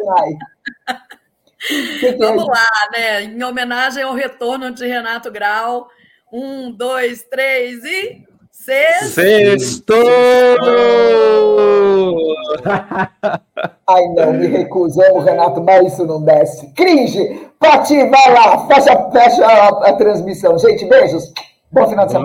Que 1.58 1.98
que 2.00 2.06
é 2.08 2.18
Vamos 2.18 2.44
é 2.44 2.48
lá, 2.48 2.90
né? 2.92 3.24
Em 3.24 3.44
homenagem 3.44 4.04
ao 4.04 4.14
retorno 4.14 4.72
de 4.72 4.86
Renato 4.88 5.32
Grau. 5.32 5.88
Um, 6.32 6.72
dois, 6.72 7.24
três 7.24 7.84
e. 7.84 8.29
Sexto! 9.10 9.94
Ai, 13.88 14.08
não, 14.10 14.34
me 14.34 14.48
recuso. 14.48 15.02
Amo, 15.02 15.20
Renato, 15.20 15.62
mas 15.62 15.94
isso 15.94 16.06
não 16.06 16.22
desce. 16.22 16.68
Cringe! 16.74 17.50
Pati, 17.60 17.96
vai 18.08 18.34
lá, 18.34 18.68
fecha, 18.68 19.10
fecha 19.12 19.46
a, 19.46 19.90
a 19.90 19.94
transmissão. 19.94 20.58
Gente, 20.58 20.86
beijos. 20.86 21.34
Bom 21.72 21.88
final 21.88 22.06
de 22.06 22.12
semana. 22.14 22.18